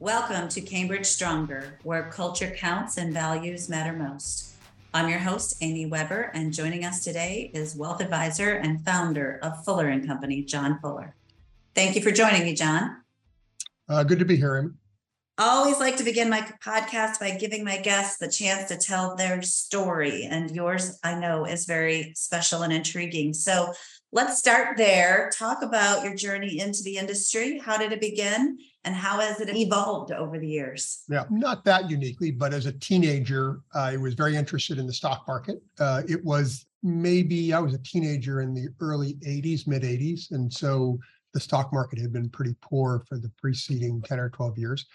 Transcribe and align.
Welcome 0.00 0.48
to 0.48 0.62
Cambridge 0.62 1.04
Stronger, 1.04 1.76
where 1.82 2.08
culture 2.10 2.50
counts 2.50 2.96
and 2.96 3.12
values 3.12 3.68
matter 3.68 3.92
most. 3.92 4.54
I'm 4.94 5.10
your 5.10 5.18
host, 5.18 5.58
Amy 5.60 5.84
Weber, 5.84 6.30
and 6.32 6.54
joining 6.54 6.86
us 6.86 7.04
today 7.04 7.50
is 7.52 7.76
wealth 7.76 8.00
advisor 8.00 8.54
and 8.54 8.82
founder 8.82 9.38
of 9.42 9.62
Fuller 9.62 9.88
and 9.88 10.06
Company, 10.06 10.42
John 10.42 10.78
Fuller. 10.80 11.14
Thank 11.74 11.96
you 11.96 12.00
for 12.02 12.12
joining 12.12 12.44
me, 12.44 12.54
John. 12.54 12.96
Uh, 13.90 14.02
good 14.02 14.18
to 14.20 14.24
be 14.24 14.36
here, 14.36 14.56
Amy. 14.56 14.70
I 15.36 15.48
always 15.48 15.78
like 15.78 15.98
to 15.98 16.02
begin 16.02 16.30
my 16.30 16.50
podcast 16.64 17.20
by 17.20 17.32
giving 17.32 17.62
my 17.62 17.76
guests 17.76 18.16
the 18.16 18.30
chance 18.30 18.68
to 18.70 18.78
tell 18.78 19.16
their 19.16 19.42
story, 19.42 20.24
and 20.24 20.50
yours, 20.50 20.98
I 21.04 21.14
know, 21.14 21.44
is 21.44 21.66
very 21.66 22.14
special 22.16 22.62
and 22.62 22.72
intriguing. 22.72 23.34
So 23.34 23.74
let's 24.12 24.38
start 24.38 24.76
there. 24.76 25.30
Talk 25.36 25.62
about 25.62 26.04
your 26.04 26.14
journey 26.14 26.58
into 26.58 26.82
the 26.82 26.96
industry. 26.96 27.58
How 27.58 27.76
did 27.76 27.92
it 27.92 28.00
begin? 28.00 28.58
and 28.84 28.94
how 28.94 29.20
has 29.20 29.40
it 29.40 29.54
evolved 29.54 30.10
over 30.10 30.38
the 30.38 30.48
years? 30.48 31.02
Yeah, 31.08 31.24
not 31.30 31.64
that 31.64 31.90
uniquely, 31.90 32.30
but 32.30 32.54
as 32.54 32.66
a 32.66 32.72
teenager, 32.72 33.60
I 33.74 33.96
was 33.96 34.14
very 34.14 34.36
interested 34.36 34.78
in 34.78 34.86
the 34.86 34.92
stock 34.92 35.24
market. 35.28 35.62
Uh, 35.78 36.02
it 36.08 36.24
was 36.24 36.64
maybe 36.82 37.52
I 37.52 37.58
was 37.58 37.74
a 37.74 37.78
teenager 37.78 38.40
in 38.40 38.54
the 38.54 38.68
early 38.80 39.14
80s, 39.14 39.66
mid 39.66 39.82
80s. 39.82 40.30
And 40.30 40.52
so 40.52 40.98
the 41.34 41.40
stock 41.40 41.72
market 41.72 41.98
had 41.98 42.12
been 42.12 42.30
pretty 42.30 42.54
poor 42.62 43.04
for 43.06 43.18
the 43.18 43.30
preceding 43.36 44.00
10 44.02 44.18
or 44.18 44.30
12 44.30 44.58
years. 44.58 44.86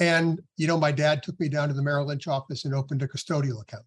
And, 0.00 0.40
you 0.56 0.66
know, 0.66 0.78
my 0.78 0.92
dad 0.92 1.22
took 1.22 1.38
me 1.38 1.48
down 1.48 1.68
to 1.68 1.74
the 1.74 1.82
Merrill 1.82 2.06
Lynch 2.06 2.28
office 2.28 2.64
and 2.64 2.74
opened 2.74 3.02
a 3.02 3.08
custodial 3.08 3.60
account 3.60 3.84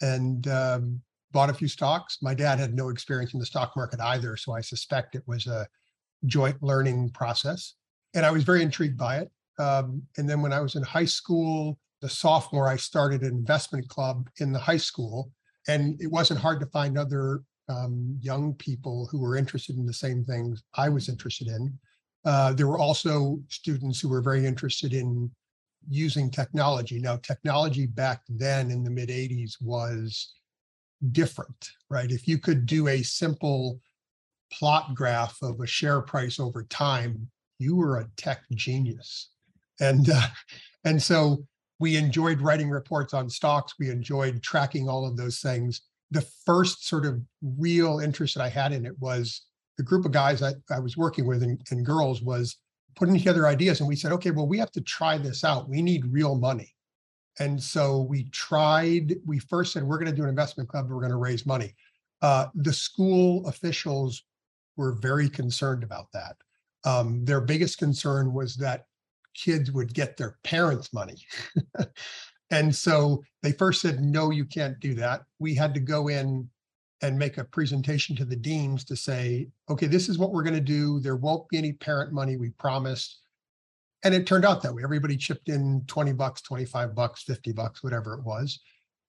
and 0.00 0.48
um, 0.48 1.00
bought 1.32 1.50
a 1.50 1.54
few 1.54 1.68
stocks. 1.68 2.18
My 2.22 2.34
dad 2.34 2.58
had 2.58 2.74
no 2.74 2.88
experience 2.90 3.34
in 3.34 3.40
the 3.40 3.46
stock 3.46 3.72
market 3.76 4.00
either. 4.00 4.36
So 4.36 4.52
I 4.52 4.60
suspect 4.60 5.14
it 5.14 5.22
was 5.26 5.46
a 5.46 5.66
joint 6.26 6.62
learning 6.62 7.10
process 7.10 7.74
and 8.14 8.26
I 8.26 8.30
was 8.30 8.44
very 8.44 8.62
intrigued 8.62 8.98
by 8.98 9.18
it. 9.18 9.30
Um, 9.58 10.02
and 10.16 10.28
then 10.28 10.42
when 10.42 10.52
I 10.52 10.60
was 10.60 10.74
in 10.76 10.82
high 10.82 11.04
school, 11.04 11.78
the 12.00 12.08
sophomore, 12.08 12.68
I 12.68 12.76
started 12.76 13.22
an 13.22 13.28
investment 13.28 13.88
club 13.88 14.28
in 14.38 14.52
the 14.52 14.58
high 14.58 14.76
school, 14.76 15.30
and 15.68 16.00
it 16.00 16.10
wasn't 16.10 16.40
hard 16.40 16.60
to 16.60 16.66
find 16.66 16.98
other 16.98 17.42
um, 17.68 18.18
young 18.20 18.54
people 18.54 19.08
who 19.10 19.20
were 19.20 19.36
interested 19.36 19.76
in 19.76 19.86
the 19.86 19.92
same 19.92 20.24
things 20.24 20.64
I 20.74 20.88
was 20.88 21.08
interested 21.08 21.48
in. 21.48 21.78
Uh, 22.24 22.52
there 22.52 22.66
were 22.66 22.78
also 22.78 23.40
students 23.48 24.00
who 24.00 24.08
were 24.08 24.20
very 24.20 24.44
interested 24.44 24.92
in 24.92 25.30
using 25.88 26.30
technology. 26.30 26.98
Now, 26.98 27.16
technology 27.16 27.86
back 27.86 28.22
then 28.28 28.70
in 28.70 28.84
the 28.84 28.90
mid 28.90 29.08
80s 29.08 29.60
was 29.60 30.34
different, 31.10 31.70
right? 31.90 32.10
If 32.10 32.28
you 32.28 32.38
could 32.38 32.66
do 32.66 32.88
a 32.88 33.02
simple 33.02 33.80
plot 34.52 34.94
graph 34.94 35.36
of 35.42 35.60
a 35.60 35.66
share 35.66 36.00
price 36.00 36.38
over 36.38 36.62
time, 36.64 37.28
you 37.58 37.76
were 37.76 37.98
a 37.98 38.08
tech 38.16 38.42
genius. 38.54 39.30
And 39.80 40.08
uh, 40.10 40.28
and 40.84 41.02
so 41.02 41.44
we 41.78 41.96
enjoyed 41.96 42.40
writing 42.40 42.70
reports 42.70 43.14
on 43.14 43.28
stocks. 43.28 43.74
We 43.78 43.90
enjoyed 43.90 44.42
tracking 44.42 44.88
all 44.88 45.06
of 45.06 45.16
those 45.16 45.40
things. 45.40 45.82
The 46.10 46.26
first 46.44 46.86
sort 46.86 47.06
of 47.06 47.20
real 47.58 47.98
interest 47.98 48.34
that 48.34 48.44
I 48.44 48.48
had 48.48 48.72
in 48.72 48.86
it 48.86 48.98
was 49.00 49.42
the 49.78 49.82
group 49.82 50.04
of 50.04 50.12
guys 50.12 50.42
I, 50.42 50.52
I 50.70 50.78
was 50.78 50.96
working 50.96 51.26
with 51.26 51.42
and, 51.42 51.60
and 51.70 51.84
girls 51.84 52.22
was 52.22 52.56
putting 52.94 53.16
together 53.16 53.46
ideas. 53.46 53.80
And 53.80 53.88
we 53.88 53.96
said, 53.96 54.12
okay, 54.12 54.30
well, 54.30 54.46
we 54.46 54.58
have 54.58 54.70
to 54.72 54.80
try 54.82 55.18
this 55.18 55.44
out. 55.44 55.68
We 55.68 55.82
need 55.82 56.12
real 56.12 56.36
money. 56.36 56.74
And 57.38 57.62
so 57.62 58.02
we 58.02 58.24
tried, 58.24 59.16
we 59.26 59.38
first 59.38 59.72
said, 59.72 59.84
we're 59.84 59.98
going 59.98 60.10
to 60.10 60.16
do 60.16 60.24
an 60.24 60.28
investment 60.28 60.68
club, 60.68 60.90
we're 60.90 61.00
going 61.00 61.10
to 61.10 61.16
raise 61.16 61.46
money. 61.46 61.74
Uh, 62.20 62.46
the 62.54 62.72
school 62.72 63.46
officials 63.46 64.22
were 64.76 64.92
very 64.92 65.28
concerned 65.28 65.82
about 65.82 66.06
that 66.12 66.36
um, 66.84 67.24
their 67.24 67.40
biggest 67.40 67.78
concern 67.78 68.32
was 68.32 68.56
that 68.56 68.86
kids 69.34 69.70
would 69.70 69.94
get 69.94 70.16
their 70.16 70.38
parents' 70.44 70.92
money. 70.92 71.16
and 72.50 72.74
so 72.74 73.22
they 73.42 73.52
first 73.52 73.80
said, 73.80 74.00
no, 74.00 74.30
you 74.30 74.44
can't 74.44 74.78
do 74.80 74.94
that. 74.94 75.22
We 75.38 75.54
had 75.54 75.74
to 75.74 75.80
go 75.80 76.08
in 76.08 76.48
and 77.00 77.18
make 77.18 77.38
a 77.38 77.44
presentation 77.44 78.14
to 78.16 78.24
the 78.24 78.36
deans 78.36 78.84
to 78.84 78.96
say, 78.96 79.48
okay, 79.68 79.86
this 79.86 80.08
is 80.08 80.18
what 80.18 80.32
we're 80.32 80.44
going 80.44 80.54
to 80.54 80.60
do. 80.60 81.00
There 81.00 81.16
won't 81.16 81.48
be 81.48 81.58
any 81.58 81.72
parent 81.72 82.12
money, 82.12 82.36
we 82.36 82.50
promised. 82.50 83.21
And 84.04 84.14
it 84.14 84.26
turned 84.26 84.44
out 84.44 84.62
that 84.62 84.74
way. 84.74 84.82
Everybody 84.82 85.16
chipped 85.16 85.48
in 85.48 85.84
20 85.86 86.12
bucks, 86.12 86.42
25 86.42 86.94
bucks, 86.94 87.22
50 87.22 87.52
bucks, 87.52 87.82
whatever 87.84 88.14
it 88.14 88.24
was. 88.24 88.60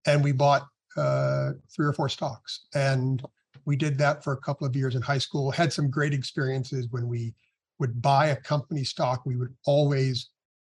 And 0.06 0.24
we 0.24 0.32
bought 0.32 0.68
uh, 0.96 1.52
three 1.76 1.88
or 1.88 1.94
four 1.94 2.10
stocks. 2.10 2.68
And 2.76 3.24
we 3.66 3.76
did 3.76 3.98
that 3.98 4.24
for 4.24 4.34
a 4.34 4.42
couple 4.42 4.68
of 4.68 4.76
years 4.76 4.96
in 4.96 5.02
high 5.02 5.18
school, 5.18 5.50
had 5.50 5.74
some 5.74 5.90
great 5.90 6.14
experiences 6.14 6.88
when 6.92 7.08
we 7.08 7.34
would 7.80 8.02
buy 8.02 8.28
a 8.28 8.36
company 8.36 8.84
stock, 8.84 9.26
we 9.26 9.36
would 9.36 9.54
always 9.66 10.30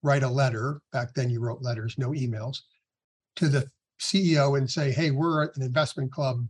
write 0.03 0.23
a 0.23 0.29
letter. 0.29 0.81
Back 0.93 1.15
then, 1.15 1.31
you 1.31 1.41
wrote 1.41 1.63
letters, 1.63 1.97
no 1.99 2.11
emails, 2.11 2.61
to 3.37 3.49
the 3.49 3.69
CEO 4.01 4.59
and 4.59 4.71
say, 4.71 4.93
Hey, 4.93 5.11
we're 5.11 5.45
an 5.45 5.63
investment 5.63 6.13
club. 6.13 6.47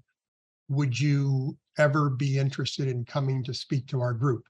Would 0.69 0.99
you 0.99 1.57
ever 1.79 2.11
be 2.11 2.39
interested 2.39 2.89
in 2.89 3.05
coming 3.05 3.43
to 3.45 3.55
speak 3.55 3.87
to 3.89 4.01
our 4.01 4.13
group? 4.13 4.45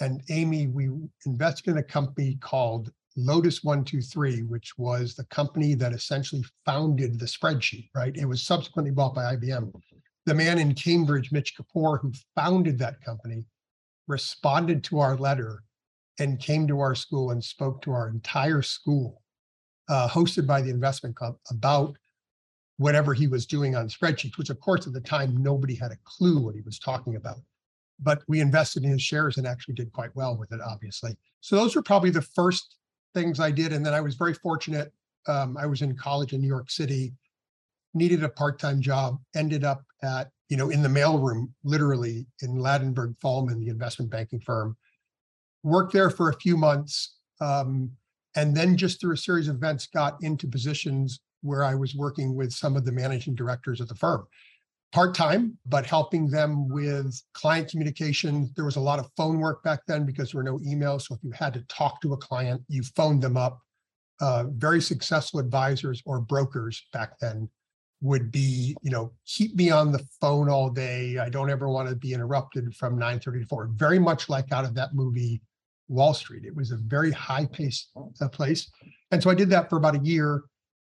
And 0.00 0.22
Amy, 0.30 0.66
we 0.68 0.90
invested 1.26 1.70
in 1.72 1.78
a 1.78 1.82
company 1.82 2.38
called 2.40 2.92
Lotus 3.16 3.64
123, 3.64 4.42
which 4.42 4.78
was 4.78 5.14
the 5.14 5.24
company 5.24 5.74
that 5.74 5.92
essentially 5.92 6.44
founded 6.64 7.18
the 7.18 7.26
spreadsheet, 7.26 7.90
right? 7.94 8.16
It 8.16 8.26
was 8.26 8.42
subsequently 8.42 8.92
bought 8.92 9.14
by 9.14 9.34
IBM. 9.34 9.72
The 10.24 10.34
man 10.34 10.58
in 10.58 10.74
Cambridge, 10.74 11.32
Mitch 11.32 11.56
Kapor, 11.56 12.00
who 12.00 12.12
founded 12.36 12.78
that 12.78 13.02
company, 13.02 13.44
responded 14.06 14.84
to 14.84 15.00
our 15.00 15.16
letter 15.16 15.64
and 16.20 16.38
came 16.38 16.66
to 16.68 16.80
our 16.80 16.94
school 16.94 17.30
and 17.30 17.42
spoke 17.42 17.82
to 17.82 17.92
our 17.92 18.08
entire 18.08 18.62
school, 18.62 19.22
uh, 19.88 20.08
hosted 20.08 20.46
by 20.46 20.60
the 20.60 20.70
investment 20.70 21.16
club, 21.16 21.36
about 21.50 21.96
whatever 22.76 23.14
he 23.14 23.26
was 23.26 23.46
doing 23.46 23.74
on 23.74 23.88
spreadsheets, 23.88 24.38
which 24.38 24.50
of 24.50 24.60
course 24.60 24.86
at 24.86 24.92
the 24.92 25.00
time 25.00 25.42
nobody 25.42 25.74
had 25.74 25.90
a 25.90 25.98
clue 26.04 26.38
what 26.38 26.54
he 26.54 26.60
was 26.60 26.78
talking 26.78 27.16
about. 27.16 27.38
But 28.00 28.22
we 28.28 28.40
invested 28.40 28.84
in 28.84 28.90
his 28.90 29.02
shares 29.02 29.38
and 29.38 29.46
actually 29.46 29.74
did 29.74 29.92
quite 29.92 30.14
well 30.14 30.36
with 30.36 30.52
it, 30.52 30.60
obviously. 30.64 31.16
So 31.40 31.56
those 31.56 31.74
were 31.74 31.82
probably 31.82 32.10
the 32.10 32.22
first 32.22 32.76
things 33.14 33.40
I 33.40 33.50
did. 33.50 33.72
And 33.72 33.84
then 33.84 33.94
I 33.94 34.00
was 34.00 34.14
very 34.14 34.34
fortunate. 34.34 34.92
Um, 35.26 35.56
I 35.56 35.66
was 35.66 35.82
in 35.82 35.96
college 35.96 36.32
in 36.32 36.40
New 36.40 36.46
York 36.46 36.70
City, 36.70 37.12
needed 37.94 38.22
a 38.22 38.28
part-time 38.28 38.80
job, 38.80 39.18
ended 39.34 39.64
up 39.64 39.84
at 40.02 40.30
you 40.48 40.56
know, 40.56 40.70
in 40.70 40.82
the 40.82 40.88
mailroom, 40.88 41.50
literally 41.62 42.26
in 42.42 42.56
Ladenburg 42.56 43.14
Thalmann, 43.22 43.60
the 43.60 43.68
investment 43.68 44.10
banking 44.10 44.40
firm. 44.40 44.76
Worked 45.62 45.92
there 45.92 46.10
for 46.10 46.30
a 46.30 46.36
few 46.36 46.56
months, 46.56 47.16
um, 47.40 47.90
and 48.36 48.56
then 48.56 48.76
just 48.76 49.00
through 49.00 49.14
a 49.14 49.18
series 49.18 49.48
of 49.48 49.56
events, 49.56 49.86
got 49.86 50.16
into 50.22 50.46
positions 50.46 51.20
where 51.42 51.64
I 51.64 51.74
was 51.74 51.94
working 51.94 52.34
with 52.34 52.52
some 52.52 52.76
of 52.76 52.84
the 52.84 52.92
managing 52.92 53.34
directors 53.34 53.80
of 53.80 53.88
the 53.88 53.94
firm. 53.94 54.26
Part 54.92 55.14
time, 55.14 55.58
but 55.66 55.84
helping 55.84 56.30
them 56.30 56.68
with 56.68 57.20
client 57.34 57.70
communication. 57.70 58.50
There 58.56 58.64
was 58.64 58.76
a 58.76 58.80
lot 58.80 58.98
of 58.98 59.10
phone 59.16 59.38
work 59.38 59.62
back 59.62 59.80
then 59.86 60.06
because 60.06 60.32
there 60.32 60.38
were 60.38 60.50
no 60.50 60.58
emails. 60.58 61.02
So 61.02 61.14
if 61.14 61.22
you 61.22 61.30
had 61.32 61.52
to 61.54 61.60
talk 61.68 62.00
to 62.00 62.14
a 62.14 62.16
client, 62.16 62.62
you 62.68 62.82
phoned 62.82 63.22
them 63.22 63.36
up. 63.36 63.60
Uh, 64.20 64.44
very 64.48 64.80
successful 64.80 65.40
advisors 65.40 66.02
or 66.06 66.20
brokers 66.20 66.86
back 66.92 67.18
then 67.20 67.48
would 68.00 68.30
be, 68.30 68.76
you 68.82 68.90
know, 68.90 69.12
keep 69.26 69.54
me 69.56 69.70
on 69.70 69.92
the 69.92 70.04
phone 70.20 70.48
all 70.48 70.70
day. 70.70 71.18
I 71.18 71.28
don't 71.28 71.50
ever 71.50 71.68
want 71.68 71.88
to 71.88 71.94
be 71.94 72.14
interrupted 72.14 72.74
from 72.74 72.98
9:30 72.98 73.40
to 73.40 73.46
4. 73.46 73.68
Very 73.74 73.98
much 73.98 74.28
like 74.28 74.52
out 74.52 74.64
of 74.64 74.74
that 74.74 74.94
movie 74.94 75.42
Wall 75.88 76.14
Street. 76.14 76.44
It 76.44 76.54
was 76.54 76.70
a 76.70 76.76
very 76.76 77.10
high-paced 77.10 77.90
place. 78.32 78.70
And 79.10 79.22
so 79.22 79.30
I 79.30 79.34
did 79.34 79.50
that 79.50 79.68
for 79.68 79.76
about 79.76 79.96
a 79.96 80.00
year 80.00 80.44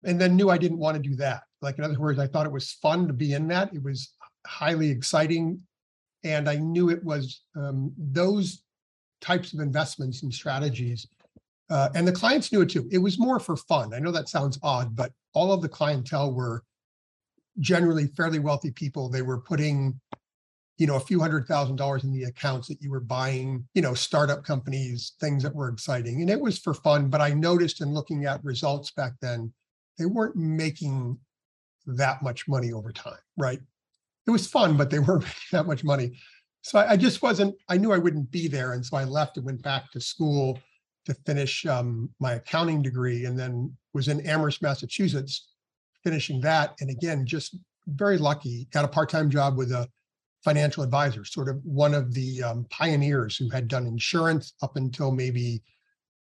and 0.05 0.21
then 0.21 0.37
knew 0.37 0.51
I 0.51 0.59
didn't 0.59 0.79
want 0.79 0.97
to 0.97 1.09
do 1.09 1.15
that. 1.17 1.43
Like 1.61 1.79
in 1.79 1.85
other 1.85 1.99
words, 1.99 2.19
I 2.19 2.27
thought 2.27 2.47
it 2.47 2.53
was 2.53 2.73
fun 2.73 3.07
to 3.07 3.13
be 3.13 3.35
in 3.35 3.47
that. 3.49 3.75
It 3.75 3.83
was 3.83 4.15
highly 4.47 4.91
exciting 4.91 5.61
and 6.25 6.49
I 6.49 6.57
knew 6.57 6.91
it 6.91 7.03
was 7.05 7.43
um, 7.57 7.93
those 7.97 8.63
types 9.21 9.53
of 9.53 9.61
investments 9.61 10.23
and 10.23 10.33
strategies 10.33 11.07
uh, 11.73 11.89
and 11.95 12.07
the 12.07 12.13
clients 12.13 12.53
knew 12.53 12.61
it 12.61 12.69
too. 12.69 12.87
It 12.93 12.99
was 12.99 13.19
more 13.19 13.41
for 13.41 13.57
fun. 13.57 13.95
I 13.95 13.99
know 13.99 14.13
that 14.13 14.29
sounds 14.29 14.59
odd, 14.63 14.95
but 14.95 15.11
all 15.33 15.53
of 15.53 15.63
the 15.63 15.71
clientele 15.71 16.35
were 16.35 16.65
generally 17.61 18.09
fairly 18.09 18.39
wealthy 18.39 18.71
people. 18.71 19.09
They 19.09 19.23
were 19.23 19.39
putting, 19.39 19.99
you 20.77 20.87
know, 20.87 20.97
a 20.97 21.01
few 21.01 21.19
hundred 21.19 21.47
thousand 21.47 21.77
dollars 21.77 22.05
in 22.05 22.13
the 22.13 22.25
accounts 22.25 22.69
that 22.69 22.83
you 22.83 22.91
were 22.91 23.01
buying, 23.01 23.67
you 23.73 23.81
know, 23.81 23.95
startup 23.95 24.45
companies, 24.45 25.15
things 25.19 25.43
that 25.45 25.55
were 25.55 25.71
exciting. 25.71 26.21
And 26.21 26.29
it 26.29 26.39
was 26.39 26.59
for 26.59 26.75
fun. 26.75 27.09
But 27.09 27.23
I 27.23 27.31
noticed 27.31 27.81
in 27.81 27.95
looking 27.95 28.27
at 28.27 28.45
results 28.45 28.91
back 28.91 29.13
then, 29.23 29.51
they 30.03 30.07
weren't 30.07 30.35
making 30.35 31.17
that 31.87 32.23
much 32.23 32.49
money 32.49 32.73
over 32.73 32.91
time, 32.91 33.23
right? 33.37 33.61
It 34.27 34.31
was 34.33 34.49
fun, 34.49 34.77
but 34.77 34.91
they 34.91 34.99
weren't 34.99 35.23
making 35.23 35.53
that 35.53 35.67
much 35.67 35.85
money. 35.85 36.19
So 36.63 36.81
I, 36.81 36.93
I 36.93 36.97
just 36.97 37.23
wasn't, 37.23 37.55
I 37.69 37.77
knew 37.77 37.93
I 37.93 37.99
wouldn't 37.99 38.31
be 38.33 38.49
there. 38.49 38.73
And 38.73 38.85
so 38.85 38.97
I 38.97 39.05
left 39.05 39.37
and 39.37 39.47
went 39.47 39.63
back 39.63 39.93
to 39.93 40.01
school 40.01 40.59
to 41.07 41.15
finish 41.25 41.65
um, 41.67 42.11
my 42.19 42.33
accounting 42.33 42.83
degree 42.83 43.27
and 43.27 43.39
then 43.39 43.73
was 43.95 44.09
in 44.09 44.27
Amherst, 44.27 44.61
Massachusetts 44.61 45.49
finishing 46.03 46.41
that. 46.41 46.75
And 46.81 46.91
again, 46.91 47.25
just 47.25 47.57
very 47.87 48.19
lucky, 48.19 48.67
got 48.73 48.85
a 48.85 48.89
part 48.89 49.09
time 49.09 49.31
job 49.31 49.57
with 49.57 49.71
a 49.71 49.89
financial 50.43 50.83
advisor, 50.83 51.25
sort 51.25 51.49
of 51.49 51.61
one 51.65 51.95
of 51.95 52.13
the 52.13 52.43
um, 52.43 52.67
pioneers 52.71 53.37
who 53.37 53.49
had 53.51 53.69
done 53.69 53.87
insurance 53.87 54.55
up 54.63 54.75
until 54.77 55.13
maybe 55.13 55.63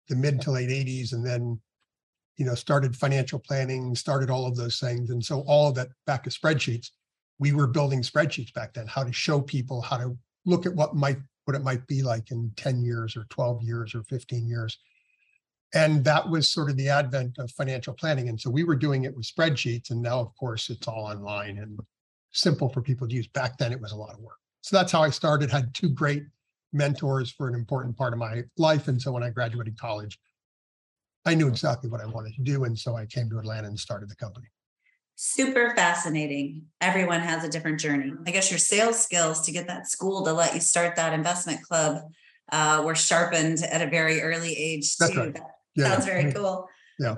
the 0.08 0.16
mid 0.16 0.40
to 0.40 0.50
late 0.50 0.70
eighties 0.70 1.12
and 1.12 1.24
then, 1.24 1.60
you 2.38 2.46
know, 2.46 2.54
started 2.54 2.96
financial 2.96 3.38
planning, 3.38 3.94
started 3.94 4.30
all 4.30 4.46
of 4.46 4.56
those 4.56 4.78
things. 4.78 5.10
And 5.10 5.22
so 5.22 5.40
all 5.46 5.68
of 5.68 5.74
that 5.74 5.88
back 6.06 6.26
of 6.26 6.32
spreadsheets, 6.32 6.90
we 7.38 7.52
were 7.52 7.66
building 7.66 8.00
spreadsheets 8.00 8.54
back 8.54 8.72
then, 8.72 8.86
how 8.86 9.04
to 9.04 9.12
show 9.12 9.40
people 9.40 9.82
how 9.82 9.98
to 9.98 10.16
look 10.46 10.64
at 10.64 10.74
what 10.74 10.94
might, 10.94 11.18
what 11.44 11.56
it 11.56 11.62
might 11.62 11.86
be 11.88 12.02
like 12.02 12.30
in 12.30 12.52
10 12.56 12.82
years 12.82 13.16
or 13.16 13.26
12 13.28 13.62
years 13.62 13.94
or 13.94 14.04
15 14.04 14.48
years. 14.48 14.78
And 15.74 16.04
that 16.04 16.30
was 16.30 16.48
sort 16.48 16.70
of 16.70 16.76
the 16.76 16.88
advent 16.88 17.38
of 17.38 17.50
financial 17.50 17.92
planning. 17.92 18.28
And 18.28 18.40
so 18.40 18.50
we 18.50 18.64
were 18.64 18.76
doing 18.76 19.04
it 19.04 19.14
with 19.14 19.26
spreadsheets. 19.26 19.90
And 19.90 20.00
now, 20.00 20.20
of 20.20 20.34
course, 20.38 20.70
it's 20.70 20.88
all 20.88 21.06
online 21.06 21.58
and 21.58 21.78
simple 22.30 22.68
for 22.68 22.80
people 22.80 23.08
to 23.08 23.14
use. 23.14 23.26
Back 23.26 23.58
then, 23.58 23.72
it 23.72 23.80
was 23.80 23.92
a 23.92 23.96
lot 23.96 24.14
of 24.14 24.20
work. 24.20 24.38
So 24.62 24.76
that's 24.76 24.92
how 24.92 25.02
I 25.02 25.10
started, 25.10 25.50
had 25.50 25.74
two 25.74 25.88
great 25.88 26.22
mentors 26.72 27.30
for 27.30 27.48
an 27.48 27.54
important 27.54 27.96
part 27.96 28.12
of 28.12 28.18
my 28.18 28.44
life. 28.56 28.88
And 28.88 29.00
so 29.00 29.12
when 29.12 29.22
I 29.22 29.30
graduated 29.30 29.78
college, 29.78 30.18
I 31.28 31.34
knew 31.34 31.46
exactly 31.48 31.90
what 31.90 32.00
I 32.00 32.06
wanted 32.06 32.34
to 32.36 32.42
do. 32.42 32.64
And 32.64 32.76
so 32.78 32.96
I 32.96 33.04
came 33.04 33.28
to 33.30 33.38
Atlanta 33.38 33.68
and 33.68 33.78
started 33.78 34.08
the 34.08 34.16
company. 34.16 34.46
Super 35.14 35.74
fascinating. 35.76 36.66
Everyone 36.80 37.20
has 37.20 37.44
a 37.44 37.48
different 37.48 37.78
journey. 37.80 38.12
I 38.26 38.30
guess 38.30 38.50
your 38.50 38.58
sales 38.58 38.98
skills 39.02 39.42
to 39.42 39.52
get 39.52 39.66
that 39.66 39.88
school 39.88 40.24
to 40.24 40.32
let 40.32 40.54
you 40.54 40.60
start 40.60 40.96
that 40.96 41.12
investment 41.12 41.60
club 41.62 42.02
uh, 42.50 42.82
were 42.84 42.94
sharpened 42.94 43.58
at 43.62 43.82
a 43.82 43.90
very 43.90 44.22
early 44.22 44.54
age 44.56 44.96
That's 44.96 45.12
too. 45.12 45.20
right. 45.20 45.34
That 45.34 45.42
Yeah. 45.74 45.90
sounds 45.92 46.06
very 46.06 46.32
cool. 46.32 46.66
Yeah. 46.98 47.16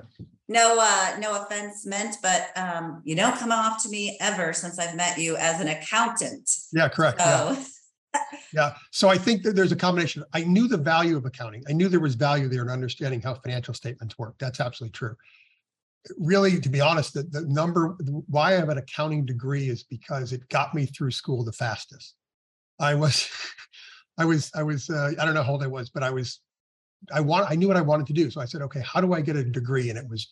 No, 0.49 0.77
uh, 0.81 1.15
no 1.19 1.41
offense 1.41 1.85
meant, 1.85 2.17
but 2.21 2.49
um, 2.57 3.01
you 3.05 3.15
don't 3.15 3.37
come 3.37 3.51
off 3.53 3.81
to 3.83 3.89
me 3.89 4.17
ever 4.19 4.51
since 4.51 4.77
I've 4.77 4.95
met 4.95 5.17
you 5.17 5.37
as 5.37 5.61
an 5.61 5.69
accountant. 5.69 6.49
Yeah, 6.73 6.89
correct. 6.89 7.19
So 7.21 7.25
Yeah. 7.25 7.63
So 8.91 9.09
I 9.09 9.17
think 9.17 9.43
that 9.43 9.55
there's 9.55 9.71
a 9.71 9.75
combination. 9.75 10.23
I 10.33 10.43
knew 10.43 10.67
the 10.67 10.77
value 10.77 11.17
of 11.17 11.25
accounting. 11.25 11.63
I 11.69 11.73
knew 11.73 11.87
there 11.87 11.99
was 11.99 12.15
value 12.15 12.47
there 12.47 12.61
in 12.61 12.69
understanding 12.69 13.21
how 13.21 13.35
financial 13.35 13.73
statements 13.73 14.17
work. 14.17 14.35
That's 14.39 14.59
absolutely 14.59 14.91
true. 14.91 15.15
Really, 16.17 16.59
to 16.59 16.69
be 16.69 16.81
honest, 16.81 17.13
the, 17.13 17.23
the 17.23 17.41
number 17.41 17.95
why 18.27 18.49
I 18.49 18.57
have 18.57 18.69
an 18.69 18.79
accounting 18.79 19.25
degree 19.25 19.69
is 19.69 19.83
because 19.83 20.33
it 20.33 20.47
got 20.49 20.73
me 20.73 20.85
through 20.85 21.11
school 21.11 21.43
the 21.43 21.51
fastest. 21.51 22.15
I 22.79 22.95
was, 22.95 23.29
I 24.17 24.25
was, 24.25 24.51
I 24.55 24.63
was, 24.63 24.89
uh, 24.89 25.11
I 25.19 25.25
don't 25.25 25.35
know 25.35 25.43
how 25.43 25.53
old 25.53 25.63
I 25.63 25.67
was, 25.67 25.89
but 25.89 26.03
I 26.03 26.09
was, 26.09 26.39
I 27.13 27.21
want, 27.21 27.49
I 27.49 27.55
knew 27.55 27.67
what 27.67 27.77
I 27.77 27.81
wanted 27.81 28.07
to 28.07 28.13
do. 28.13 28.29
So 28.31 28.41
I 28.41 28.45
said, 28.45 28.61
okay, 28.63 28.81
how 28.81 28.99
do 28.99 29.13
I 29.13 29.21
get 29.21 29.35
a 29.35 29.43
degree? 29.43 29.89
And 29.89 29.97
it 29.97 30.07
was 30.09 30.29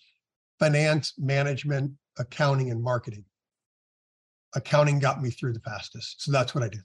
finance, 0.60 1.14
management, 1.18 1.94
accounting, 2.18 2.72
and 2.72 2.84
marketing. 2.84 3.24
Accounting 4.56 5.00
got 5.00 5.22
me 5.22 5.30
through 5.30 5.54
the 5.54 5.60
fastest. 5.62 6.22
So 6.24 6.31
that's 6.31 6.54
what 6.54 6.64
I 6.64 6.70
did. 6.70 6.81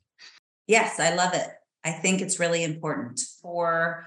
Yes, 0.66 0.99
I 0.99 1.14
love 1.14 1.34
it. 1.34 1.49
I 1.84 1.93
think 1.93 2.20
it's 2.20 2.40
really 2.40 2.64
important 2.64 3.20
for 3.43 4.06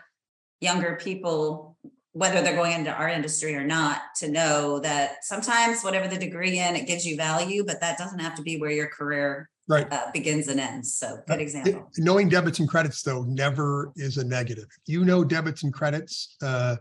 younger 0.60 0.98
people, 1.02 1.78
whether 2.14 2.42
they're 2.42 2.56
going 2.56 2.72
into 2.72 2.92
our 2.92 3.10
industry 3.10 3.56
or 3.56 3.64
not, 3.64 4.02
to 4.18 4.30
know 4.32 4.80
that 4.80 5.24
sometimes 5.24 5.84
whatever 5.84 6.08
the 6.08 6.18
degree 6.18 6.58
in, 6.58 6.76
it 6.76 6.88
gives 6.88 7.06
you 7.06 7.16
value, 7.16 7.64
but 7.66 7.80
that 7.82 7.98
doesn't 7.98 8.20
have 8.20 8.36
to 8.36 8.42
be 8.42 8.58
where 8.58 8.72
your 8.72 8.88
career 8.88 9.50
Right. 9.70 9.92
uh, 9.92 10.10
begins 10.14 10.48
and 10.48 10.62
ends. 10.62 10.96
So 10.96 11.22
good 11.28 11.42
example. 11.42 11.92
Knowing 11.98 12.30
debits 12.30 12.60
and 12.60 12.70
credits, 12.70 13.04
though, 13.04 13.24
never 13.24 13.92
is 13.98 14.18
a 14.18 14.24
negative. 14.24 14.66
You 14.86 15.04
know 15.04 15.26
debits 15.26 15.64
and 15.64 15.74
credits, 15.74 16.38
uh, 16.42 16.78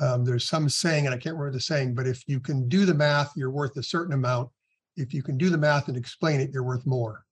um, 0.00 0.24
there's 0.24 0.48
some 0.48 0.68
saying, 0.68 1.06
and 1.06 1.14
I 1.14 1.18
can't 1.18 1.36
remember 1.36 1.52
the 1.52 1.60
saying, 1.60 1.94
but 1.94 2.08
if 2.08 2.24
you 2.26 2.40
can 2.40 2.68
do 2.68 2.84
the 2.86 2.94
math, 2.94 3.30
you're 3.36 3.52
worth 3.52 3.76
a 3.76 3.82
certain 3.84 4.14
amount. 4.14 4.50
If 4.96 5.14
you 5.14 5.22
can 5.22 5.38
do 5.38 5.48
the 5.48 5.58
math 5.58 5.86
and 5.86 5.96
explain 5.96 6.40
it, 6.40 6.50
you're 6.52 6.64
worth 6.64 6.84
more. 6.86 7.24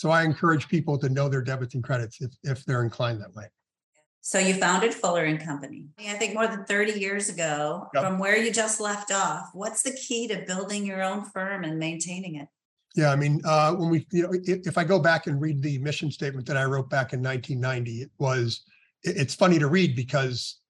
So 0.00 0.08
I 0.08 0.22
encourage 0.22 0.66
people 0.66 0.96
to 0.96 1.10
know 1.10 1.28
their 1.28 1.42
debits 1.42 1.74
and 1.74 1.84
credits 1.84 2.22
if, 2.22 2.30
if 2.42 2.64
they're 2.64 2.82
inclined 2.82 3.20
that 3.20 3.34
way. 3.34 3.44
So 4.22 4.38
you 4.38 4.54
founded 4.54 4.94
Fuller 4.94 5.24
and 5.26 5.38
Company. 5.38 5.88
I 5.98 6.14
think 6.14 6.32
more 6.32 6.46
than 6.46 6.64
30 6.64 6.98
years 6.98 7.28
ago, 7.28 7.86
Yep. 7.92 8.02
from 8.02 8.18
where 8.18 8.38
you 8.38 8.50
just 8.50 8.80
left 8.80 9.12
off. 9.12 9.50
What's 9.52 9.82
the 9.82 9.92
key 9.92 10.26
to 10.28 10.42
building 10.46 10.86
your 10.86 11.02
own 11.02 11.26
firm 11.26 11.64
and 11.64 11.78
maintaining 11.78 12.36
it? 12.36 12.48
Yeah, 12.96 13.10
I 13.12 13.16
mean, 13.16 13.42
uh, 13.44 13.74
when 13.74 13.90
we, 13.90 14.06
you 14.10 14.22
know, 14.22 14.30
if, 14.32 14.66
if 14.66 14.78
I 14.78 14.84
go 14.84 14.98
back 14.98 15.26
and 15.26 15.38
read 15.38 15.60
the 15.60 15.76
mission 15.76 16.10
statement 16.10 16.46
that 16.46 16.56
I 16.56 16.64
wrote 16.64 16.88
back 16.88 17.12
in 17.12 17.20
1990, 17.22 18.00
it 18.00 18.10
was, 18.18 18.62
it- 19.04 19.18
it's 19.18 19.34
funny 19.34 19.58
to 19.58 19.66
read 19.68 19.94
because 19.94 20.60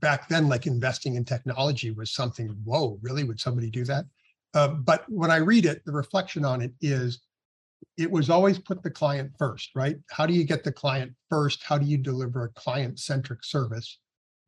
back 0.00 0.28
then, 0.28 0.48
like 0.48 0.66
investing 0.66 1.14
in 1.14 1.24
technology 1.24 1.92
was 1.92 2.10
something, 2.10 2.48
whoa, 2.64 2.98
really? 3.00 3.22
Would 3.22 3.38
somebody 3.38 3.70
do 3.70 3.84
that? 3.84 4.06
Uh, 4.54 4.66
but 4.66 5.04
when 5.08 5.30
I 5.30 5.36
read 5.36 5.66
it, 5.66 5.84
the 5.84 5.92
reflection 5.92 6.44
on 6.44 6.60
it 6.62 6.72
is, 6.80 7.20
it 7.96 8.10
was 8.10 8.30
always 8.30 8.58
put 8.58 8.82
the 8.82 8.90
client 8.90 9.32
first, 9.38 9.70
right? 9.74 9.96
How 10.10 10.26
do 10.26 10.32
you 10.32 10.44
get 10.44 10.64
the 10.64 10.72
client 10.72 11.12
first? 11.28 11.62
How 11.62 11.78
do 11.78 11.86
you 11.86 11.98
deliver 11.98 12.44
a 12.44 12.60
client-centric 12.60 13.44
service? 13.44 13.98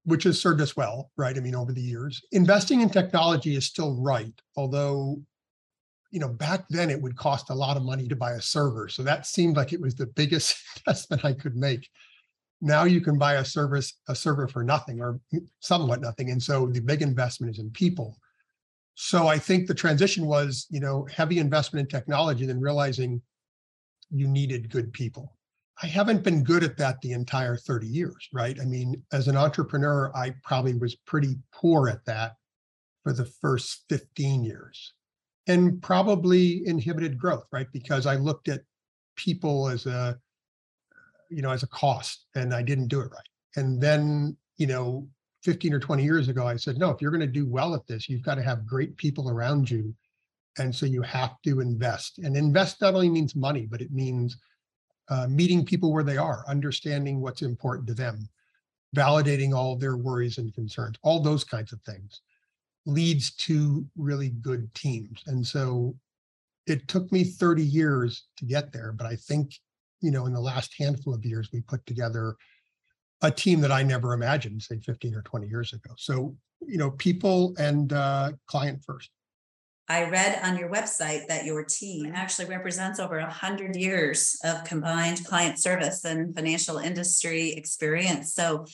Which 0.04 0.24
has 0.24 0.40
served 0.40 0.60
us 0.60 0.76
well, 0.76 1.10
right? 1.16 1.36
I 1.36 1.40
mean, 1.40 1.54
over 1.54 1.72
the 1.72 1.80
years. 1.80 2.22
Investing 2.32 2.80
in 2.80 2.90
technology 2.90 3.56
is 3.56 3.64
still 3.64 4.00
right, 4.00 4.34
although 4.56 5.22
you 6.14 6.20
know, 6.20 6.28
back 6.28 6.68
then 6.68 6.90
it 6.90 7.02
would 7.02 7.16
cost 7.16 7.50
a 7.50 7.54
lot 7.54 7.76
of 7.76 7.82
money 7.82 8.06
to 8.06 8.14
buy 8.14 8.34
a 8.34 8.40
server. 8.40 8.88
So 8.88 9.02
that 9.02 9.26
seemed 9.26 9.56
like 9.56 9.72
it 9.72 9.80
was 9.80 9.96
the 9.96 10.06
biggest 10.06 10.56
investment 10.76 11.24
I 11.24 11.32
could 11.32 11.56
make. 11.56 11.90
Now 12.60 12.84
you 12.84 13.00
can 13.00 13.18
buy 13.18 13.34
a 13.34 13.44
service, 13.44 13.94
a 14.08 14.14
server 14.14 14.46
for 14.46 14.62
nothing 14.62 15.00
or 15.00 15.18
somewhat 15.58 16.00
nothing. 16.00 16.30
And 16.30 16.40
so 16.40 16.66
the 16.66 16.80
big 16.80 17.02
investment 17.02 17.54
is 17.54 17.58
in 17.58 17.68
people. 17.70 18.16
So 18.94 19.26
I 19.26 19.38
think 19.38 19.66
the 19.66 19.74
transition 19.74 20.26
was, 20.26 20.66
you 20.70 20.80
know, 20.80 21.06
heavy 21.12 21.38
investment 21.38 21.84
in 21.84 21.88
technology, 21.88 22.46
then 22.46 22.60
realizing 22.60 23.20
you 24.10 24.28
needed 24.28 24.70
good 24.70 24.92
people. 24.92 25.36
I 25.82 25.86
haven't 25.86 26.22
been 26.22 26.44
good 26.44 26.62
at 26.62 26.76
that 26.76 27.00
the 27.00 27.12
entire 27.12 27.56
30 27.56 27.86
years, 27.88 28.28
right? 28.32 28.56
I 28.60 28.64
mean, 28.64 29.02
as 29.12 29.26
an 29.26 29.36
entrepreneur, 29.36 30.12
I 30.14 30.34
probably 30.44 30.74
was 30.74 30.94
pretty 30.94 31.36
poor 31.52 31.88
at 31.88 32.04
that 32.04 32.36
for 33.02 33.12
the 33.12 33.24
first 33.24 33.84
15 33.88 34.44
years 34.44 34.94
and 35.48 35.82
probably 35.82 36.66
inhibited 36.66 37.18
growth, 37.18 37.46
right? 37.52 37.66
Because 37.72 38.06
I 38.06 38.14
looked 38.14 38.48
at 38.48 38.62
people 39.16 39.68
as 39.68 39.86
a, 39.86 40.16
you 41.28 41.42
know, 41.42 41.50
as 41.50 41.64
a 41.64 41.68
cost 41.68 42.26
and 42.36 42.54
I 42.54 42.62
didn't 42.62 42.88
do 42.88 43.00
it 43.00 43.10
right. 43.10 43.28
And 43.56 43.80
then, 43.80 44.36
you 44.56 44.68
know, 44.68 45.08
15 45.44 45.74
or 45.74 45.78
20 45.78 46.02
years 46.02 46.28
ago, 46.28 46.46
I 46.46 46.56
said, 46.56 46.78
no, 46.78 46.90
if 46.90 47.00
you're 47.00 47.10
going 47.10 47.20
to 47.20 47.26
do 47.26 47.46
well 47.46 47.74
at 47.74 47.86
this, 47.86 48.08
you've 48.08 48.22
got 48.24 48.36
to 48.36 48.42
have 48.42 48.66
great 48.66 48.96
people 48.96 49.28
around 49.28 49.70
you. 49.70 49.94
And 50.58 50.74
so 50.74 50.86
you 50.86 51.02
have 51.02 51.40
to 51.42 51.60
invest. 51.60 52.18
And 52.18 52.36
invest 52.36 52.80
not 52.80 52.94
only 52.94 53.10
means 53.10 53.36
money, 53.36 53.66
but 53.66 53.82
it 53.82 53.92
means 53.92 54.38
uh, 55.08 55.26
meeting 55.28 55.64
people 55.64 55.92
where 55.92 56.02
they 56.02 56.16
are, 56.16 56.44
understanding 56.48 57.20
what's 57.20 57.42
important 57.42 57.86
to 57.88 57.94
them, 57.94 58.26
validating 58.96 59.54
all 59.54 59.76
their 59.76 59.96
worries 59.96 60.38
and 60.38 60.54
concerns, 60.54 60.96
all 61.02 61.20
those 61.20 61.44
kinds 61.44 61.72
of 61.72 61.80
things 61.82 62.22
leads 62.86 63.34
to 63.34 63.84
really 63.96 64.30
good 64.30 64.72
teams. 64.74 65.22
And 65.26 65.46
so 65.46 65.94
it 66.66 66.88
took 66.88 67.10
me 67.12 67.24
30 67.24 67.62
years 67.62 68.24
to 68.38 68.44
get 68.44 68.72
there, 68.72 68.92
but 68.92 69.06
I 69.06 69.16
think, 69.16 69.54
you 70.00 70.10
know, 70.10 70.26
in 70.26 70.32
the 70.32 70.40
last 70.40 70.74
handful 70.78 71.14
of 71.14 71.24
years, 71.24 71.50
we 71.52 71.60
put 71.60 71.84
together 71.86 72.36
a 73.24 73.30
team 73.30 73.60
that 73.60 73.72
I 73.72 73.82
never 73.82 74.12
imagined, 74.12 74.62
say 74.62 74.78
15 74.78 75.14
or 75.14 75.22
20 75.22 75.48
years 75.48 75.72
ago. 75.72 75.94
So, 75.96 76.36
you 76.66 76.78
know, 76.78 76.90
people 76.90 77.54
and 77.58 77.92
uh, 77.92 78.32
client 78.46 78.82
first. 78.84 79.10
I 79.88 80.08
read 80.08 80.40
on 80.42 80.56
your 80.56 80.70
website 80.70 81.26
that 81.28 81.44
your 81.44 81.62
team 81.62 82.10
actually 82.14 82.46
represents 82.46 82.98
over 82.98 83.18
100 83.18 83.76
years 83.76 84.38
of 84.42 84.64
combined 84.64 85.26
client 85.26 85.58
service 85.58 86.04
and 86.04 86.34
financial 86.34 86.78
industry 86.78 87.52
experience. 87.52 88.32
So 88.34 88.64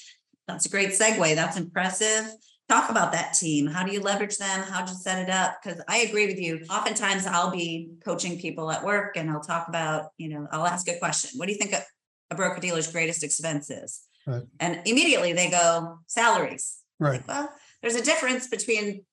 that's 0.46 0.66
a 0.66 0.68
great 0.68 0.90
segue. 0.90 1.34
That's 1.34 1.56
impressive. 1.56 2.30
Talk 2.68 2.90
about 2.90 3.10
that 3.10 3.34
team. 3.34 3.66
How 3.66 3.84
do 3.84 3.92
you 3.92 4.00
leverage 4.00 4.38
them? 4.38 4.62
How 4.62 4.84
do 4.84 4.92
you 4.92 4.98
set 4.98 5.20
it 5.20 5.30
up? 5.30 5.56
Because 5.60 5.82
I 5.88 5.98
agree 5.98 6.26
with 6.26 6.38
you. 6.38 6.64
Oftentimes 6.70 7.26
I'll 7.26 7.50
be 7.50 7.90
coaching 8.04 8.38
people 8.38 8.70
at 8.70 8.84
work 8.84 9.16
and 9.16 9.28
I'll 9.28 9.40
talk 9.40 9.66
about, 9.66 10.10
you 10.16 10.28
know, 10.28 10.46
I'll 10.52 10.66
ask 10.66 10.88
a 10.88 10.96
question. 10.96 11.36
What 11.36 11.46
do 11.46 11.52
you 11.52 11.58
think 11.58 11.72
a, 11.72 11.82
a 12.30 12.36
broker 12.36 12.60
dealer's 12.60 12.90
greatest 12.90 13.24
expense 13.24 13.68
is? 13.70 14.02
Right. 14.30 14.42
And 14.60 14.80
immediately 14.86 15.32
they 15.32 15.50
go, 15.50 15.98
salaries. 16.06 16.78
Right. 16.98 17.26
Well, 17.26 17.50
there's 17.82 17.96
a 17.96 18.04
difference 18.04 18.48
between 18.48 19.04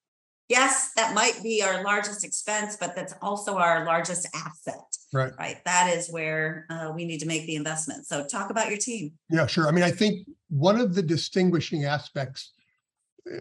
yes, 0.49 0.91
that 0.95 1.13
might 1.13 1.41
be 1.43 1.61
our 1.61 1.83
largest 1.83 2.23
expense, 2.23 2.77
but 2.79 2.95
that's 2.95 3.13
also 3.21 3.57
our 3.57 3.85
largest 3.85 4.27
asset. 4.33 4.79
Right. 5.13 5.31
Right. 5.37 5.57
That 5.65 5.93
is 5.95 6.09
where 6.09 6.65
uh, 6.69 6.91
we 6.93 7.05
need 7.05 7.19
to 7.19 7.25
make 7.25 7.45
the 7.45 7.55
investment. 7.55 8.05
So 8.05 8.25
talk 8.25 8.49
about 8.49 8.69
your 8.69 8.77
team. 8.77 9.13
Yeah, 9.29 9.47
sure. 9.47 9.67
I 9.67 9.71
mean, 9.71 9.83
I 9.83 9.91
think 9.91 10.27
one 10.49 10.79
of 10.79 10.95
the 10.95 11.01
distinguishing 11.01 11.85
aspects, 11.85 12.53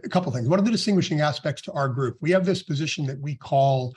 a 0.04 0.08
couple 0.08 0.32
things. 0.32 0.48
One 0.48 0.58
of 0.58 0.64
the 0.64 0.70
distinguishing 0.70 1.20
aspects 1.20 1.62
to 1.62 1.72
our 1.72 1.88
group, 1.88 2.16
we 2.20 2.30
have 2.32 2.44
this 2.44 2.62
position 2.62 3.06
that 3.06 3.20
we 3.20 3.36
call 3.36 3.92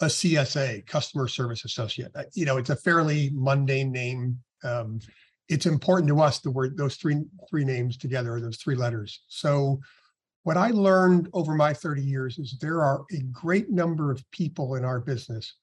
a 0.00 0.06
CSA, 0.06 0.86
Customer 0.86 1.28
Service 1.28 1.64
Associate. 1.64 2.10
Uh, 2.14 2.24
You 2.34 2.46
know, 2.46 2.56
it's 2.56 2.70
a 2.70 2.76
fairly 2.76 3.30
mundane 3.34 3.92
name. 3.92 4.38
Um, 4.64 5.00
it's 5.50 5.66
important 5.66 6.08
to 6.08 6.20
us 6.20 6.38
the 6.38 6.50
word 6.50 6.76
those 6.76 6.94
three 6.94 7.20
three 7.50 7.64
names 7.64 7.98
together, 7.98 8.34
or 8.34 8.40
those 8.40 8.56
three 8.56 8.76
letters. 8.76 9.24
So 9.26 9.80
what 10.44 10.56
I 10.56 10.70
learned 10.70 11.28
over 11.34 11.54
my 11.54 11.74
30 11.74 12.00
years 12.00 12.38
is 12.38 12.56
there 12.58 12.82
are 12.82 13.04
a 13.12 13.20
great 13.30 13.68
number 13.68 14.10
of 14.10 14.24
people 14.30 14.76
in 14.76 14.84
our 14.86 15.00
business 15.00 15.54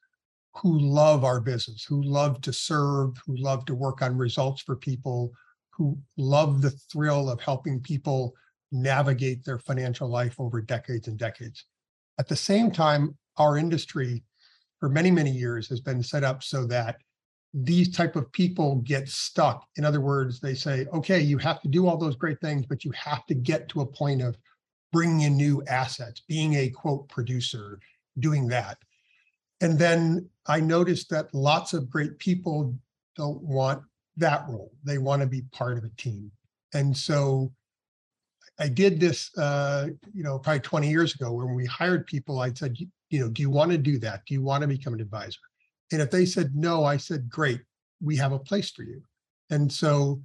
who 0.53 0.77
love 0.77 1.23
our 1.23 1.39
business, 1.39 1.83
who 1.83 2.03
love 2.03 2.41
to 2.41 2.53
serve, 2.53 3.17
who 3.25 3.35
love 3.37 3.65
to 3.65 3.75
work 3.75 4.01
on 4.01 4.17
results 4.17 4.61
for 4.61 4.75
people, 4.75 5.31
who 5.71 5.97
love 6.17 6.61
the 6.61 6.71
thrill 6.91 7.29
of 7.29 7.39
helping 7.39 7.79
people 7.79 8.33
navigate 8.71 9.43
their 9.45 9.59
financial 9.59 10.09
life 10.09 10.35
over 10.39 10.61
decades 10.61 11.07
and 11.07 11.17
decades. 11.17 11.65
At 12.19 12.27
the 12.27 12.35
same 12.35 12.71
time, 12.71 13.17
our 13.37 13.57
industry 13.57 14.23
for 14.79 14.89
many, 14.89 15.11
many 15.11 15.31
years 15.31 15.67
has 15.69 15.79
been 15.79 16.03
set 16.03 16.23
up 16.23 16.43
so 16.43 16.65
that 16.67 16.97
these 17.63 17.95
type 17.95 18.15
of 18.15 18.31
people 18.31 18.75
get 18.77 19.09
stuck. 19.09 19.67
In 19.77 19.85
other 19.85 20.01
words, 20.01 20.39
they 20.39 20.53
say, 20.53 20.85
okay, 20.93 21.19
you 21.19 21.39
have 21.39 21.59
to 21.61 21.67
do 21.67 21.87
all 21.87 21.97
those 21.97 22.15
great 22.15 22.39
things, 22.39 22.65
but 22.67 22.85
you 22.85 22.91
have 22.91 23.25
to 23.25 23.33
get 23.33 23.67
to 23.69 23.81
a 23.81 23.85
point 23.85 24.21
of 24.21 24.37
bringing 24.91 25.21
in 25.21 25.35
new 25.35 25.63
assets, 25.67 26.21
being 26.27 26.53
a 26.55 26.69
quote 26.69 27.09
producer, 27.09 27.79
doing 28.19 28.47
that. 28.47 28.77
And 29.61 29.79
then 29.79 30.29
I 30.45 30.59
noticed 30.59 31.09
that 31.09 31.33
lots 31.33 31.73
of 31.73 31.89
great 31.89 32.19
people 32.19 32.75
don't 33.15 33.41
want 33.41 33.81
that 34.17 34.45
role. 34.47 34.71
They 34.83 34.99
want 34.99 35.23
to 35.23 35.27
be 35.27 35.41
part 35.51 35.79
of 35.79 35.83
a 35.83 35.89
team. 35.97 36.31
And 36.75 36.95
so 36.95 37.51
I 38.59 38.67
did 38.67 38.99
this, 38.99 39.35
uh, 39.37 39.87
you 40.13 40.23
know, 40.23 40.37
probably 40.37 40.59
20 40.59 40.89
years 40.89 41.15
ago 41.15 41.31
when 41.31 41.55
we 41.55 41.65
hired 41.65 42.05
people. 42.05 42.39
I 42.39 42.53
said, 42.53 42.79
you, 42.79 42.87
you 43.09 43.19
know, 43.21 43.29
do 43.29 43.41
you 43.41 43.49
want 43.49 43.71
to 43.71 43.77
do 43.79 43.97
that? 43.99 44.25
Do 44.27 44.35
you 44.35 44.43
want 44.43 44.61
to 44.61 44.67
become 44.67 44.93
an 44.93 45.01
advisor? 45.01 45.39
And 45.91 46.01
if 46.01 46.11
they 46.11 46.25
said 46.25 46.55
no, 46.55 46.83
I 46.83 46.97
said, 46.97 47.29
great, 47.29 47.61
we 48.01 48.15
have 48.17 48.31
a 48.31 48.39
place 48.39 48.69
for 48.69 48.83
you. 48.83 49.01
And 49.49 49.71
so 49.71 50.21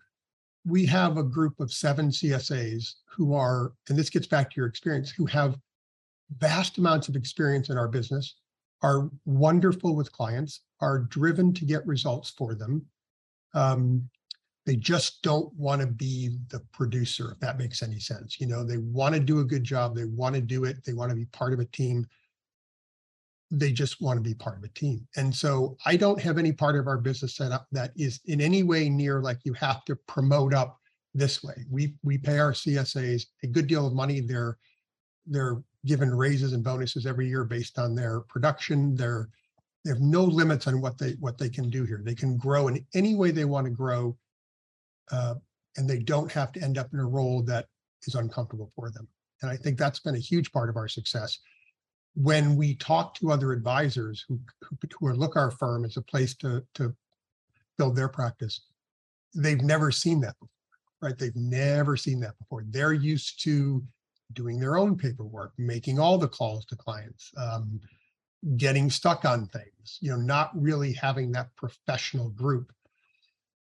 we 0.64 0.86
have 0.86 1.16
a 1.16 1.22
group 1.22 1.60
of 1.60 1.72
seven 1.72 2.08
CSAs 2.08 2.94
who 3.08 3.34
are, 3.34 3.72
and 3.88 3.98
this 3.98 4.10
gets 4.10 4.26
back 4.26 4.50
to 4.50 4.56
your 4.56 4.66
experience, 4.66 5.10
who 5.10 5.26
have 5.26 5.56
vast 6.38 6.78
amounts 6.78 7.08
of 7.08 7.16
experience 7.16 7.68
in 7.68 7.76
our 7.76 7.88
business, 7.88 8.36
are 8.82 9.10
wonderful 9.24 9.94
with 9.94 10.12
clients, 10.12 10.60
are 10.80 11.00
driven 11.00 11.52
to 11.54 11.64
get 11.64 11.86
results 11.86 12.30
for 12.30 12.54
them. 12.54 12.84
Um, 13.54 14.08
they 14.64 14.76
just 14.76 15.22
don't 15.22 15.52
want 15.54 15.80
to 15.80 15.86
be 15.86 16.38
the 16.48 16.60
producer, 16.72 17.32
if 17.32 17.40
that 17.40 17.58
makes 17.58 17.82
any 17.82 17.98
sense. 17.98 18.40
You 18.40 18.46
know, 18.46 18.64
they 18.64 18.78
want 18.78 19.14
to 19.14 19.20
do 19.20 19.40
a 19.40 19.44
good 19.44 19.64
job, 19.64 19.94
they 19.94 20.04
want 20.04 20.34
to 20.36 20.40
do 20.40 20.64
it, 20.64 20.84
they 20.84 20.92
want 20.92 21.10
to 21.10 21.16
be 21.16 21.24
part 21.26 21.52
of 21.52 21.58
a 21.58 21.64
team. 21.66 22.06
They 23.54 23.70
just 23.70 24.00
want 24.00 24.16
to 24.16 24.22
be 24.22 24.34
part 24.34 24.56
of 24.56 24.64
a 24.64 24.68
team. 24.68 25.06
And 25.16 25.34
so 25.34 25.76
I 25.84 25.96
don't 25.96 26.20
have 26.20 26.38
any 26.38 26.52
part 26.52 26.74
of 26.76 26.86
our 26.86 26.98
business 26.98 27.36
set 27.36 27.52
up 27.52 27.66
that 27.72 27.92
is 27.96 28.20
in 28.24 28.40
any 28.40 28.62
way 28.62 28.88
near 28.88 29.20
like 29.20 29.40
you 29.44 29.52
have 29.52 29.84
to 29.84 29.96
promote 30.08 30.54
up 30.54 30.78
this 31.14 31.44
way. 31.44 31.66
We 31.70 31.94
we 32.02 32.18
pay 32.18 32.38
our 32.38 32.52
CSAs 32.52 33.26
a 33.42 33.46
good 33.46 33.66
deal 33.66 33.86
of 33.86 33.92
money. 33.92 34.20
They're 34.20 34.56
they're 35.26 35.62
given 35.84 36.14
raises 36.14 36.52
and 36.52 36.64
bonuses 36.64 37.06
every 37.06 37.28
year 37.28 37.44
based 37.44 37.78
on 37.78 37.94
their 37.94 38.20
production. 38.20 38.96
They're 38.96 39.28
they 39.84 39.90
have 39.90 40.00
no 40.00 40.22
limits 40.24 40.66
on 40.66 40.80
what 40.80 40.98
they 40.98 41.12
what 41.20 41.38
they 41.38 41.48
can 41.48 41.68
do 41.68 41.84
here. 41.84 42.00
They 42.04 42.14
can 42.14 42.36
grow 42.36 42.68
in 42.68 42.86
any 42.94 43.14
way 43.14 43.30
they 43.30 43.44
want 43.44 43.66
to 43.66 43.70
grow, 43.70 44.16
uh, 45.10 45.34
and 45.76 45.88
they 45.88 45.98
don't 45.98 46.30
have 46.30 46.52
to 46.52 46.62
end 46.62 46.78
up 46.78 46.92
in 46.92 47.00
a 47.00 47.06
role 47.06 47.42
that 47.42 47.66
is 48.06 48.14
uncomfortable 48.14 48.72
for 48.76 48.90
them. 48.90 49.08
And 49.42 49.50
I 49.50 49.56
think 49.56 49.78
that's 49.78 49.98
been 49.98 50.14
a 50.14 50.20
huge 50.20 50.52
part 50.52 50.70
of 50.70 50.76
our 50.76 50.88
success. 50.88 51.38
When 52.14 52.56
we 52.56 52.74
talk 52.74 53.14
to 53.14 53.32
other 53.32 53.52
advisors 53.52 54.24
who 54.28 54.40
who, 55.00 55.12
look 55.12 55.36
our 55.36 55.50
firm 55.50 55.84
as 55.84 55.96
a 55.96 56.02
place 56.02 56.34
to 56.36 56.64
to 56.74 56.94
build 57.78 57.96
their 57.96 58.08
practice, 58.08 58.60
they've 59.34 59.62
never 59.62 59.90
seen 59.90 60.20
that 60.20 60.38
before, 60.38 60.48
right? 61.00 61.18
They've 61.18 61.36
never 61.36 61.96
seen 61.96 62.20
that 62.20 62.38
before. 62.38 62.64
They're 62.68 62.92
used 62.92 63.42
to 63.44 63.82
doing 64.32 64.58
their 64.58 64.76
own 64.76 64.96
paperwork, 64.96 65.52
making 65.58 65.98
all 65.98 66.18
the 66.18 66.28
calls 66.28 66.64
to 66.66 66.76
clients, 66.76 67.30
um, 67.36 67.80
getting 68.56 68.90
stuck 68.90 69.24
on 69.24 69.46
things, 69.46 69.98
you 70.00 70.10
know, 70.10 70.16
not 70.16 70.50
really 70.60 70.92
having 70.92 71.32
that 71.32 71.54
professional 71.56 72.30
group. 72.30 72.72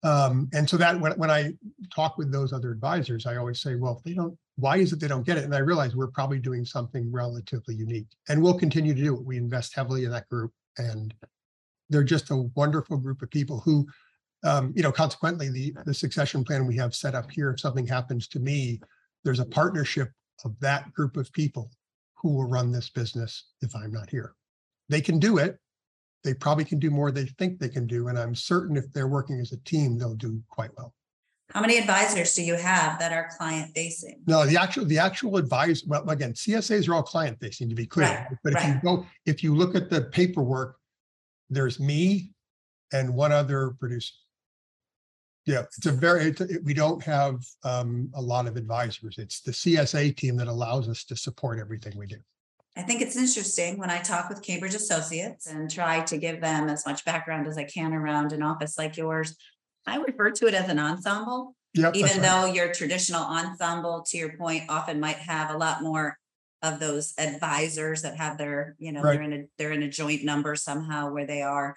Um, 0.05 0.49
and 0.53 0.69
so 0.69 0.77
that 0.77 0.99
when, 0.99 1.13
when 1.13 1.31
I 1.31 1.53
talk 1.93 2.19
with 2.19 2.31
those 2.31 2.53
other 2.53 2.71
advisors, 2.71 3.25
I 3.25 3.37
always 3.37 3.59
say, 3.59 3.73
well, 3.73 3.97
if 3.97 4.03
they 4.03 4.13
don't, 4.13 4.37
why 4.55 4.77
is 4.77 4.93
it 4.93 4.99
they 4.99 5.07
don't 5.07 5.25
get 5.25 5.37
it? 5.37 5.45
And 5.45 5.55
I 5.55 5.59
realize 5.59 5.95
we're 5.95 6.07
probably 6.07 6.37
doing 6.37 6.63
something 6.63 7.11
relatively 7.11 7.73
unique 7.73 8.05
and 8.29 8.41
we'll 8.41 8.59
continue 8.59 8.93
to 8.93 9.01
do 9.01 9.15
it. 9.15 9.25
We 9.25 9.37
invest 9.37 9.75
heavily 9.75 10.05
in 10.05 10.11
that 10.11 10.29
group 10.29 10.51
and 10.77 11.11
they're 11.89 12.03
just 12.03 12.29
a 12.29 12.49
wonderful 12.55 12.97
group 12.97 13.23
of 13.23 13.31
people 13.31 13.61
who, 13.61 13.87
um, 14.43 14.73
you 14.75 14.83
know, 14.83 14.91
consequently, 14.91 15.49
the, 15.49 15.73
the 15.85 15.93
succession 15.93 16.43
plan 16.43 16.67
we 16.67 16.77
have 16.77 16.93
set 16.93 17.15
up 17.15 17.31
here, 17.31 17.49
if 17.49 17.59
something 17.59 17.87
happens 17.87 18.27
to 18.27 18.39
me, 18.39 18.79
there's 19.23 19.39
a 19.39 19.45
partnership 19.45 20.11
of 20.43 20.59
that 20.59 20.93
group 20.93 21.17
of 21.17 21.33
people 21.33 21.71
who 22.13 22.29
will 22.35 22.47
run 22.47 22.71
this 22.71 22.89
business 22.89 23.45
if 23.61 23.75
I'm 23.75 23.91
not 23.91 24.11
here. 24.11 24.35
They 24.87 25.01
can 25.01 25.17
do 25.17 25.39
it. 25.39 25.57
They 26.25 26.33
probably 26.33 26.65
can 26.65 26.79
do 26.79 26.89
more 26.89 27.11
than 27.11 27.25
they 27.25 27.31
think 27.37 27.59
they 27.59 27.69
can 27.69 27.85
do. 27.85 28.07
And 28.07 28.17
I'm 28.17 28.33
certain 28.33 28.75
if 28.75 28.91
they're 28.91 29.07
working 29.07 29.39
as 29.39 29.51
a 29.51 29.57
team, 29.57 29.99
they'll 29.99 30.15
do 30.15 30.41
quite 30.49 30.71
well. 30.75 30.91
How 31.51 31.61
many 31.61 31.77
advisors 31.77 32.33
do 32.33 32.41
you 32.41 32.55
have 32.55 32.97
that 32.97 33.13
are 33.13 33.29
client 33.37 33.71
facing? 33.75 34.23
No, 34.25 34.43
the 34.43 34.57
actual 34.57 34.85
the 34.85 34.97
actual 34.97 35.37
advisor. 35.37 35.85
Well, 35.87 36.09
again, 36.09 36.33
CSAs 36.33 36.89
are 36.89 36.95
all 36.95 37.03
client 37.03 37.39
facing 37.39 37.69
to 37.69 37.75
be 37.75 37.85
clear. 37.85 38.07
Right, 38.07 38.37
but 38.43 38.53
if 38.53 38.55
right. 38.55 38.73
you 38.73 38.81
go, 38.81 39.05
if 39.27 39.43
you 39.43 39.53
look 39.53 39.75
at 39.75 39.91
the 39.91 40.05
paperwork, 40.05 40.77
there's 41.51 41.79
me 41.79 42.31
and 42.91 43.13
one 43.13 43.31
other 43.31 43.75
producer. 43.79 44.15
Yeah, 45.45 45.61
it's 45.77 45.85
a 45.85 45.91
very, 45.91 46.23
it's 46.25 46.41
a- 46.41 46.59
we 46.63 46.73
don't 46.73 47.03
have 47.03 47.45
um, 47.63 48.09
a 48.15 48.21
lot 48.21 48.47
of 48.47 48.57
advisors. 48.57 49.19
It's 49.19 49.41
the 49.41 49.51
CSA 49.51 50.17
team 50.17 50.37
that 50.37 50.47
allows 50.47 50.89
us 50.89 51.03
to 51.05 51.15
support 51.15 51.59
everything 51.59 51.95
we 51.95 52.07
do. 52.07 52.17
I 52.77 52.81
think 52.81 53.01
it's 53.01 53.15
interesting 53.15 53.77
when 53.77 53.89
I 53.89 53.99
talk 53.99 54.27
with 54.27 54.41
Cambridge 54.41 54.75
Associates 54.75 55.47
and 55.47 55.71
try 55.71 56.01
to 56.01 56.17
give 56.17 56.41
them 56.41 56.67
as 56.67 56.85
much 56.85 57.05
background 57.05 57.47
as 57.47 57.57
I 57.57 57.63
can 57.63 57.93
around 57.93 58.33
an 58.33 58.43
office 58.43 58.77
like 58.77 58.97
yours. 58.97 59.35
I 59.87 59.97
refer 59.97 60.31
to 60.31 60.47
it 60.47 60.53
as 60.53 60.69
an 60.69 60.79
ensemble, 60.79 61.55
Yep. 61.75 61.95
even 61.95 62.11
right. 62.11 62.21
though 62.21 62.45
your 62.45 62.73
traditional 62.73 63.23
ensemble, 63.23 64.03
to 64.07 64.17
your 64.17 64.35
point, 64.37 64.63
often 64.69 64.99
might 64.99 65.17
have 65.17 65.51
a 65.51 65.57
lot 65.57 65.83
more 65.83 66.17
of 66.61 66.79
those 66.79 67.13
advisors 67.17 68.01
that 68.01 68.17
have 68.17 68.37
their, 68.37 68.75
you 68.77 68.91
know, 68.91 69.01
Right. 69.01 69.13
they're 69.19 69.21
in 69.21 69.33
a, 69.33 69.43
they're 69.57 69.71
in 69.71 69.83
a 69.83 69.89
joint 69.89 70.23
number 70.23 70.55
somehow 70.55 71.11
where 71.11 71.25
they 71.27 71.41
are 71.41 71.75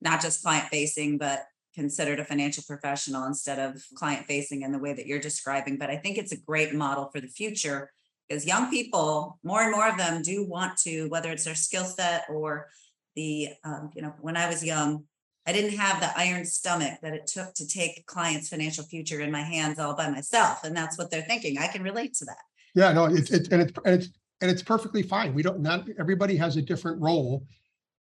not 0.00 0.20
just 0.22 0.42
client 0.42 0.68
facing, 0.68 1.18
but 1.18 1.44
considered 1.74 2.20
a 2.20 2.24
financial 2.24 2.62
professional 2.66 3.24
instead 3.24 3.58
of 3.58 3.82
client 3.94 4.26
facing 4.26 4.62
in 4.62 4.72
the 4.72 4.78
way 4.78 4.92
that 4.92 5.06
you're 5.06 5.18
describing. 5.20 5.76
But 5.76 5.90
I 5.90 5.96
think 5.96 6.16
it's 6.18 6.32
a 6.32 6.40
great 6.40 6.74
model 6.74 7.10
for 7.12 7.20
the 7.20 7.28
future 7.28 7.90
because 8.28 8.46
young 8.46 8.70
people, 8.70 9.38
more 9.42 9.62
and 9.62 9.72
more 9.72 9.88
of 9.88 9.96
them 9.96 10.22
do 10.22 10.46
want 10.46 10.76
to, 10.78 11.08
whether 11.08 11.30
it's 11.30 11.44
their 11.44 11.54
skill 11.54 11.84
set 11.84 12.24
or 12.28 12.68
the, 13.16 13.48
um, 13.64 13.90
you 13.94 14.02
know, 14.02 14.14
when 14.20 14.36
I 14.36 14.48
was 14.48 14.64
young, 14.64 15.04
I 15.46 15.52
didn't 15.52 15.78
have 15.78 16.00
the 16.00 16.10
iron 16.18 16.44
stomach 16.44 17.00
that 17.02 17.14
it 17.14 17.26
took 17.26 17.54
to 17.54 17.66
take 17.66 18.04
clients' 18.06 18.50
financial 18.50 18.84
future 18.84 19.20
in 19.20 19.30
my 19.30 19.40
hands 19.40 19.78
all 19.78 19.96
by 19.96 20.10
myself. 20.10 20.62
And 20.62 20.76
that's 20.76 20.98
what 20.98 21.10
they're 21.10 21.22
thinking. 21.22 21.56
I 21.58 21.68
can 21.68 21.82
relate 21.82 22.14
to 22.14 22.26
that. 22.26 22.36
Yeah, 22.74 22.92
no, 22.92 23.06
it's, 23.06 23.30
it's, 23.30 23.48
and 23.48 23.62
it's, 23.62 23.72
and 23.84 23.94
it's, 23.94 24.10
and 24.42 24.50
it's 24.50 24.62
perfectly 24.62 25.02
fine. 25.02 25.32
We 25.32 25.42
don't, 25.42 25.60
not, 25.60 25.88
everybody 25.98 26.36
has 26.36 26.56
a 26.56 26.62
different 26.62 27.00
role 27.00 27.46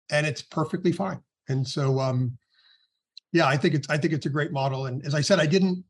and 0.09 0.25
it's 0.25 0.41
perfectly 0.41 0.91
fine. 0.91 1.19
And 1.47 1.67
so, 1.67 1.99
um, 1.99 2.37
yeah, 3.31 3.47
I 3.47 3.57
think 3.57 3.75
it's, 3.75 3.89
I 3.89 3.97
think 3.97 4.13
it's 4.13 4.25
a 4.25 4.29
great 4.29 4.51
model. 4.51 4.87
And 4.87 5.05
as 5.05 5.13
I 5.13 5.21
said, 5.21 5.39
I 5.39 5.45
didn't, 5.45 5.83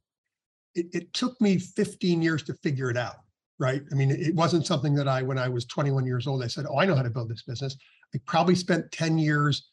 it, 0.73 0.87
it 0.93 1.13
took 1.13 1.39
me 1.39 1.57
15 1.57 2.21
years 2.21 2.43
to 2.43 2.53
figure 2.55 2.89
it 2.89 2.97
out, 2.97 3.15
right? 3.59 3.81
I 3.91 3.95
mean, 3.95 4.11
it 4.11 4.35
wasn't 4.35 4.65
something 4.65 4.93
that 4.95 5.07
I, 5.07 5.21
when 5.21 5.37
I 5.37 5.47
was 5.47 5.65
21 5.65 6.05
years 6.05 6.27
old, 6.27 6.43
I 6.43 6.47
said, 6.47 6.65
oh, 6.69 6.77
I 6.77 6.85
know 6.85 6.95
how 6.95 7.03
to 7.03 7.09
build 7.09 7.29
this 7.29 7.43
business. 7.43 7.77
I 8.13 8.19
probably 8.25 8.55
spent 8.55 8.91
10 8.91 9.17
years 9.17 9.69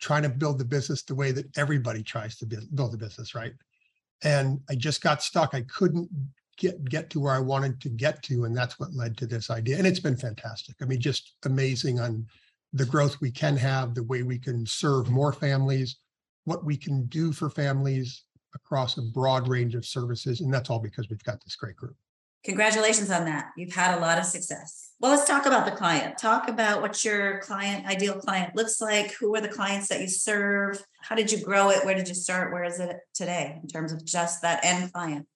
trying 0.00 0.22
to 0.22 0.28
build 0.28 0.58
the 0.58 0.64
business 0.64 1.02
the 1.02 1.14
way 1.14 1.32
that 1.32 1.46
everybody 1.56 2.02
tries 2.02 2.36
to 2.36 2.46
build, 2.46 2.94
a 2.94 2.96
business, 2.96 3.34
right? 3.34 3.52
And 4.22 4.60
I 4.68 4.74
just 4.74 5.00
got 5.02 5.22
stuck. 5.22 5.54
I 5.54 5.62
couldn't 5.62 6.10
get 6.58 6.84
get 6.84 7.08
to 7.10 7.20
where 7.20 7.32
I 7.32 7.38
wanted 7.40 7.80
to 7.80 7.88
get 7.88 8.22
to, 8.24 8.44
and 8.44 8.56
that's 8.56 8.78
what 8.78 8.94
led 8.94 9.16
to 9.18 9.26
this 9.26 9.48
idea. 9.48 9.78
And 9.78 9.86
it's 9.86 10.00
been 10.00 10.16
fantastic. 10.16 10.76
I 10.82 10.84
mean, 10.84 11.00
just 11.00 11.34
amazing 11.44 12.00
on 12.00 12.26
the 12.72 12.84
growth 12.84 13.20
we 13.20 13.30
can 13.30 13.56
have, 13.56 13.94
the 13.94 14.02
way 14.02 14.22
we 14.22 14.38
can 14.38 14.66
serve 14.66 15.10
more 15.10 15.32
families, 15.32 15.96
what 16.44 16.64
we 16.64 16.76
can 16.76 17.06
do 17.06 17.32
for 17.32 17.48
families 17.50 18.24
across 18.54 18.98
a 18.98 19.02
broad 19.02 19.48
range 19.48 19.74
of 19.74 19.86
services, 19.86 20.40
and 20.40 20.52
that's 20.52 20.68
all 20.68 20.78
because 20.78 21.08
we've 21.08 21.24
got 21.24 21.42
this 21.44 21.56
great 21.56 21.76
group. 21.76 21.96
Congratulations 22.44 23.10
on 23.10 23.24
that. 23.26 23.50
You've 23.56 23.74
had 23.74 23.96
a 23.96 24.00
lot 24.00 24.18
of 24.18 24.24
success. 24.24 24.90
Well, 24.98 25.12
let's 25.12 25.26
talk 25.26 25.46
about 25.46 25.64
the 25.64 25.72
client. 25.72 26.18
Talk 26.18 26.48
about 26.48 26.80
what 26.80 27.04
your 27.04 27.40
client, 27.40 27.86
ideal 27.86 28.14
client 28.14 28.56
looks 28.56 28.80
like. 28.80 29.12
Who 29.14 29.34
are 29.36 29.40
the 29.40 29.48
clients 29.48 29.88
that 29.88 30.00
you 30.00 30.08
serve? 30.08 30.82
How 31.00 31.14
did 31.14 31.30
you 31.30 31.42
grow 31.42 31.70
it? 31.70 31.84
Where 31.84 31.94
did 31.94 32.08
you 32.08 32.14
start? 32.14 32.52
Where 32.52 32.64
is 32.64 32.80
it 32.80 32.96
today 33.14 33.58
in 33.62 33.68
terms 33.68 33.92
of 33.92 34.04
just 34.04 34.42
that 34.42 34.64
end 34.64 34.92
client? 34.92 35.26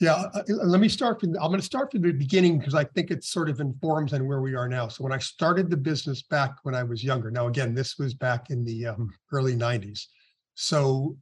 Yeah, 0.00 0.14
uh, 0.14 0.42
uh, 0.48 0.64
let 0.64 0.80
me 0.80 0.88
start 0.88 1.20
from, 1.20 1.30
I'm 1.36 1.48
going 1.48 1.60
to 1.60 1.62
start 1.62 1.92
from 1.92 2.02
the 2.02 2.10
beginning 2.10 2.58
because 2.58 2.74
I 2.74 2.84
think 2.84 3.10
it 3.10 3.22
sort 3.22 3.48
of 3.48 3.60
informs 3.60 4.12
on 4.12 4.26
where 4.26 4.40
we 4.40 4.54
are 4.54 4.68
now. 4.68 4.88
So 4.88 5.04
when 5.04 5.12
I 5.12 5.18
started 5.18 5.70
the 5.70 5.76
business 5.76 6.22
back 6.22 6.56
when 6.64 6.74
I 6.74 6.82
was 6.82 7.04
younger, 7.04 7.30
now 7.30 7.46
again, 7.46 7.74
this 7.74 7.98
was 7.98 8.12
back 8.12 8.50
in 8.50 8.64
the 8.64 8.88
um, 8.88 9.14
early 9.30 9.54
90s. 9.54 10.06
So, 10.54 11.16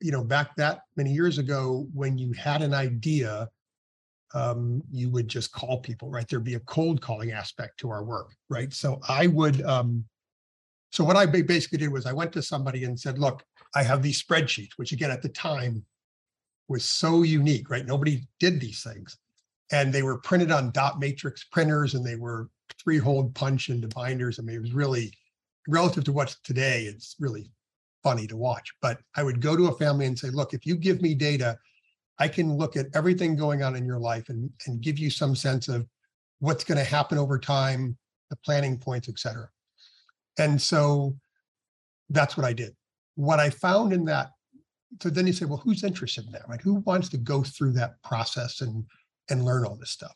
you 0.00 0.10
know, 0.10 0.24
back 0.24 0.56
that 0.56 0.80
many 0.96 1.12
years 1.12 1.38
ago, 1.38 1.86
when 1.94 2.18
you 2.18 2.32
had 2.32 2.60
an 2.60 2.74
idea, 2.74 3.48
um, 4.34 4.82
you 4.90 5.08
would 5.10 5.28
just 5.28 5.52
call 5.52 5.78
people, 5.78 6.10
right? 6.10 6.26
There'd 6.28 6.44
be 6.44 6.54
a 6.54 6.60
cold 6.60 7.00
calling 7.00 7.30
aspect 7.30 7.78
to 7.80 7.90
our 7.90 8.04
work, 8.04 8.32
right? 8.50 8.72
So 8.72 9.00
I 9.08 9.28
would, 9.28 9.62
um, 9.62 10.04
so 10.90 11.04
what 11.04 11.16
I 11.16 11.26
basically 11.26 11.78
did 11.78 11.92
was 11.92 12.04
I 12.04 12.12
went 12.12 12.32
to 12.32 12.42
somebody 12.42 12.84
and 12.84 12.98
said, 12.98 13.18
look, 13.18 13.44
I 13.74 13.82
have 13.82 14.02
these 14.02 14.22
spreadsheets, 14.22 14.72
which 14.76 14.92
again, 14.92 15.10
at 15.10 15.22
the 15.22 15.28
time, 15.28 15.84
was 16.68 16.84
so 16.84 17.22
unique, 17.22 17.68
right? 17.68 17.86
Nobody 17.86 18.22
did 18.40 18.60
these 18.60 18.82
things. 18.82 19.18
And 19.70 19.92
they 19.92 20.02
were 20.02 20.18
printed 20.18 20.50
on 20.50 20.70
dot 20.70 20.98
matrix 20.98 21.44
printers 21.44 21.94
and 21.94 22.04
they 22.04 22.16
were 22.16 22.48
three 22.82 22.98
hole 22.98 23.30
punch 23.34 23.68
into 23.68 23.88
binders. 23.88 24.38
I 24.38 24.42
mean, 24.42 24.56
it 24.56 24.62
was 24.62 24.72
really 24.72 25.12
relative 25.68 26.04
to 26.04 26.12
what's 26.12 26.40
today, 26.40 26.84
it's 26.84 27.16
really 27.18 27.50
funny 28.02 28.26
to 28.26 28.36
watch. 28.36 28.72
But 28.80 28.98
I 29.16 29.22
would 29.22 29.40
go 29.40 29.56
to 29.56 29.68
a 29.68 29.76
family 29.76 30.06
and 30.06 30.18
say, 30.18 30.30
look, 30.30 30.54
if 30.54 30.64
you 30.66 30.76
give 30.76 31.02
me 31.02 31.14
data, 31.14 31.58
I 32.18 32.28
can 32.28 32.56
look 32.56 32.76
at 32.76 32.86
everything 32.94 33.36
going 33.36 33.62
on 33.62 33.76
in 33.76 33.86
your 33.86 33.98
life 33.98 34.28
and, 34.28 34.50
and 34.66 34.80
give 34.80 34.98
you 34.98 35.10
some 35.10 35.34
sense 35.34 35.68
of 35.68 35.86
what's 36.38 36.64
going 36.64 36.78
to 36.78 36.84
happen 36.84 37.18
over 37.18 37.38
time, 37.38 37.96
the 38.30 38.36
planning 38.36 38.78
points, 38.78 39.08
et 39.08 39.18
cetera. 39.18 39.48
And 40.38 40.60
so 40.60 41.16
that's 42.10 42.36
what 42.36 42.46
I 42.46 42.52
did. 42.52 42.74
What 43.16 43.40
I 43.40 43.50
found 43.50 43.92
in 43.92 44.04
that, 44.06 44.30
so 45.02 45.10
then 45.10 45.26
you 45.26 45.32
say, 45.32 45.44
well, 45.44 45.58
who's 45.58 45.82
interested 45.82 46.26
in 46.26 46.32
that, 46.32 46.48
right? 46.48 46.60
Who 46.60 46.74
wants 46.74 47.08
to 47.10 47.16
go 47.16 47.42
through 47.42 47.72
that 47.72 48.00
process 48.02 48.60
and 48.60 48.84
and 49.30 49.44
learn 49.44 49.64
all 49.64 49.74
this 49.76 49.90
stuff? 49.90 50.14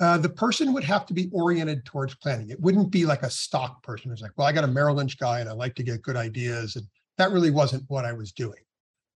Uh, 0.00 0.16
the 0.16 0.28
person 0.28 0.72
would 0.72 0.84
have 0.84 1.04
to 1.06 1.12
be 1.12 1.28
oriented 1.32 1.84
towards 1.84 2.14
planning. 2.14 2.50
It 2.50 2.60
wouldn't 2.60 2.90
be 2.90 3.04
like 3.04 3.24
a 3.24 3.30
stock 3.30 3.82
person 3.82 4.10
who's 4.10 4.22
like, 4.22 4.30
well, 4.36 4.46
I 4.46 4.52
got 4.52 4.62
a 4.62 4.68
Merrill 4.68 4.94
Lynch 4.94 5.18
guy 5.18 5.40
and 5.40 5.48
I 5.48 5.52
like 5.52 5.74
to 5.74 5.82
get 5.82 6.02
good 6.02 6.16
ideas. 6.16 6.76
And 6.76 6.86
that 7.16 7.32
really 7.32 7.50
wasn't 7.50 7.82
what 7.88 8.04
I 8.04 8.12
was 8.12 8.30
doing. 8.30 8.60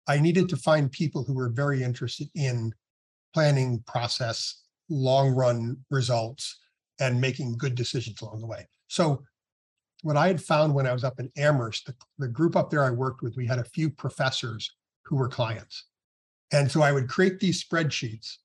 I 0.08 0.18
needed 0.18 0.48
to 0.48 0.56
find 0.56 0.90
people 0.90 1.22
who 1.22 1.34
were 1.34 1.50
very 1.50 1.82
interested 1.82 2.28
in 2.34 2.72
planning 3.34 3.84
process, 3.86 4.62
long 4.88 5.30
run 5.30 5.76
results, 5.90 6.58
and 6.98 7.20
making 7.20 7.58
good 7.58 7.74
decisions 7.74 8.20
along 8.22 8.40
the 8.40 8.46
way. 8.46 8.66
So 8.88 9.22
what 10.02 10.16
I 10.16 10.28
had 10.28 10.42
found 10.42 10.74
when 10.74 10.86
I 10.86 10.92
was 10.92 11.04
up 11.04 11.20
in 11.20 11.30
Amherst, 11.36 11.86
the, 11.86 11.94
the 12.18 12.28
group 12.28 12.56
up 12.56 12.70
there 12.70 12.84
I 12.84 12.90
worked 12.90 13.22
with, 13.22 13.36
we 13.36 13.46
had 13.46 13.58
a 13.58 13.64
few 13.64 13.90
professors 13.90 14.74
who 15.04 15.16
were 15.16 15.28
clients. 15.28 15.84
And 16.52 16.70
so 16.70 16.82
I 16.82 16.92
would 16.92 17.08
create 17.08 17.38
these 17.38 17.62
spreadsheets 17.62 18.36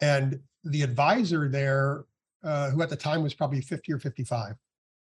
and 0.00 0.40
the 0.64 0.82
advisor 0.82 1.48
there, 1.48 2.04
uh, 2.42 2.70
who 2.70 2.82
at 2.82 2.90
the 2.90 2.96
time 2.96 3.22
was 3.22 3.34
probably 3.34 3.60
50 3.60 3.92
or 3.92 3.98
55, 3.98 4.54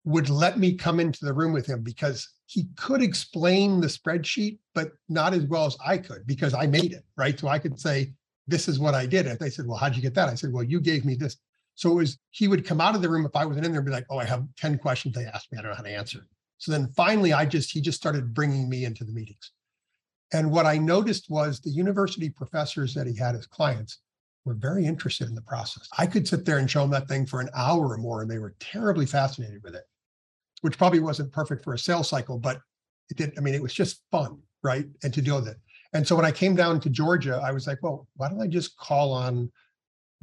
would 0.05 0.29
let 0.29 0.59
me 0.59 0.73
come 0.73 0.99
into 0.99 1.25
the 1.25 1.33
room 1.33 1.53
with 1.53 1.65
him 1.65 1.81
because 1.81 2.27
he 2.45 2.65
could 2.75 3.01
explain 3.01 3.79
the 3.79 3.87
spreadsheet, 3.87 4.59
but 4.75 4.91
not 5.09 5.33
as 5.33 5.43
well 5.43 5.65
as 5.65 5.77
I 5.85 5.97
could 5.97 6.27
because 6.27 6.53
I 6.53 6.67
made 6.67 6.91
it, 6.91 7.05
right? 7.15 7.39
So 7.39 7.47
I 7.47 7.59
could 7.59 7.79
say, 7.79 8.13
this 8.47 8.67
is 8.67 8.79
what 8.79 8.93
I 8.93 9.05
did. 9.05 9.27
And 9.27 9.39
they 9.39 9.49
said, 9.49 9.65
well, 9.65 9.77
how'd 9.77 9.95
you 9.95 10.01
get 10.01 10.13
that? 10.15 10.27
I 10.27 10.35
said, 10.35 10.51
well, 10.51 10.63
you 10.63 10.81
gave 10.81 11.05
me 11.05 11.15
this. 11.15 11.37
So 11.75 11.91
it 11.91 11.95
was, 11.95 12.19
he 12.31 12.47
would 12.47 12.67
come 12.67 12.81
out 12.81 12.95
of 12.95 13.01
the 13.01 13.09
room 13.09 13.25
if 13.25 13.35
I 13.35 13.45
wasn't 13.45 13.65
in 13.65 13.71
there 13.71 13.79
and 13.79 13.85
be 13.85 13.93
like, 13.93 14.05
oh, 14.09 14.17
I 14.19 14.25
have 14.25 14.45
10 14.57 14.77
questions 14.77 15.15
they 15.15 15.25
asked 15.25 15.51
me. 15.51 15.57
I 15.57 15.61
don't 15.61 15.71
know 15.71 15.77
how 15.77 15.83
to 15.83 15.89
answer. 15.89 16.27
So 16.57 16.71
then 16.71 16.87
finally, 16.95 17.33
I 17.33 17.45
just, 17.45 17.71
he 17.71 17.81
just 17.81 17.97
started 17.97 18.33
bringing 18.33 18.69
me 18.69 18.85
into 18.85 19.03
the 19.03 19.13
meetings. 19.13 19.51
And 20.33 20.51
what 20.51 20.65
I 20.65 20.77
noticed 20.77 21.29
was 21.29 21.59
the 21.59 21.69
university 21.69 22.29
professors 22.29 22.93
that 22.93 23.07
he 23.07 23.15
had 23.15 23.35
as 23.35 23.45
clients 23.45 23.99
were 24.45 24.53
very 24.53 24.85
interested 24.85 25.27
in 25.27 25.35
the 25.35 25.41
process. 25.41 25.87
I 25.97 26.07
could 26.07 26.27
sit 26.27 26.43
there 26.45 26.57
and 26.57 26.69
show 26.69 26.81
them 26.81 26.91
that 26.91 27.07
thing 27.07 27.25
for 27.25 27.39
an 27.39 27.49
hour 27.55 27.87
or 27.87 27.97
more, 27.97 28.21
and 28.21 28.29
they 28.29 28.39
were 28.39 28.55
terribly 28.59 29.05
fascinated 29.05 29.61
with 29.63 29.75
it, 29.75 29.83
which 30.63 30.77
probably 30.77 31.01
wasn't 31.01 31.29
perfect 31.33 31.61
for 31.61 31.73
a 31.73 31.77
sales 31.77 32.07
cycle, 32.07 32.39
but 32.39 32.61
it 33.09 33.17
did. 33.17 33.33
I 33.37 33.41
mean, 33.41 33.53
it 33.53 33.61
was 33.61 33.73
just 33.73 34.01
fun, 34.11 34.39
right? 34.63 34.85
And 35.03 35.13
to 35.13 35.21
deal 35.21 35.35
with 35.35 35.49
it. 35.49 35.57
And 35.91 36.07
so 36.07 36.15
when 36.15 36.23
I 36.23 36.31
came 36.31 36.55
down 36.55 36.79
to 36.79 36.89
Georgia, 36.89 37.41
I 37.43 37.51
was 37.51 37.67
like, 37.67 37.79
well, 37.83 38.07
why 38.15 38.29
don't 38.29 38.41
I 38.41 38.47
just 38.47 38.77
call 38.77 39.11
on 39.11 39.51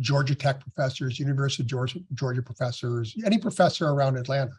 Georgia 0.01 0.35
Tech 0.35 0.61
professors, 0.61 1.19
University 1.19 1.63
of 1.63 1.67
Georgia, 1.67 2.01
Georgia 2.15 2.41
professors, 2.41 3.15
any 3.27 3.37
professor 3.37 3.91
around 3.91 4.17
Atlanta. 4.17 4.55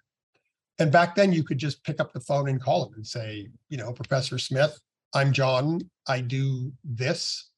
And 0.77 0.91
back 0.91 1.15
then 1.15 1.33
you 1.33 1.43
could 1.43 1.57
just 1.57 1.83
pick 1.83 1.99
up 1.99 2.13
the 2.13 2.19
phone 2.19 2.47
and 2.47 2.61
call 2.61 2.85
them 2.85 2.93
and 2.93 3.05
say, 3.05 3.49
you 3.69 3.77
know, 3.77 3.91
Professor 3.91 4.37
Smith, 4.37 4.79
I'm 5.15 5.33
John. 5.33 5.81
I 6.07 6.21
do 6.21 6.71
this. 6.83 7.49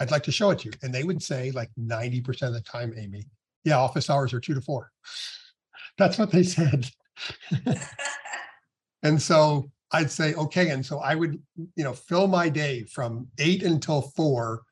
I'd 0.00 0.10
like 0.10 0.22
to 0.22 0.32
show 0.32 0.50
it 0.50 0.60
to 0.60 0.66
you. 0.66 0.72
And 0.82 0.92
they 0.92 1.04
would 1.04 1.22
say, 1.22 1.50
like 1.50 1.70
90% 1.78 2.42
of 2.42 2.54
the 2.54 2.62
time, 2.62 2.94
Amy, 2.96 3.24
yeah, 3.64 3.78
office 3.78 4.08
hours 4.08 4.32
are 4.32 4.40
two 4.40 4.54
to 4.54 4.60
four. 4.62 4.90
That's 5.98 6.16
what 6.16 6.30
they 6.30 6.44
said. 6.44 6.90
and 9.02 9.20
so 9.20 9.70
I'd 9.92 10.10
say, 10.10 10.34
okay. 10.34 10.70
And 10.70 10.84
so 10.84 10.98
I 10.98 11.14
would, 11.14 11.40
you 11.76 11.84
know, 11.84 11.92
fill 11.92 12.26
my 12.26 12.48
day 12.48 12.84
from 12.84 13.28
eight 13.38 13.62
until 13.62 14.02
four 14.02 14.62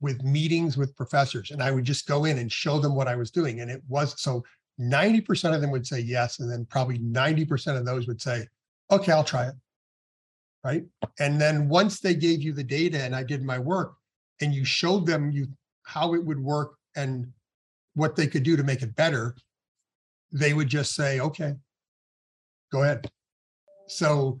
with 0.00 0.22
meetings 0.22 0.76
with 0.76 0.94
professors 0.96 1.50
and 1.50 1.62
I 1.62 1.70
would 1.70 1.84
just 1.84 2.06
go 2.06 2.24
in 2.24 2.38
and 2.38 2.52
show 2.52 2.78
them 2.78 2.94
what 2.94 3.08
I 3.08 3.16
was 3.16 3.30
doing. 3.30 3.60
And 3.60 3.70
it 3.70 3.82
was 3.88 4.20
so 4.20 4.44
90% 4.80 5.54
of 5.54 5.60
them 5.60 5.70
would 5.70 5.86
say 5.86 6.00
yes. 6.00 6.38
And 6.38 6.50
then 6.50 6.66
probably 6.66 6.98
90% 6.98 7.76
of 7.76 7.84
those 7.84 8.06
would 8.06 8.20
say, 8.20 8.46
okay, 8.90 9.12
I'll 9.12 9.24
try 9.24 9.48
it. 9.48 9.54
Right. 10.64 10.84
And 11.18 11.40
then 11.40 11.68
once 11.68 12.00
they 12.00 12.14
gave 12.14 12.42
you 12.42 12.52
the 12.52 12.64
data 12.64 13.02
and 13.02 13.14
I 13.14 13.22
did 13.22 13.42
my 13.42 13.58
work 13.58 13.94
and 14.40 14.52
you 14.52 14.64
showed 14.64 15.06
them 15.06 15.30
you 15.30 15.48
how 15.84 16.14
it 16.14 16.24
would 16.24 16.38
work 16.38 16.74
and 16.94 17.26
what 17.94 18.16
they 18.16 18.26
could 18.26 18.42
do 18.42 18.56
to 18.56 18.62
make 18.62 18.82
it 18.82 18.94
better, 18.94 19.34
they 20.32 20.52
would 20.52 20.68
just 20.68 20.94
say, 20.94 21.20
okay, 21.20 21.54
go 22.70 22.82
ahead. 22.82 23.10
So 23.86 24.40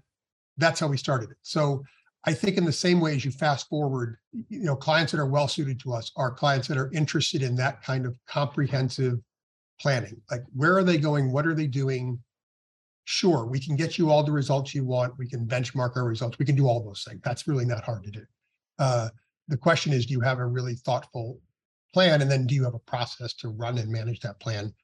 that's 0.56 0.80
how 0.80 0.88
we 0.88 0.96
started 0.96 1.30
it. 1.30 1.36
So 1.42 1.84
I 2.24 2.34
think 2.34 2.56
in 2.56 2.64
the 2.64 2.72
same 2.72 3.00
way 3.00 3.14
as 3.14 3.24
you 3.24 3.30
fast 3.30 3.68
forward, 3.68 4.16
you 4.32 4.64
know, 4.64 4.76
clients 4.76 5.12
that 5.12 5.20
are 5.20 5.26
well 5.26 5.48
suited 5.48 5.80
to 5.80 5.94
us 5.94 6.10
are 6.16 6.30
clients 6.30 6.68
that 6.68 6.76
are 6.76 6.90
interested 6.92 7.42
in 7.42 7.56
that 7.56 7.82
kind 7.82 8.04
of 8.04 8.18
comprehensive 8.26 9.18
planning. 9.80 10.20
Like, 10.30 10.42
where 10.54 10.76
are 10.76 10.84
they 10.84 10.98
going? 10.98 11.32
What 11.32 11.46
are 11.46 11.54
they 11.54 11.66
doing? 11.66 12.18
Sure, 13.04 13.46
we 13.46 13.58
can 13.58 13.76
get 13.76 13.96
you 13.96 14.10
all 14.10 14.22
the 14.22 14.32
results 14.32 14.74
you 14.74 14.84
want. 14.84 15.16
We 15.16 15.28
can 15.28 15.46
benchmark 15.46 15.96
our 15.96 16.04
results. 16.04 16.38
We 16.38 16.44
can 16.44 16.56
do 16.56 16.66
all 16.66 16.84
those 16.84 17.04
things. 17.08 17.20
That's 17.24 17.48
really 17.48 17.64
not 17.64 17.84
hard 17.84 18.04
to 18.04 18.10
do. 18.10 18.22
Uh, 18.78 19.08
the 19.46 19.56
question 19.56 19.92
is, 19.92 20.04
do 20.04 20.12
you 20.12 20.20
have 20.20 20.38
a 20.38 20.46
really 20.46 20.74
thoughtful 20.74 21.40
plan? 21.94 22.20
And 22.20 22.30
then 22.30 22.46
do 22.46 22.54
you 22.54 22.64
have 22.64 22.74
a 22.74 22.80
process 22.80 23.32
to 23.34 23.48
run 23.48 23.78
and 23.78 23.90
manage 23.90 24.20
that 24.20 24.40
plan 24.40 24.74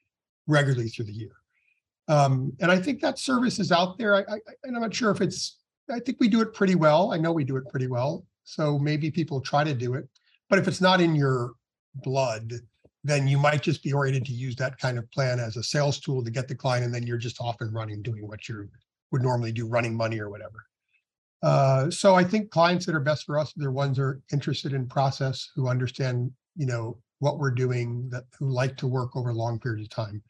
regularly 0.47 0.89
through 0.89 1.05
the 1.07 1.13
year? 1.13 1.33
Um, 2.09 2.53
and 2.61 2.71
I 2.71 2.79
think 2.79 3.01
that 3.01 3.19
service 3.19 3.59
is 3.59 3.73
out 3.73 3.99
there. 3.99 4.14
I, 4.17 4.21
I, 4.21 4.38
and 4.64 4.77
I'm 4.77 4.83
not 4.83 4.95
sure 4.95 5.11
if 5.11 5.21
it's 5.21 5.59
I 5.90 6.01
think 6.01 6.19
we 6.21 6.29
do 6.29 6.40
it 6.40 6.55
pretty 6.55 6.75
well. 6.75 7.12
I 7.12 7.19
know 7.19 7.33
we 7.33 7.45
do 7.45 7.57
it 7.57 7.69
pretty 7.69 7.87
well. 7.87 8.25
So 8.45 8.79
maybe 8.79 9.11
people 9.11 9.40
try 9.40 9.64
to 9.64 9.75
do 9.75 9.95
it. 9.95 10.09
But 10.49 10.59
if 10.59 10.69
it's 10.69 10.81
not 10.81 11.01
in 11.01 11.14
your 11.14 11.53
blood, 11.97 12.53
then 13.03 13.29
you 13.29 13.38
might 13.38 13.62
just 13.62 13.83
be 13.83 13.93
oriented 13.93 14.25
to 14.27 14.33
use 14.33 14.57
that 14.57 14.79
kind 14.79 14.99
of 14.99 15.11
plan 15.11 15.38
as 15.38 15.57
a 15.57 15.62
sales 15.62 16.01
tool 16.01 16.25
to 16.25 16.31
get 16.31 16.49
the 16.49 16.55
client. 16.55 16.85
And 16.85 16.95
then 16.95 17.07
you're 17.07 17.19
just 17.19 17.40
off 17.40 17.57
and 17.61 17.73
running, 17.73 18.03
doing 18.03 18.27
what 18.27 18.49
you 18.49 18.69
would 19.11 19.23
normally 19.23 19.53
do, 19.53 19.67
running 19.67 19.95
money 19.95 20.19
or 20.21 20.31
whatever. 20.31 20.64
Uh, 21.43 21.90
so 21.90 22.14
I 22.14 22.25
think 22.25 22.51
clients 22.51 22.87
that 22.87 22.95
are 22.95 23.01
best 23.01 23.25
for 23.25 23.38
us, 23.38 23.53
they're 23.57 23.71
ones 23.71 23.99
that 23.99 24.03
are 24.03 24.21
interested 24.33 24.73
in 24.73 24.87
process, 24.87 25.51
who 25.55 25.69
understand, 25.69 26.33
you 26.57 26.64
know, 26.64 26.99
what 27.19 27.38
we're 27.38 27.51
doing, 27.51 28.09
that 28.11 28.25
who 28.38 28.49
like 28.49 28.77
to 28.79 28.87
work 28.87 29.14
over 29.14 29.35
long 29.35 29.59
periods 29.59 29.87
of 29.87 29.90
time. 29.90 30.23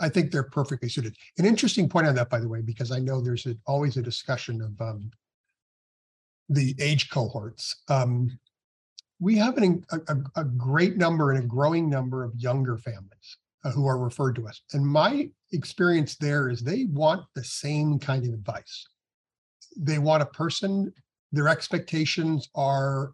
I 0.00 0.08
think 0.08 0.30
they're 0.30 0.42
perfectly 0.42 0.88
suited. 0.88 1.16
An 1.38 1.44
interesting 1.44 1.88
point 1.88 2.06
on 2.06 2.14
that, 2.14 2.30
by 2.30 2.40
the 2.40 2.48
way, 2.48 2.60
because 2.60 2.90
I 2.90 2.98
know 2.98 3.20
there's 3.20 3.46
a, 3.46 3.56
always 3.66 3.96
a 3.96 4.02
discussion 4.02 4.60
of 4.62 4.80
um, 4.80 5.10
the 6.48 6.74
age 6.80 7.10
cohorts. 7.10 7.82
Um, 7.88 8.38
we 9.20 9.36
have 9.36 9.58
an, 9.58 9.84
a, 9.92 10.16
a, 10.36 10.44
great 10.44 10.96
number 10.96 11.30
and 11.30 11.44
a 11.44 11.46
growing 11.46 11.90
number 11.90 12.24
of 12.24 12.34
younger 12.36 12.78
families 12.78 13.36
uh, 13.64 13.70
who 13.70 13.86
are 13.86 13.98
referred 13.98 14.34
to 14.36 14.48
us. 14.48 14.62
And 14.72 14.84
my 14.84 15.30
experience 15.52 16.16
there 16.16 16.48
is 16.48 16.60
they 16.60 16.86
want 16.86 17.24
the 17.34 17.44
same 17.44 17.98
kind 17.98 18.26
of 18.26 18.32
advice. 18.32 18.86
They 19.76 19.98
want 19.98 20.22
a 20.22 20.26
person, 20.26 20.92
their 21.32 21.48
expectations 21.48 22.48
are, 22.54 23.12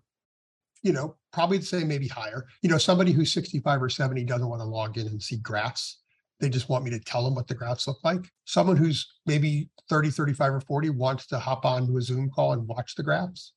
you 0.82 0.92
know, 0.92 1.16
probably 1.32 1.58
the 1.58 1.66
same, 1.66 1.88
maybe 1.88 2.08
higher. 2.08 2.46
You 2.62 2.70
know, 2.70 2.78
somebody 2.78 3.10
who's 3.12 3.32
65 3.32 3.82
or 3.82 3.88
70 3.88 4.24
doesn't 4.24 4.48
want 4.48 4.60
to 4.60 4.66
log 4.66 4.96
in 4.96 5.08
and 5.08 5.22
see 5.22 5.38
graphs 5.38 5.98
they 6.40 6.48
just 6.48 6.68
want 6.68 6.84
me 6.84 6.90
to 6.90 7.00
tell 7.00 7.24
them 7.24 7.34
what 7.34 7.48
the 7.48 7.54
graphs 7.54 7.86
look 7.86 7.98
like. 8.04 8.30
Someone 8.44 8.76
who's 8.76 9.06
maybe 9.24 9.70
30, 9.88 10.10
35, 10.10 10.54
or 10.54 10.60
40 10.60 10.90
wants 10.90 11.26
to 11.28 11.38
hop 11.38 11.64
onto 11.64 11.96
a 11.96 12.02
Zoom 12.02 12.30
call 12.30 12.52
and 12.52 12.66
watch 12.68 12.94
the 12.94 13.02
graphs. 13.02 13.52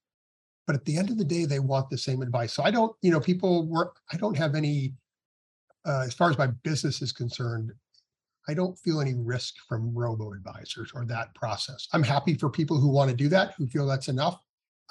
But 0.65 0.75
at 0.75 0.85
the 0.85 0.97
end 0.97 1.09
of 1.09 1.17
the 1.17 1.25
day, 1.25 1.45
they 1.45 1.59
want 1.59 1.89
the 1.89 1.97
same 1.97 2.21
advice. 2.21 2.53
So 2.53 2.63
I 2.63 2.71
don't, 2.71 2.95
you 3.01 3.11
know, 3.11 3.19
people 3.19 3.67
work, 3.67 3.97
I 4.13 4.17
don't 4.17 4.37
have 4.37 4.55
any, 4.55 4.93
uh, 5.85 6.03
as 6.05 6.13
far 6.13 6.29
as 6.29 6.37
my 6.37 6.47
business 6.63 7.01
is 7.01 7.11
concerned, 7.11 7.71
I 8.47 8.53
don't 8.53 8.77
feel 8.79 9.01
any 9.01 9.15
risk 9.15 9.55
from 9.67 9.93
robo 9.93 10.33
advisors 10.33 10.91
or 10.93 11.05
that 11.05 11.33
process. 11.35 11.87
I'm 11.93 12.03
happy 12.03 12.35
for 12.35 12.49
people 12.49 12.79
who 12.79 12.89
want 12.89 13.09
to 13.09 13.15
do 13.15 13.29
that, 13.29 13.53
who 13.57 13.67
feel 13.67 13.85
that's 13.85 14.07
enough. 14.07 14.39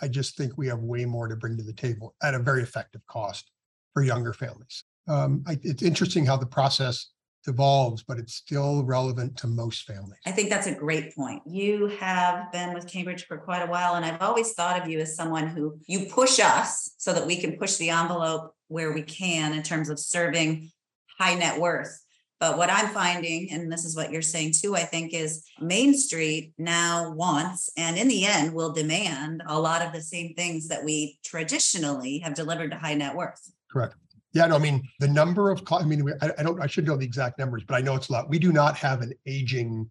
I 0.01 0.09
just 0.09 0.37
think 0.37 0.57
we 0.57 0.69
have 0.69 0.81
way 0.81 1.05
more 1.05 1.27
to 1.27 1.37
bring 1.37 1.57
to 1.57 1.63
the 1.63 1.73
table 1.73 2.15
at 2.23 2.35
a 2.35 2.39
very 2.39 2.63
effective 2.63 3.05
cost 3.07 3.51
for 3.95 4.03
younger 4.03 4.33
families. 4.33 4.85
Um, 5.09 5.43
I, 5.47 5.59
it's 5.63 5.83
interesting 5.83 6.27
how 6.27 6.37
the 6.37 6.47
process 6.47 7.11
evolves, 7.47 8.03
but 8.03 8.19
it's 8.19 8.35
still 8.35 8.85
relevant 8.85 9.37
to 9.39 9.47
most 9.47 9.87
families. 9.87 10.19
I 10.27 10.33
think 10.33 10.51
that's 10.51 10.67
a 10.67 10.75
great 10.75 11.15
point. 11.15 11.43
You 11.47 11.87
have 11.99 12.51
been 12.53 12.75
with 12.75 12.89
Cambridge 12.89 13.27
for 13.27 13.39
quite 13.39 13.63
a 13.63 13.71
while, 13.71 13.95
and 13.95 14.05
I've 14.05 14.21
always 14.21 14.53
thought 14.53 14.81
of 14.81 14.89
you 14.89 14.99
as 14.99 15.15
someone 15.15 15.47
who 15.47 15.79
you 15.87 16.07
push 16.07 16.41
us 16.41 16.95
so 16.99 17.13
that 17.13 17.27
we 17.27 17.41
can 17.41 17.57
push 17.57 17.77
the 17.77 17.91
envelope 17.91 18.55
where 18.69 18.93
we 18.93 19.03
can 19.03 19.53
in 19.55 19.63
terms 19.63 19.89
of 19.89 19.99
serving 19.99 20.71
high 21.19 21.35
net 21.35 21.59
worth. 21.59 22.05
But 22.41 22.57
what 22.57 22.71
I'm 22.71 22.89
finding, 22.89 23.51
and 23.51 23.73
this 23.73 23.85
is 23.85 23.97
what 23.97 24.13
you're 24.13 24.23
saying 24.23 24.53
too, 24.61 24.77
I 24.77 24.85
think 24.85 25.13
is 25.13 25.45
Main 25.61 25.93
Street 25.95 26.53
now 26.57 27.11
wants 27.11 27.69
and 27.77 27.99
in 27.99 28.07
the 28.07 28.25
end 28.25 28.55
will 28.55 28.73
demand 28.73 29.43
a 29.47 29.59
lot 29.59 29.83
of 29.83 29.93
the 29.93 30.01
same 30.01 30.35
things 30.35 30.69
that 30.69 30.85
we 30.85 31.19
traditionally 31.25 32.19
have 32.19 32.35
delivered 32.35 32.71
to 32.71 32.79
high 32.79 32.95
net 32.95 33.17
worth. 33.17 33.53
Correct. 33.71 33.97
Yeah, 34.39 34.47
no, 34.47 34.55
I 34.55 34.61
mean, 34.61 34.89
the 35.01 35.09
number 35.09 35.51
of, 35.51 35.65
clients, 35.65 35.87
I 35.87 35.89
mean, 35.89 36.15
I, 36.23 36.31
I 36.39 36.43
don't, 36.45 36.63
I 36.63 36.69
should 36.69 36.87
know 36.87 36.97
the 36.97 37.05
exact 37.05 37.41
numbers, 37.41 37.65
but 37.67 37.75
I 37.75 37.81
know 37.81 37.97
it's 37.97 38.09
a 38.09 38.13
lot. 38.13 38.29
We 38.29 38.39
do 38.39 38.53
not 38.53 38.77
have 38.77 39.03
an 39.03 39.13
aging 39.27 39.91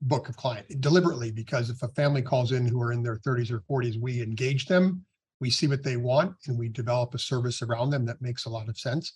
book 0.00 0.30
of 0.30 0.36
client 0.38 0.80
deliberately 0.80 1.30
because 1.30 1.68
if 1.68 1.82
a 1.82 1.88
family 1.88 2.22
calls 2.22 2.52
in 2.52 2.66
who 2.66 2.80
are 2.80 2.90
in 2.90 3.02
their 3.02 3.18
30s 3.18 3.50
or 3.50 3.60
40s, 3.60 4.00
we 4.00 4.22
engage 4.22 4.64
them, 4.64 5.04
we 5.40 5.50
see 5.50 5.66
what 5.66 5.82
they 5.82 5.98
want, 5.98 6.36
and 6.46 6.58
we 6.58 6.70
develop 6.70 7.14
a 7.14 7.18
service 7.18 7.60
around 7.60 7.90
them 7.90 8.06
that 8.06 8.22
makes 8.22 8.46
a 8.46 8.48
lot 8.48 8.70
of 8.70 8.78
sense. 8.78 9.12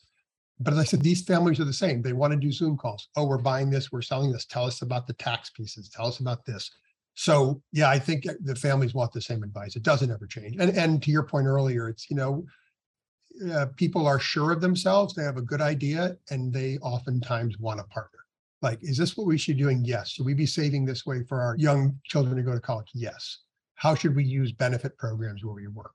But 0.60 0.74
as 0.74 0.78
I 0.78 0.84
said, 0.84 1.00
these 1.00 1.22
families 1.22 1.58
are 1.58 1.64
the 1.64 1.72
same. 1.72 2.02
They 2.02 2.12
want 2.12 2.34
to 2.34 2.38
do 2.38 2.52
Zoom 2.52 2.76
calls. 2.76 3.08
Oh, 3.16 3.24
we're 3.24 3.38
buying 3.38 3.70
this, 3.70 3.90
we're 3.90 4.02
selling 4.02 4.30
this. 4.30 4.44
Tell 4.44 4.66
us 4.66 4.82
about 4.82 5.06
the 5.06 5.14
tax 5.14 5.48
pieces. 5.48 5.88
Tell 5.88 6.06
us 6.06 6.20
about 6.20 6.44
this. 6.44 6.70
So 7.14 7.62
yeah, 7.72 7.88
I 7.88 7.98
think 7.98 8.26
the 8.42 8.54
families 8.54 8.92
want 8.92 9.12
the 9.12 9.22
same 9.22 9.42
advice. 9.42 9.74
It 9.74 9.84
doesn't 9.84 10.10
ever 10.10 10.26
change. 10.26 10.56
And 10.58 10.76
and 10.76 11.02
to 11.02 11.10
your 11.10 11.22
point 11.22 11.46
earlier, 11.46 11.88
it's 11.88 12.10
you 12.10 12.16
know, 12.16 12.44
uh, 13.50 13.66
people 13.76 14.06
are 14.06 14.18
sure 14.18 14.52
of 14.52 14.60
themselves. 14.60 15.14
They 15.14 15.24
have 15.24 15.36
a 15.36 15.42
good 15.42 15.60
idea, 15.60 16.16
and 16.30 16.52
they 16.52 16.78
oftentimes 16.78 17.58
want 17.58 17.80
a 17.80 17.84
partner. 17.84 18.18
Like, 18.62 18.78
is 18.82 18.96
this 18.96 19.16
what 19.16 19.26
we 19.26 19.36
should 19.36 19.56
be 19.56 19.62
doing? 19.62 19.84
Yes. 19.84 20.10
Should 20.10 20.26
we 20.26 20.34
be 20.34 20.46
saving 20.46 20.84
this 20.84 21.04
way 21.04 21.22
for 21.28 21.40
our 21.40 21.56
young 21.56 21.98
children 22.04 22.36
to 22.36 22.42
go 22.42 22.54
to 22.54 22.60
college? 22.60 22.90
Yes. 22.94 23.40
How 23.74 23.94
should 23.94 24.16
we 24.16 24.24
use 24.24 24.52
benefit 24.52 24.96
programs 24.96 25.44
where 25.44 25.54
we 25.54 25.66
work? 25.66 25.94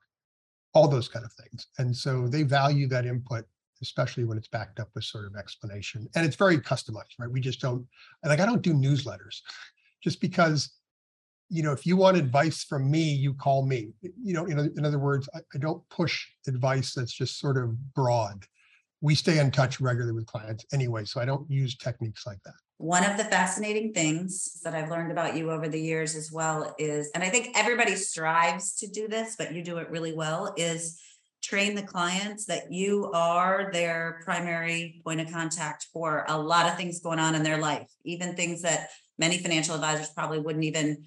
All 0.73 0.87
those 0.87 1.07
kind 1.07 1.25
of 1.25 1.33
things. 1.33 1.67
And 1.79 1.95
so 1.95 2.27
they 2.27 2.43
value 2.43 2.87
that 2.89 3.05
input 3.05 3.45
especially 3.81 4.23
when 4.23 4.37
it's 4.37 4.47
backed 4.47 4.79
up 4.79 4.89
with 4.93 5.03
sort 5.03 5.25
of 5.25 5.35
explanation. 5.35 6.07
And 6.15 6.25
it's 6.25 6.35
very 6.35 6.57
customized, 6.57 7.17
right? 7.17 7.31
We 7.31 7.41
just 7.41 7.61
don't, 7.61 7.85
like, 8.23 8.39
I 8.39 8.45
don't 8.45 8.61
do 8.61 8.73
newsletters 8.73 9.41
just 10.03 10.21
because, 10.21 10.71
you 11.49 11.63
know, 11.63 11.71
if 11.71 11.85
you 11.85 11.97
want 11.97 12.17
advice 12.17 12.63
from 12.63 12.89
me, 12.89 13.01
you 13.01 13.33
call 13.33 13.65
me. 13.65 13.89
You 14.01 14.33
know, 14.33 14.45
in, 14.45 14.59
in 14.77 14.85
other 14.85 14.99
words, 14.99 15.27
I, 15.33 15.39
I 15.53 15.57
don't 15.57 15.87
push 15.89 16.25
advice 16.47 16.93
that's 16.93 17.11
just 17.11 17.39
sort 17.39 17.57
of 17.57 17.93
broad. 17.93 18.45
We 19.01 19.15
stay 19.15 19.39
in 19.39 19.49
touch 19.51 19.81
regularly 19.81 20.13
with 20.13 20.27
clients 20.27 20.65
anyway, 20.73 21.05
so 21.05 21.19
I 21.21 21.25
don't 21.25 21.49
use 21.49 21.75
techniques 21.75 22.27
like 22.27 22.41
that. 22.43 22.53
One 22.77 23.03
of 23.03 23.17
the 23.17 23.25
fascinating 23.25 23.93
things 23.93 24.61
that 24.63 24.75
I've 24.75 24.89
learned 24.89 25.11
about 25.11 25.35
you 25.35 25.51
over 25.51 25.67
the 25.67 25.81
years 25.81 26.15
as 26.15 26.31
well 26.31 26.75
is, 26.77 27.09
and 27.13 27.23
I 27.23 27.29
think 27.29 27.57
everybody 27.57 27.95
strives 27.95 28.75
to 28.75 28.87
do 28.87 29.07
this, 29.07 29.35
but 29.37 29.53
you 29.53 29.63
do 29.63 29.77
it 29.77 29.89
really 29.89 30.13
well, 30.13 30.53
is 30.55 31.01
train 31.41 31.75
the 31.75 31.81
clients 31.81 32.45
that 32.45 32.71
you 32.71 33.09
are 33.13 33.69
their 33.71 34.21
primary 34.23 35.01
point 35.03 35.21
of 35.21 35.31
contact 35.31 35.87
for 35.91 36.25
a 36.27 36.37
lot 36.37 36.67
of 36.67 36.75
things 36.75 36.99
going 36.99 37.19
on 37.19 37.35
in 37.35 37.43
their 37.43 37.57
life, 37.57 37.87
even 38.03 38.35
things 38.35 38.61
that 38.61 38.89
many 39.17 39.37
financial 39.37 39.75
advisors 39.75 40.09
probably 40.09 40.39
wouldn't 40.39 40.65
even 40.65 41.05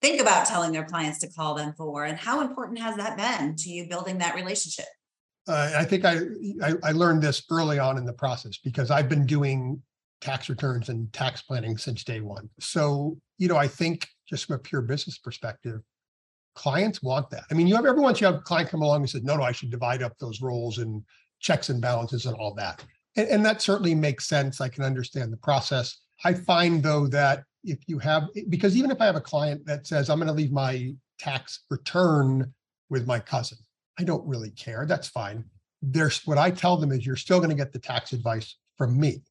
think 0.00 0.20
about 0.20 0.46
telling 0.46 0.72
their 0.72 0.84
clients 0.84 1.18
to 1.20 1.28
call 1.28 1.54
them 1.54 1.74
for. 1.76 2.04
And 2.04 2.18
how 2.18 2.40
important 2.40 2.78
has 2.78 2.96
that 2.96 3.16
been 3.16 3.56
to 3.56 3.70
you 3.70 3.88
building 3.88 4.18
that 4.18 4.34
relationship? 4.34 4.86
Uh, 5.46 5.72
I 5.76 5.84
think 5.84 6.04
I, 6.04 6.18
I 6.62 6.74
I 6.84 6.92
learned 6.92 7.22
this 7.22 7.42
early 7.50 7.78
on 7.78 7.96
in 7.96 8.04
the 8.04 8.12
process 8.12 8.58
because 8.58 8.90
I've 8.90 9.08
been 9.08 9.24
doing 9.24 9.82
tax 10.20 10.48
returns 10.48 10.88
and 10.88 11.12
tax 11.12 11.42
planning 11.42 11.78
since 11.78 12.04
day 12.04 12.20
one. 12.20 12.50
So, 12.60 13.16
you 13.38 13.48
know, 13.48 13.56
I 13.56 13.68
think 13.68 14.06
just 14.28 14.46
from 14.46 14.56
a 14.56 14.58
pure 14.58 14.82
business 14.82 15.18
perspective, 15.18 15.80
clients 16.54 17.02
want 17.02 17.30
that. 17.30 17.44
I 17.50 17.54
mean, 17.54 17.66
you 17.66 17.76
have 17.76 17.86
every 17.86 18.02
once 18.02 18.20
you 18.20 18.26
have 18.26 18.36
a 18.36 18.40
client 18.40 18.68
come 18.68 18.82
along 18.82 19.00
and 19.00 19.10
says, 19.10 19.22
no, 19.22 19.36
no, 19.36 19.42
I 19.42 19.52
should 19.52 19.70
divide 19.70 20.02
up 20.02 20.18
those 20.18 20.42
roles 20.42 20.78
and 20.78 21.02
checks 21.40 21.68
and 21.68 21.80
balances 21.80 22.26
and 22.26 22.36
all 22.36 22.52
that. 22.54 22.84
And, 23.16 23.28
and 23.28 23.46
that 23.46 23.62
certainly 23.62 23.94
makes 23.94 24.26
sense. 24.26 24.60
I 24.60 24.68
can 24.68 24.84
understand 24.84 25.32
the 25.32 25.38
process. 25.38 25.98
I 26.24 26.34
find 26.34 26.82
though 26.82 27.06
that 27.08 27.44
if 27.64 27.78
you 27.86 27.98
have, 27.98 28.28
because 28.48 28.76
even 28.76 28.90
if 28.90 29.00
I 29.00 29.06
have 29.06 29.16
a 29.16 29.20
client 29.20 29.64
that 29.66 29.86
says, 29.86 30.10
I'm 30.10 30.18
going 30.18 30.28
to 30.28 30.34
leave 30.34 30.52
my 30.52 30.94
tax 31.18 31.64
return 31.70 32.52
with 32.90 33.06
my 33.06 33.18
cousin, 33.18 33.58
I 33.98 34.04
don't 34.04 34.26
really 34.26 34.50
care. 34.50 34.86
That's 34.86 35.08
fine. 35.08 35.44
There's 35.82 36.26
what 36.26 36.38
I 36.38 36.50
tell 36.50 36.76
them 36.76 36.92
is 36.92 37.06
you're 37.06 37.16
still 37.16 37.38
going 37.38 37.50
to 37.50 37.56
get 37.56 37.72
the 37.72 37.78
tax 37.78 38.12
advice 38.12 38.56
from 38.76 38.98
me. 38.98 39.22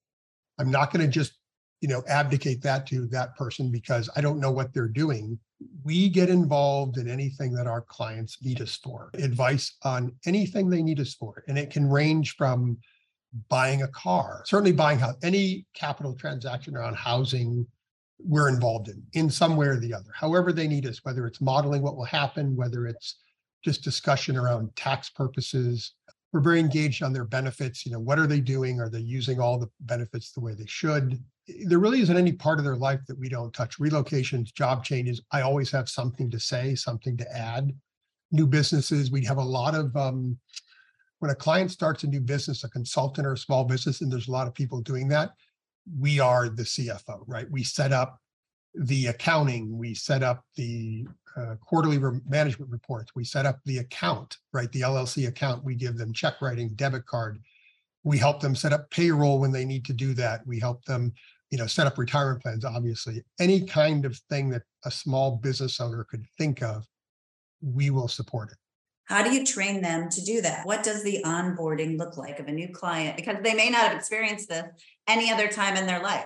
I'm 0.60 0.72
not 0.72 0.92
going 0.92 1.06
to 1.06 1.12
just, 1.12 1.34
you 1.82 1.88
know, 1.88 2.04
abdicate 2.08 2.62
that 2.64 2.88
to 2.88 3.08
that 3.08 3.36
person 3.36 3.72
because 3.72 4.10
I 4.16 4.22
don't 4.22 4.40
know 4.40 4.52
what 4.52 4.74
they're 4.74 4.88
doing 4.88 5.40
we 5.84 6.10
get 6.10 6.30
involved 6.30 6.98
in 6.98 7.10
anything 7.10 7.54
that 7.54 7.68
our 7.68 7.82
clients 7.82 8.38
need 8.44 8.62
us 8.62 8.76
for, 8.76 9.10
advice 9.16 9.76
on 9.84 10.14
anything 10.26 10.70
they 10.70 10.84
need 10.84 11.00
us 11.00 11.14
for. 11.14 11.44
And 11.48 11.58
it 11.58 11.70
can 11.70 11.90
range 11.90 12.36
from 12.36 12.78
buying 13.50 13.82
a 13.82 13.88
car, 13.90 14.44
certainly 14.46 14.72
buying 14.72 15.00
house, 15.00 15.16
any 15.24 15.66
capital 15.74 16.14
transaction 16.14 16.76
around 16.76 16.96
housing 16.96 17.66
we're 18.20 18.50
involved 18.50 18.90
in, 18.90 19.04
in 19.14 19.30
some 19.30 19.56
way 19.56 19.68
or 19.68 19.78
the 19.78 19.94
other, 19.94 20.10
however 20.14 20.52
they 20.52 20.68
need 20.68 20.86
us, 20.86 21.00
whether 21.04 21.28
it's 21.28 21.42
modeling 21.42 21.82
what 21.82 21.96
will 21.96 22.06
happen, 22.06 22.56
whether 22.56 22.88
it's 22.88 23.18
just 23.64 23.84
discussion 23.84 24.38
around 24.38 24.76
tax 24.76 25.10
purposes. 25.10 25.94
We're 26.34 26.42
very 26.42 26.60
engaged 26.60 27.04
on 27.04 27.14
their 27.14 27.26
benefits. 27.26 27.86
You 27.86 27.92
know, 27.94 28.00
what 28.00 28.20
are 28.20 28.28
they 28.28 28.42
doing? 28.42 28.80
Are 28.80 28.90
they 28.90 29.00
using 29.00 29.40
all 29.40 29.58
the 29.58 29.70
benefits 29.82 30.32
the 30.32 30.42
way 30.42 30.54
they 30.54 30.66
should? 30.66 31.20
there 31.66 31.80
really 31.80 32.02
isn't 32.02 32.18
any 32.18 32.34
part 32.34 32.60
of 32.60 32.66
their 32.66 32.76
life 32.76 33.00
that 33.08 33.18
we 33.18 33.30
don't 33.30 33.54
touch. 33.54 33.80
Relocations, 33.80 34.54
job 34.54 34.84
changes. 34.84 35.22
I 35.32 35.42
always 35.42 35.72
have 35.72 35.88
something 35.88 36.30
to 36.32 36.40
say, 36.40 36.76
something 36.76 37.16
to 37.18 37.32
add. 37.36 37.74
New 38.32 38.48
businesses, 38.48 39.12
we 39.12 39.24
have 39.26 39.38
a 39.38 39.44
lot 39.44 39.74
of 39.74 39.96
um, 39.96 40.38
when 41.20 41.32
a 41.32 41.36
client 41.36 41.72
starts 41.72 42.04
a 42.04 42.08
new 42.08 42.20
business, 42.20 42.64
a 42.64 42.70
consultant 42.70 43.26
or 43.26 43.34
a 43.34 43.38
small 43.38 43.64
business, 43.64 44.02
and 44.02 44.12
there's 44.12 44.28
a 44.28 44.32
lot 44.32 44.48
of 44.48 44.54
people 44.54 44.82
doing 44.82 45.08
that. 45.08 45.32
We 45.98 46.20
are 46.20 46.50
the 46.50 46.64
CFO, 46.64 47.24
right? 47.28 47.50
We 47.50 47.64
set 47.64 47.94
up 47.94 48.20
the 48.74 49.08
accounting, 49.08 49.78
we 49.78 49.94
set 49.94 50.24
up 50.24 50.44
the 50.56 51.08
uh, 51.36 51.56
quarterly 51.62 51.98
re- 51.98 52.20
management 52.28 52.72
reports, 52.72 53.12
we 53.16 53.24
set 53.24 53.46
up 53.46 53.60
the 53.66 53.80
account, 53.80 54.38
right? 54.54 54.72
The 54.72 54.82
LLC 54.82 55.28
account. 55.28 55.64
We 55.64 55.76
give 55.76 55.98
them 55.98 56.14
check 56.14 56.42
writing, 56.42 56.70
debit 56.76 57.06
card. 57.06 57.40
We 58.04 58.18
help 58.18 58.42
them 58.42 58.56
set 58.56 58.74
up 58.74 58.90
payroll 58.90 59.40
when 59.40 59.52
they 59.52 59.66
need 59.66 59.86
to 59.86 59.94
do 59.94 60.14
that. 60.16 60.46
We 60.46 60.60
help 60.60 60.86
them 60.86 61.14
you 61.50 61.58
know, 61.58 61.68
set 61.68 61.88
up 61.88 61.98
retirement 61.98 62.42
plans, 62.42 62.66
obviously, 62.66 63.24
any 63.40 63.62
kind 63.62 64.06
of 64.06 64.18
thing 64.30 64.50
that 64.50 64.64
a 64.86 64.92
small 64.92 65.38
business 65.38 65.80
owner 65.80 66.04
could 66.04 66.26
think 66.38 66.62
of, 66.62 66.86
we 67.62 67.90
will 67.90 68.08
support 68.08 68.52
it. 68.52 68.58
How 69.08 69.24
do 69.24 69.34
you 69.34 69.46
train 69.46 69.82
them 69.82 70.10
to 70.10 70.24
do 70.24 70.42
that? 70.42 70.66
What 70.66 70.84
does 70.84 71.02
the 71.02 71.22
onboarding 71.26 71.98
look 71.98 72.18
like 72.18 72.40
of 72.40 72.48
a 72.48 72.52
new 72.52 72.68
client? 72.68 73.16
Because 73.16 73.38
they 73.42 73.54
may 73.54 73.70
not 73.70 73.84
have 73.84 73.94
experienced 73.94 74.50
this 74.50 74.66
any 75.08 75.32
other 75.32 75.48
time 75.48 75.78
in 75.78 75.88
their 75.88 76.04
life. 76.04 76.26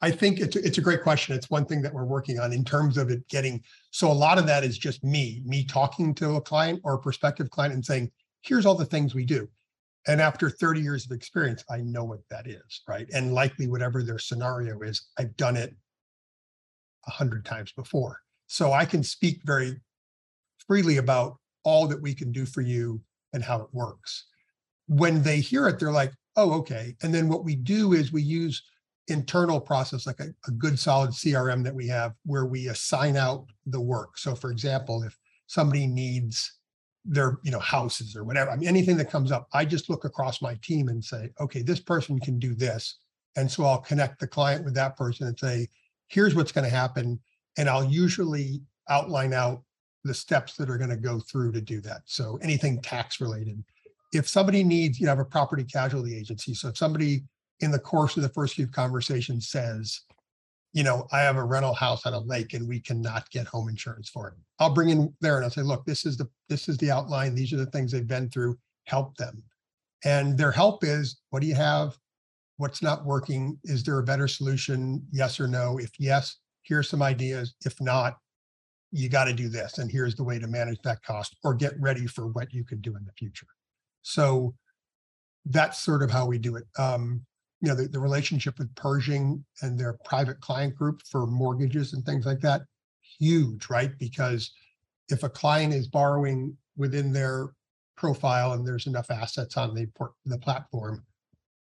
I 0.00 0.12
think 0.12 0.40
it's, 0.40 0.54
it's 0.54 0.78
a 0.78 0.82
great 0.82 1.02
question. 1.02 1.34
It's 1.34 1.50
one 1.50 1.64
thing 1.64 1.82
that 1.82 1.92
we're 1.92 2.04
working 2.04 2.38
on 2.38 2.52
in 2.52 2.64
terms 2.64 2.96
of 2.96 3.10
it 3.10 3.26
getting. 3.28 3.62
So 3.90 4.10
a 4.10 4.12
lot 4.12 4.38
of 4.38 4.46
that 4.46 4.62
is 4.62 4.78
just 4.78 5.02
me, 5.02 5.42
me 5.44 5.64
talking 5.64 6.14
to 6.16 6.36
a 6.36 6.40
client 6.40 6.80
or 6.84 6.94
a 6.94 6.98
prospective 6.98 7.50
client 7.50 7.74
and 7.74 7.84
saying, 7.84 8.12
here's 8.42 8.66
all 8.66 8.74
the 8.76 8.84
things 8.84 9.14
we 9.14 9.24
do. 9.24 9.48
And 10.06 10.20
after 10.20 10.48
30 10.48 10.80
years 10.80 11.04
of 11.04 11.10
experience, 11.10 11.64
I 11.68 11.78
know 11.78 12.04
what 12.04 12.20
that 12.30 12.46
is, 12.46 12.82
right? 12.86 13.08
And 13.12 13.34
likely 13.34 13.66
whatever 13.66 14.04
their 14.04 14.20
scenario 14.20 14.80
is, 14.82 15.08
I've 15.18 15.36
done 15.36 15.56
it 15.56 15.74
a 17.08 17.10
hundred 17.10 17.44
times 17.44 17.72
before. 17.72 18.20
So 18.46 18.72
I 18.72 18.84
can 18.84 19.02
speak 19.02 19.40
very 19.44 19.80
freely 20.68 20.98
about 20.98 21.38
all 21.66 21.88
that 21.88 22.00
we 22.00 22.14
can 22.14 22.30
do 22.30 22.46
for 22.46 22.62
you 22.62 23.00
and 23.32 23.42
how 23.42 23.60
it 23.60 23.68
works. 23.72 24.26
When 24.86 25.20
they 25.22 25.40
hear 25.40 25.66
it, 25.66 25.78
they're 25.80 25.90
like, 25.90 26.12
oh, 26.36 26.52
okay. 26.52 26.94
And 27.02 27.12
then 27.12 27.28
what 27.28 27.44
we 27.44 27.56
do 27.56 27.92
is 27.92 28.12
we 28.12 28.22
use 28.22 28.62
internal 29.08 29.60
process, 29.60 30.06
like 30.06 30.20
a, 30.20 30.28
a 30.46 30.52
good 30.52 30.78
solid 30.78 31.10
CRM 31.10 31.64
that 31.64 31.74
we 31.74 31.88
have 31.88 32.12
where 32.24 32.46
we 32.46 32.68
assign 32.68 33.16
out 33.16 33.46
the 33.66 33.80
work. 33.80 34.16
So 34.16 34.36
for 34.36 34.52
example, 34.52 35.02
if 35.02 35.18
somebody 35.48 35.88
needs 35.88 36.52
their 37.08 37.38
you 37.42 37.50
know 37.52 37.60
houses 37.60 38.16
or 38.16 38.24
whatever 38.24 38.50
i 38.50 38.56
mean 38.56 38.68
anything 38.68 38.96
that 38.96 39.08
comes 39.08 39.30
up 39.30 39.46
i 39.52 39.64
just 39.64 39.88
look 39.88 40.04
across 40.04 40.42
my 40.42 40.56
team 40.60 40.88
and 40.88 41.04
say 41.04 41.30
okay 41.38 41.62
this 41.62 41.78
person 41.78 42.18
can 42.18 42.36
do 42.36 42.52
this 42.52 42.98
and 43.36 43.48
so 43.48 43.64
i'll 43.64 43.78
connect 43.78 44.18
the 44.18 44.26
client 44.26 44.64
with 44.64 44.74
that 44.74 44.96
person 44.96 45.28
and 45.28 45.38
say 45.38 45.68
here's 46.08 46.34
what's 46.34 46.50
going 46.50 46.64
to 46.64 46.76
happen 46.76 47.16
and 47.58 47.68
i'll 47.68 47.84
usually 47.84 48.60
outline 48.88 49.32
out 49.32 49.62
the 50.06 50.14
steps 50.14 50.56
that 50.56 50.70
are 50.70 50.78
going 50.78 50.90
to 50.90 50.96
go 50.96 51.18
through 51.18 51.52
to 51.52 51.60
do 51.60 51.80
that 51.80 52.02
so 52.04 52.38
anything 52.42 52.80
tax 52.80 53.20
related 53.20 53.62
if 54.12 54.28
somebody 54.28 54.62
needs 54.62 54.98
you 54.98 55.06
know 55.06 55.10
have 55.10 55.18
a 55.18 55.24
property 55.24 55.64
casualty 55.64 56.16
agency 56.16 56.54
so 56.54 56.68
if 56.68 56.76
somebody 56.76 57.22
in 57.60 57.70
the 57.70 57.78
course 57.78 58.16
of 58.16 58.22
the 58.22 58.28
first 58.30 58.54
few 58.54 58.66
conversations 58.66 59.48
says 59.48 60.02
you 60.76 60.82
know, 60.82 61.06
I 61.10 61.20
have 61.20 61.36
a 61.36 61.42
rental 61.42 61.72
house 61.72 62.04
on 62.04 62.12
a 62.12 62.18
lake 62.18 62.52
and 62.52 62.68
we 62.68 62.80
cannot 62.80 63.30
get 63.30 63.46
home 63.46 63.70
insurance 63.70 64.10
for 64.10 64.28
it. 64.28 64.34
I'll 64.58 64.74
bring 64.74 64.90
in 64.90 65.10
there 65.22 65.36
and 65.36 65.44
I'll 65.46 65.50
say, 65.50 65.62
look, 65.62 65.86
this 65.86 66.04
is 66.04 66.18
the 66.18 66.28
this 66.50 66.68
is 66.68 66.76
the 66.76 66.90
outline. 66.90 67.34
These 67.34 67.54
are 67.54 67.56
the 67.56 67.64
things 67.64 67.90
they've 67.90 68.06
been 68.06 68.28
through. 68.28 68.58
Help 68.84 69.16
them. 69.16 69.42
And 70.04 70.36
their 70.36 70.52
help 70.52 70.84
is 70.84 71.16
what 71.30 71.40
do 71.40 71.48
you 71.48 71.54
have? 71.54 71.96
What's 72.58 72.82
not 72.82 73.06
working? 73.06 73.58
Is 73.64 73.84
there 73.84 73.98
a 73.98 74.04
better 74.04 74.28
solution? 74.28 75.02
Yes 75.10 75.40
or 75.40 75.48
no? 75.48 75.78
If 75.78 75.92
yes, 75.98 76.36
here's 76.62 76.90
some 76.90 77.00
ideas. 77.00 77.54
If 77.64 77.80
not, 77.80 78.18
you 78.96 79.08
got 79.08 79.24
to 79.24 79.32
do 79.32 79.48
this. 79.48 79.78
And 79.78 79.90
here's 79.90 80.14
the 80.14 80.24
way 80.24 80.38
to 80.38 80.46
manage 80.46 80.80
that 80.82 81.02
cost 81.02 81.36
or 81.44 81.54
get 81.54 81.74
ready 81.78 82.06
for 82.06 82.28
what 82.28 82.52
you 82.52 82.64
could 82.64 82.80
do 82.80 82.96
in 82.96 83.04
the 83.04 83.12
future. 83.12 83.46
So 84.02 84.54
that's 85.44 85.78
sort 85.78 86.02
of 86.02 86.10
how 86.10 86.26
we 86.26 86.38
do 86.38 86.56
it. 86.56 86.64
Um, 86.78 87.20
you 87.60 87.68
know, 87.68 87.74
the, 87.74 87.88
the 87.88 88.00
relationship 88.00 88.58
with 88.58 88.74
Pershing 88.74 89.44
and 89.62 89.78
their 89.78 89.98
private 90.04 90.40
client 90.40 90.74
group 90.74 91.02
for 91.10 91.26
mortgages 91.26 91.92
and 91.92 92.04
things 92.04 92.24
like 92.24 92.40
that, 92.40 92.62
huge, 93.18 93.68
right? 93.68 93.92
Because 93.98 94.50
if 95.10 95.22
a 95.22 95.28
client 95.28 95.74
is 95.74 95.88
borrowing 95.88 96.56
within 96.76 97.12
their 97.12 97.50
profile 97.96 98.52
and 98.52 98.66
there's 98.66 98.86
enough 98.86 99.10
assets 99.10 99.56
on 99.56 99.74
the 99.74 99.86
port, 99.94 100.12
the 100.24 100.38
platform, 100.38 101.04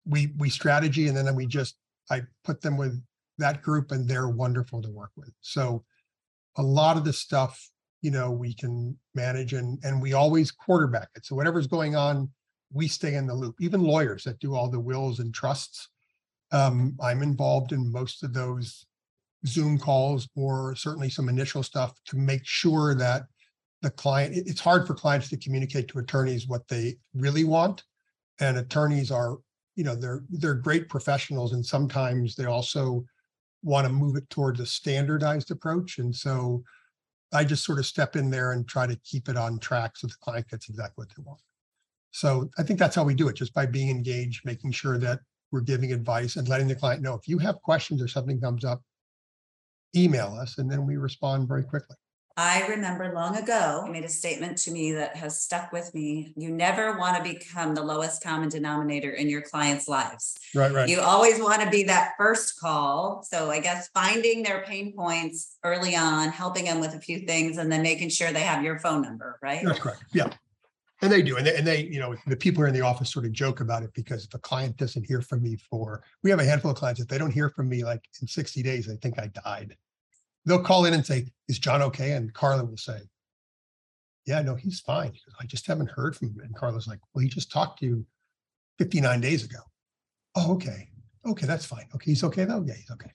we 0.06 0.34
we 0.38 0.50
strategy 0.50 1.08
and 1.08 1.18
then 1.18 1.36
we 1.36 1.46
just 1.46 1.76
I 2.10 2.22
put 2.44 2.62
them 2.62 2.78
with 2.78 3.02
that 3.38 3.62
group 3.62 3.92
and 3.92 4.08
they're 4.08 4.30
wonderful 4.30 4.82
to 4.82 4.90
work 4.90 5.12
with. 5.16 5.32
So 5.42 5.84
a 6.60 6.64
lot 6.64 6.98
of 6.98 7.06
the 7.06 7.14
stuff, 7.14 7.70
you 8.02 8.12
know, 8.12 8.30
we 8.30 8.54
can 8.54 8.98
manage 9.16 9.54
and 9.54 9.80
and 9.84 10.02
we 10.02 10.14
always 10.14 10.52
quarterback 10.52 11.08
it. 11.16 11.26
So 11.26 11.36
whatever's 11.36 11.68
going 11.68 11.96
on, 11.96 12.30
we 12.72 12.88
stay 12.88 13.16
in 13.16 13.26
the 13.26 13.34
loop. 13.34 13.56
Even 13.60 13.82
lawyers 13.82 14.26
that 14.26 14.40
do 14.40 14.54
all 14.54 14.70
the 14.70 14.80
wills 14.80 15.20
and 15.20 15.34
trusts, 15.34 15.90
um, 16.52 16.96
I'm 17.02 17.24
involved 17.24 17.72
in 17.72 17.92
most 17.92 18.24
of 18.24 18.34
those 18.34 18.86
Zoom 19.48 19.78
calls 19.78 20.28
or 20.36 20.76
certainly 20.76 21.10
some 21.10 21.30
initial 21.30 21.64
stuff 21.64 21.94
to 22.08 22.18
make 22.18 22.46
sure 22.46 22.94
that 22.96 23.24
the 23.82 23.90
client, 23.90 24.36
it's 24.36 24.60
hard 24.60 24.86
for 24.86 24.94
clients 24.94 25.30
to 25.30 25.38
communicate 25.38 25.88
to 25.88 26.00
attorneys 26.00 26.48
what 26.48 26.68
they 26.68 26.98
really 27.14 27.46
want. 27.46 27.84
And 28.42 28.58
attorneys 28.58 29.12
are, 29.12 29.38
you 29.76 29.86
know, 29.86 29.96
they're 29.96 30.24
they're 30.30 30.56
great 30.56 30.90
professionals 30.90 31.54
and 31.54 31.66
sometimes 31.66 32.36
they 32.36 32.46
also 32.46 33.06
want 33.64 33.88
to 33.88 33.94
move 33.94 34.16
it 34.16 34.30
towards 34.30 34.60
a 34.60 34.66
standardized 34.66 35.52
approach. 35.52 35.98
And 35.98 36.16
so 36.16 36.64
I 37.34 37.44
just 37.44 37.64
sort 37.64 37.80
of 37.80 37.86
step 37.86 38.16
in 38.16 38.30
there 38.30 38.54
and 38.54 38.68
try 38.68 38.88
to 38.88 39.00
keep 39.04 39.30
it 39.30 39.38
on 39.38 39.60
track 39.60 39.98
so 39.98 40.08
the 40.08 40.14
client 40.22 40.50
gets 40.50 40.70
exactly 40.70 41.04
what 41.04 41.10
they 41.10 41.24
want. 41.24 41.42
So 42.12 42.50
I 42.58 42.64
think 42.64 42.80
that's 42.80 42.96
how 42.96 43.04
we 43.04 43.14
do 43.14 43.28
it, 43.28 43.36
just 43.36 43.54
by 43.54 43.66
being 43.66 43.90
engaged, 43.90 44.46
making 44.46 44.72
sure 44.72 44.98
that 44.98 45.20
we're 45.52 45.62
giving 45.62 45.94
advice 45.94 46.36
and 46.36 46.48
letting 46.48 46.68
the 46.68 46.76
client 46.76 47.02
know 47.02 47.14
if 47.14 47.28
you 47.28 47.38
have 47.40 47.62
questions 47.62 48.02
or 48.02 48.08
something 48.08 48.40
comes 48.40 48.66
up, 48.66 48.82
email 49.96 50.38
us 50.40 50.58
and 50.58 50.72
then 50.72 50.86
we 50.86 50.98
respond 50.98 51.48
very 51.48 51.64
quickly. 51.64 51.96
I 52.42 52.66
remember 52.68 53.12
long 53.14 53.36
ago, 53.36 53.84
you 53.86 53.92
made 53.92 54.06
a 54.06 54.10
statement 54.10 54.58
to 54.60 54.72
me 54.72 54.94
that 54.94 55.18
has 55.18 55.42
stuck 55.42 55.74
with 55.74 55.94
me. 55.94 56.32
You 56.38 56.52
never 56.52 56.98
want 56.98 57.18
to 57.18 57.34
become 57.34 57.76
the 57.76 57.84
lowest 57.84 58.24
common 58.24 58.48
denominator 58.48 59.12
in 59.12 59.28
your 59.28 59.42
clients' 59.42 59.90
lives. 59.90 60.38
Right, 60.56 60.72
right. 60.72 60.88
You 60.88 61.02
always 61.02 61.42
want 61.42 61.62
to 61.64 61.70
be 61.70 61.84
that 61.84 62.14
first 62.18 62.58
call. 62.58 63.24
So 63.24 63.52
I 63.52 63.60
guess 63.60 63.90
finding 63.94 64.42
their 64.42 64.64
pain 64.64 64.94
points 64.94 65.58
early 65.66 65.98
on, 65.98 66.30
helping 66.30 66.64
them 66.64 66.80
with 66.80 66.94
a 66.94 67.02
few 67.02 67.20
things, 67.28 67.58
and 67.58 67.70
then 67.70 67.82
making 67.82 68.08
sure 68.08 68.32
they 68.32 68.40
have 68.40 68.64
your 68.64 68.80
phone 68.80 69.02
number, 69.02 69.38
right? 69.42 69.62
That's 69.66 69.80
correct. 69.80 70.06
Yeah. 70.14 70.30
And 71.02 71.12
they 71.12 71.22
do. 71.22 71.36
And 71.36 71.46
they, 71.46 71.58
and 71.58 71.68
they, 71.68 71.84
you 71.88 72.00
know, 72.00 72.16
the 72.26 72.38
people 72.38 72.62
here 72.62 72.70
in 72.70 72.74
the 72.74 72.86
office 72.86 73.12
sort 73.12 73.26
of 73.26 73.34
joke 73.34 73.60
about 73.60 73.84
it 73.84 73.94
because 73.94 74.24
if 74.24 74.34
a 74.34 74.40
client 74.40 74.78
doesn't 74.78 75.06
hear 75.06 75.22
from 75.22 75.44
me 75.44 75.58
for, 75.70 76.04
we 76.24 76.30
have 76.30 76.40
a 76.40 76.46
handful 76.46 76.72
of 76.72 76.78
clients, 76.78 77.02
if 77.02 77.10
they 77.10 77.18
don't 77.18 77.32
hear 77.32 77.50
from 77.50 77.68
me 77.68 77.84
like 77.84 78.08
in 78.22 78.30
60 78.30 78.64
days, 78.64 78.88
they 78.88 78.96
think 78.96 79.20
I 79.20 79.28
died 79.28 79.76
they'll 80.50 80.64
call 80.64 80.86
in 80.86 80.94
and 80.94 81.06
say, 81.06 81.28
"Is 81.48 81.60
John 81.60 81.82
okay?" 81.84 82.14
And 82.14 82.34
Carla 82.34 82.66
will 82.66 82.78
say, 82.78 83.00
"Yeah, 84.26 84.42
no, 84.42 84.56
he's 84.56 84.80
fine. 84.80 85.14
I 85.40 85.46
just 85.46 85.68
haven't 85.68 85.92
heard 85.92 86.16
from 86.16 86.30
him." 86.30 86.40
And 86.44 86.56
Carla's 86.56 86.88
like, 86.88 87.00
"Well, 87.14 87.22
he 87.22 87.30
just 87.30 87.52
talked 87.52 87.80
to 87.80 87.86
you 87.86 88.06
59 88.80 89.22
days 89.22 89.44
ago." 89.44 89.60
Oh, 90.36 90.54
okay, 90.54 90.90
okay, 91.26 91.46
that's 91.46 91.66
fine. 91.66 91.88
Okay, 91.96 92.12
he's 92.12 92.24
okay 92.24 92.46
though. 92.46 92.64
Yeah, 92.66 92.74
he's 92.74 92.92
okay. 92.92 93.12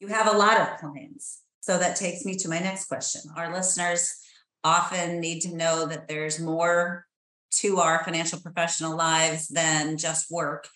You 0.00 0.08
have 0.08 0.32
a 0.32 0.38
lot 0.38 0.60
of 0.60 0.78
clients, 0.78 1.42
so 1.60 1.76
that 1.78 1.96
takes 1.96 2.24
me 2.24 2.36
to 2.36 2.48
my 2.48 2.60
next 2.60 2.86
question. 2.86 3.22
Our 3.36 3.52
listeners 3.52 4.14
often 4.62 5.20
need 5.20 5.40
to 5.40 5.56
know 5.56 5.86
that 5.86 6.08
there's 6.08 6.38
more 6.40 7.06
to 7.50 7.78
our 7.78 8.04
financial 8.04 8.40
professional 8.40 8.96
lives 8.96 9.48
than 9.48 9.96
just 9.96 10.30
work 10.30 10.68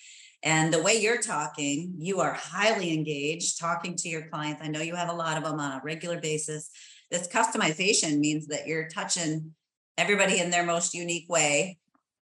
and 0.42 0.72
the 0.72 0.83
way 0.83 0.94
you're 0.94 1.20
talking, 1.20 1.94
you 1.98 2.20
are 2.20 2.33
highly 2.33 2.92
engaged 2.92 3.61
talking 3.61 3.94
to 3.96 4.09
your 4.09 4.28
clients. 4.28 4.61
I 4.62 4.68
know 4.68 4.81
you 4.81 4.96
have 4.96 5.09
a 5.09 5.14
lot 5.14 5.37
of 5.37 5.44
them 5.44 5.61
on 5.61 5.72
a 5.72 5.83
regular 5.85 6.20
basis. 6.20 6.70
This 7.11 7.28
customization 7.28 8.18
means 8.18 8.48
that 8.48 8.66
you're 8.66 8.88
touching 8.88 9.52
everybody 9.96 10.40
in 10.40 10.50
their 10.50 10.64
most 10.64 10.94
unique 10.94 11.28
way. 11.28 11.78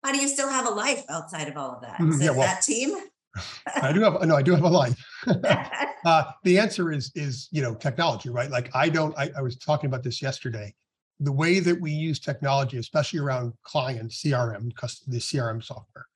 How 0.02 0.12
do 0.12 0.18
you 0.18 0.28
still 0.28 0.48
have 0.48 0.66
a 0.66 0.70
life 0.70 1.04
outside 1.10 1.48
of 1.48 1.56
all 1.56 1.72
of 1.72 1.82
that? 1.82 1.94
Mm-hmm. 1.94 2.12
Is 2.12 2.22
yeah, 2.22 2.30
well, 2.30 2.40
that 2.40 2.62
team? 2.62 2.96
I 3.82 3.92
do 3.92 4.00
have 4.00 4.22
no, 4.22 4.36
I 4.36 4.42
do 4.42 4.52
have 4.54 4.64
a 4.64 4.68
life. 4.68 5.04
uh, 6.06 6.24
the 6.44 6.58
answer 6.58 6.92
is 6.92 7.12
is 7.14 7.48
you 7.50 7.60
know 7.60 7.74
technology, 7.74 8.30
right? 8.30 8.50
Like 8.50 8.70
I 8.74 8.88
don't. 8.88 9.16
I, 9.18 9.30
I 9.36 9.42
was 9.42 9.56
talking 9.56 9.88
about 9.88 10.02
this 10.02 10.22
yesterday. 10.22 10.74
The 11.20 11.32
way 11.32 11.60
that 11.60 11.80
we 11.80 11.90
use 11.90 12.18
technology, 12.18 12.78
especially 12.78 13.18
around 13.18 13.52
client 13.62 14.10
CRM, 14.10 14.70
the 15.06 15.18
CRM 15.18 15.62
software, 15.62 16.06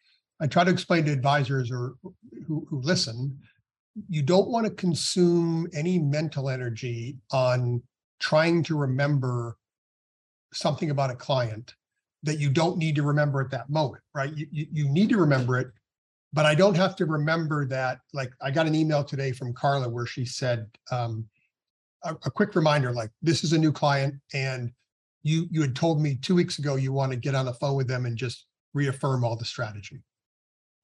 I 0.41 0.47
try 0.47 0.65
to 0.65 0.71
explain 0.71 1.05
to 1.05 1.13
advisors 1.13 1.71
or 1.71 1.95
who, 2.47 2.67
who 2.69 2.81
listen, 2.83 3.39
you 4.09 4.23
don't 4.23 4.49
want 4.49 4.67
to 4.67 4.73
consume 4.73 5.69
any 5.75 5.99
mental 5.99 6.49
energy 6.49 7.19
on 7.33 7.83
trying 8.21 8.63
to 8.65 8.77
remember 8.77 9.57
something 10.53 10.91
about 10.91 11.11
a 11.11 11.15
client 11.15 11.75
that 12.23 12.39
you 12.39 12.51
don't 12.51 12.77
need 12.77 12.95
to 12.97 13.03
remember 13.03 13.41
at 13.41 13.51
that 13.51 13.69
moment, 13.71 14.03
right? 14.15 14.35
You, 14.37 14.47
you, 14.51 14.67
you 14.71 14.89
need 14.89 15.09
to 15.11 15.17
remember 15.17 15.59
it, 15.59 15.69
but 16.33 16.47
I 16.47 16.55
don't 16.55 16.77
have 16.77 16.97
to 16.97 17.07
remember 17.07 17.67
that. 17.67 18.01
Like 18.13 18.33
I 18.41 18.51
got 18.51 18.67
an 18.67 18.75
email 18.75 19.05
today 19.05 19.33
from 19.33 19.55
Carla 19.55 19.89
where 19.89 20.07
she 20.07 20.25
said, 20.25 20.67
um, 20.91 21.27
a, 22.05 22.15
a 22.25 22.31
quick 22.31 22.55
reminder, 22.55 22.93
like 22.93 23.11
this 23.23 23.45
is 23.45 23.53
a 23.53 23.59
new 23.59 23.73
client 23.73 24.15
and 24.33 24.73
you 25.23 25.47
you 25.51 25.61
had 25.61 25.77
told 25.77 26.01
me 26.01 26.15
two 26.17 26.35
weeks 26.35 26.59
ago 26.59 26.77
you 26.77 26.93
want 26.93 27.13
to 27.13 27.17
get 27.17 27.35
on 27.35 27.45
the 27.45 27.53
phone 27.55 27.77
with 27.77 27.87
them 27.87 28.07
and 28.07 28.17
just 28.17 28.47
reaffirm 28.73 29.23
all 29.23 29.37
the 29.37 29.45
strategy. 29.45 30.01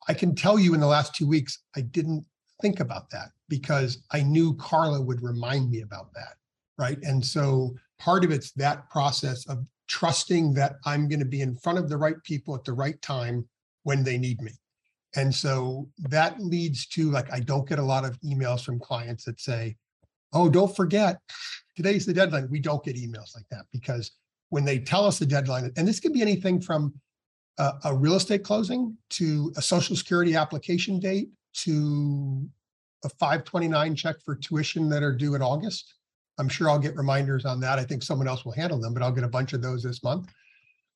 I 0.08 0.14
can 0.14 0.34
tell 0.34 0.58
you 0.58 0.74
in 0.74 0.80
the 0.80 0.86
last 0.86 1.14
two 1.14 1.26
weeks, 1.26 1.58
I 1.76 1.80
didn't 1.80 2.24
think 2.62 2.80
about 2.80 3.10
that 3.10 3.30
because 3.48 3.98
I 4.12 4.22
knew 4.22 4.54
Carla 4.54 5.00
would 5.00 5.22
remind 5.22 5.70
me 5.70 5.82
about 5.82 6.12
that. 6.14 6.34
Right. 6.78 6.98
And 7.02 7.24
so 7.24 7.74
part 7.98 8.24
of 8.24 8.30
it's 8.30 8.52
that 8.52 8.88
process 8.90 9.46
of 9.48 9.64
trusting 9.88 10.54
that 10.54 10.76
I'm 10.84 11.08
going 11.08 11.20
to 11.20 11.26
be 11.26 11.40
in 11.40 11.56
front 11.56 11.78
of 11.78 11.88
the 11.88 11.96
right 11.96 12.22
people 12.24 12.54
at 12.54 12.64
the 12.64 12.72
right 12.72 13.00
time 13.02 13.48
when 13.84 14.04
they 14.04 14.18
need 14.18 14.42
me. 14.42 14.52
And 15.14 15.34
so 15.34 15.88
that 16.00 16.38
leads 16.40 16.86
to 16.88 17.10
like, 17.10 17.32
I 17.32 17.40
don't 17.40 17.68
get 17.68 17.78
a 17.78 17.84
lot 17.84 18.04
of 18.04 18.20
emails 18.20 18.64
from 18.64 18.78
clients 18.78 19.24
that 19.24 19.40
say, 19.40 19.76
oh, 20.32 20.50
don't 20.50 20.74
forget, 20.74 21.18
today's 21.76 22.04
the 22.04 22.12
deadline. 22.12 22.48
We 22.50 22.60
don't 22.60 22.84
get 22.84 22.96
emails 22.96 23.34
like 23.34 23.48
that 23.50 23.64
because 23.72 24.10
when 24.50 24.64
they 24.64 24.78
tell 24.78 25.06
us 25.06 25.18
the 25.18 25.26
deadline, 25.26 25.72
and 25.76 25.88
this 25.88 26.00
can 26.00 26.12
be 26.12 26.20
anything 26.20 26.60
from 26.60 26.92
a, 27.58 27.72
a 27.84 27.94
real 27.94 28.14
estate 28.14 28.44
closing 28.44 28.96
to 29.10 29.52
a 29.56 29.62
social 29.62 29.96
security 29.96 30.34
application 30.34 30.98
date 30.98 31.30
to 31.54 32.48
a 33.04 33.08
529 33.08 33.94
check 33.94 34.16
for 34.24 34.34
tuition 34.34 34.88
that 34.88 35.02
are 35.02 35.12
due 35.12 35.34
in 35.34 35.42
August. 35.42 35.94
I'm 36.38 36.48
sure 36.48 36.68
I'll 36.68 36.78
get 36.78 36.96
reminders 36.96 37.44
on 37.44 37.60
that. 37.60 37.78
I 37.78 37.84
think 37.84 38.02
someone 38.02 38.28
else 38.28 38.44
will 38.44 38.52
handle 38.52 38.80
them, 38.80 38.92
but 38.92 39.02
I'll 39.02 39.12
get 39.12 39.24
a 39.24 39.28
bunch 39.28 39.52
of 39.52 39.62
those 39.62 39.82
this 39.82 40.02
month. 40.02 40.30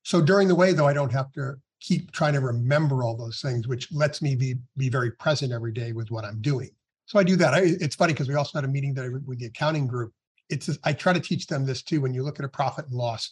So 0.03 0.21
during 0.21 0.49
the 0.49 0.55
way, 0.55 0.73
though, 0.73 0.87
I 0.87 0.93
don't 0.93 1.13
have 1.13 1.33
to 1.33 1.55
keep 1.81 2.13
trying 2.13 2.35
to 2.35 2.41
remember 2.41 3.03
all 3.03 3.17
those 3.17 3.41
things, 3.41 3.67
which 3.67 3.91
lets 3.93 4.21
me 4.21 4.35
be 4.35 4.57
be 4.77 4.89
very 4.89 5.11
present 5.13 5.53
every 5.53 5.73
day 5.73 5.93
with 5.93 6.11
what 6.11 6.25
I'm 6.25 6.41
doing. 6.41 6.71
So 7.07 7.19
I 7.19 7.25
do 7.25 7.37
that. 7.37 7.55
I, 7.55 7.61
it's 7.65 7.97
funny 7.97 8.13
because 8.13 8.29
we 8.29 8.35
also 8.35 8.59
had 8.59 8.65
a 8.65 8.73
meeting 8.73 8.95
that 8.95 9.11
with 9.27 9.39
the 9.39 9.47
accounting 9.47 9.87
group. 9.87 10.13
It's 10.51 10.71
I 10.85 10.93
try 10.93 11.13
to 11.13 11.21
teach 11.21 11.47
them 11.47 11.65
this 11.65 11.83
too. 11.83 12.01
When 12.01 12.13
you 12.13 12.23
look 12.23 12.39
at 12.39 12.45
a 12.45 12.49
profit 12.49 12.87
and 12.87 12.95
loss, 12.95 13.31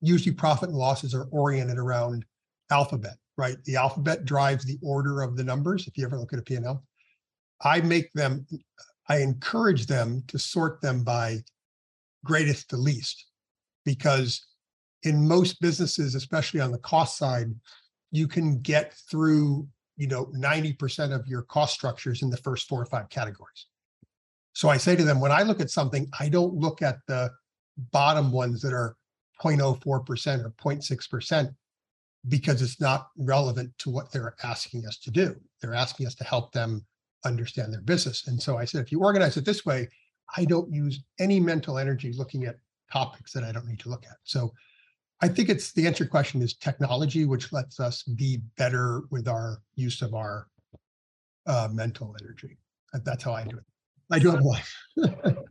usually 0.00 0.34
profit 0.34 0.70
and 0.70 0.78
losses 0.78 1.14
are 1.14 1.24
oriented 1.30 1.78
around 1.78 2.24
alphabet, 2.70 3.16
right? 3.36 3.56
The 3.64 3.76
alphabet 3.76 4.24
drives 4.24 4.64
the 4.64 4.78
order 4.82 5.22
of 5.22 5.36
the 5.36 5.44
numbers. 5.44 5.86
If 5.86 5.96
you 5.98 6.04
ever 6.04 6.18
look 6.18 6.32
at 6.32 6.38
a 6.38 6.42
P&L, 6.42 6.84
I 7.62 7.80
make 7.80 8.12
them, 8.12 8.46
I 9.08 9.18
encourage 9.18 9.86
them 9.86 10.24
to 10.28 10.38
sort 10.38 10.80
them 10.80 11.04
by 11.04 11.38
greatest 12.24 12.70
to 12.70 12.76
least, 12.76 13.26
because 13.84 14.46
in 15.02 15.26
most 15.26 15.60
businesses, 15.60 16.14
especially 16.14 16.60
on 16.60 16.72
the 16.72 16.78
cost 16.78 17.18
side, 17.18 17.54
you 18.10 18.26
can 18.26 18.60
get 18.60 18.94
through, 19.10 19.68
you 19.96 20.06
know, 20.06 20.26
90% 20.26 21.14
of 21.14 21.26
your 21.26 21.42
cost 21.42 21.74
structures 21.74 22.22
in 22.22 22.30
the 22.30 22.36
first 22.38 22.68
four 22.68 22.80
or 22.80 22.86
five 22.86 23.08
categories. 23.10 23.66
So 24.54 24.68
I 24.68 24.76
say 24.76 24.96
to 24.96 25.04
them, 25.04 25.20
when 25.20 25.32
I 25.32 25.42
look 25.42 25.60
at 25.60 25.70
something, 25.70 26.08
I 26.18 26.28
don't 26.28 26.54
look 26.54 26.80
at 26.80 26.98
the 27.08 27.30
bottom 27.92 28.30
ones 28.30 28.62
that 28.62 28.72
are 28.72 28.96
0.04% 29.42 29.84
or 29.84 30.04
0.6% 30.04 31.54
because 32.28 32.62
it's 32.62 32.80
not 32.80 33.08
relevant 33.18 33.76
to 33.78 33.90
what 33.90 34.10
they're 34.10 34.34
asking 34.42 34.86
us 34.86 34.98
to 34.98 35.10
do. 35.10 35.36
They're 35.60 35.74
asking 35.74 36.06
us 36.06 36.14
to 36.16 36.24
help 36.24 36.52
them 36.52 36.84
understand 37.24 37.72
their 37.72 37.82
business. 37.82 38.26
And 38.26 38.40
so 38.40 38.56
I 38.56 38.64
said, 38.64 38.82
if 38.82 38.92
you 38.92 39.00
organize 39.00 39.36
it 39.36 39.44
this 39.44 39.64
way, 39.66 39.88
I 40.36 40.44
don't 40.44 40.72
use 40.72 41.02
any 41.18 41.40
mental 41.40 41.78
energy 41.78 42.12
looking 42.12 42.44
at 42.44 42.58
topics 42.92 43.32
that 43.32 43.44
I 43.44 43.52
don't 43.52 43.66
need 43.66 43.80
to 43.80 43.88
look 43.88 44.04
at. 44.04 44.16
So 44.24 44.52
I 45.20 45.28
think 45.28 45.48
it's 45.48 45.72
the 45.72 45.86
answer 45.86 46.06
question 46.06 46.42
is 46.42 46.54
technology, 46.54 47.24
which 47.24 47.52
lets 47.52 47.80
us 47.80 48.02
be 48.02 48.40
better 48.56 49.02
with 49.10 49.28
our 49.28 49.58
use 49.74 50.02
of 50.02 50.14
our 50.14 50.48
uh, 51.46 51.68
mental 51.72 52.14
energy. 52.20 52.58
That's 52.92 53.24
how 53.24 53.32
I 53.32 53.44
do 53.44 53.56
it. 53.56 53.64
I 54.10 54.18
do 54.18 54.30
have 54.30 54.40
a 54.40 54.44
life. 54.44 54.76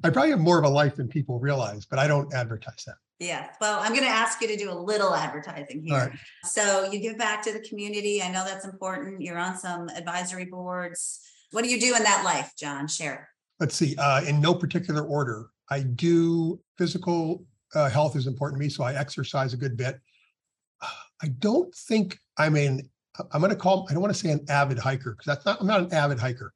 I 0.04 0.10
probably 0.10 0.32
have 0.32 0.40
more 0.40 0.60
of 0.60 0.66
a 0.66 0.70
life 0.70 0.96
than 0.96 1.08
people 1.08 1.40
realize, 1.40 1.86
but 1.86 2.00
I 2.00 2.08
don't 2.08 2.34
advertise 2.34 2.84
that. 2.86 2.96
Yeah. 3.20 3.48
Well, 3.62 3.80
I'm 3.80 3.92
going 3.92 4.04
to 4.04 4.10
ask 4.10 4.42
you 4.42 4.48
to 4.48 4.58
do 4.58 4.72
a 4.72 4.74
little 4.74 5.16
advertising 5.16 5.84
here. 5.84 5.98
Right. 5.98 6.12
So 6.44 6.90
you 6.92 7.00
give 7.00 7.18
back 7.18 7.44
to 7.44 7.54
the 7.54 7.60
community. 7.62 8.22
I 8.22 8.30
know 8.30 8.44
that's 8.44 8.66
important. 8.66 9.22
You're 9.22 9.38
on 9.38 9.58
some 9.58 9.90
advisory 9.90 10.46
boards. 10.46 11.22
What 11.52 11.64
do 11.64 11.70
you 11.70 11.80
do 11.80 11.96
in 11.96 12.04
that 12.04 12.24
life, 12.26 12.54
John? 12.58 12.88
Share. 12.88 13.30
Let's 13.60 13.76
see, 13.76 13.96
uh, 13.98 14.24
in 14.24 14.42
no 14.42 14.54
particular 14.54 15.04
order. 15.04 15.48
I 15.70 15.82
do 15.82 16.60
physical 16.78 17.46
uh, 17.76 17.90
health 17.90 18.16
is 18.16 18.28
important 18.28 18.60
to 18.60 18.66
me, 18.66 18.70
so 18.70 18.84
I 18.84 18.94
exercise 18.94 19.54
a 19.54 19.58
good 19.58 19.78
bit. 19.78 20.00
I 21.24 21.28
don't 21.40 21.74
think 21.74 22.20
I'm 22.38 22.56
an, 22.56 22.90
I'm 23.32 23.40
going 23.40 23.50
to 23.50 23.56
call, 23.56 23.88
I 23.90 23.94
don't 23.94 24.02
want 24.02 24.14
to 24.14 24.20
say 24.20 24.30
an 24.30 24.46
avid 24.50 24.78
hiker 24.78 25.12
because 25.12 25.26
that's 25.26 25.46
not, 25.46 25.62
I'm 25.62 25.68
not 25.68 25.80
an 25.80 25.94
avid 25.94 26.20
hiker, 26.20 26.54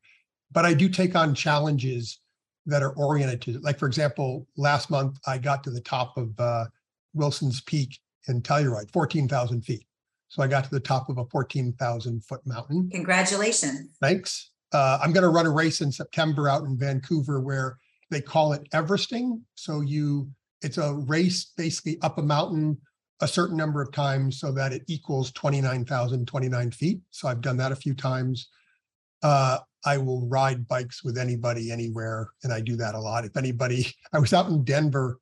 but 0.51 0.65
I 0.65 0.73
do 0.73 0.89
take 0.89 1.15
on 1.15 1.35
challenges 1.35 2.19
that 2.65 2.83
are 2.83 2.93
oriented 2.93 3.41
to, 3.43 3.59
like, 3.59 3.79
for 3.79 3.87
example, 3.87 4.47
last 4.57 4.89
month 4.89 5.17
I 5.25 5.37
got 5.37 5.63
to 5.63 5.71
the 5.71 5.81
top 5.81 6.17
of 6.17 6.37
uh, 6.39 6.65
Wilson's 7.13 7.61
Peak 7.61 7.99
in 8.27 8.41
Telluride, 8.41 8.91
14,000 8.91 9.61
feet. 9.61 9.85
So 10.27 10.43
I 10.43 10.47
got 10.47 10.65
to 10.65 10.69
the 10.69 10.79
top 10.79 11.09
of 11.09 11.17
a 11.17 11.25
14,000 11.25 12.23
foot 12.25 12.41
mountain. 12.45 12.89
Congratulations. 12.91 13.95
Thanks. 14.01 14.51
Uh, 14.73 14.99
I'm 15.01 15.13
going 15.13 15.23
to 15.23 15.29
run 15.29 15.45
a 15.45 15.51
race 15.51 15.79
in 15.79 15.91
September 15.91 16.49
out 16.49 16.63
in 16.63 16.77
Vancouver 16.77 17.39
where 17.39 17.77
they 18.11 18.19
call 18.19 18.51
it 18.51 18.67
Everesting. 18.71 19.41
So 19.55 19.79
you, 19.79 20.29
it's 20.61 20.77
a 20.77 20.93
race 20.93 21.53
basically 21.55 21.97
up 22.01 22.17
a 22.17 22.21
mountain 22.21 22.77
a 23.21 23.27
certain 23.27 23.57
number 23.57 23.81
of 23.81 23.91
times 23.91 24.39
so 24.39 24.51
that 24.51 24.73
it 24.73 24.83
equals 24.87 25.31
29,029 25.31 26.71
feet. 26.71 26.99
So 27.09 27.27
I've 27.27 27.41
done 27.41 27.57
that 27.57 27.71
a 27.71 27.75
few 27.75 27.93
times. 27.93 28.49
Uh, 29.23 29.59
I 29.87 29.97
will 29.97 30.27
ride 30.27 30.67
bikes 30.67 31.01
with 31.01 31.17
anybody 31.17 31.71
anywhere, 31.71 32.29
and 32.43 32.51
I 32.51 32.59
do 32.59 32.75
that 32.75 32.93
a 32.93 32.99
lot. 32.99 33.23
If 33.23 33.37
anybody, 33.37 33.87
I 34.13 34.19
was 34.19 34.33
out 34.33 34.49
in 34.49 34.65
Denver 34.65 35.19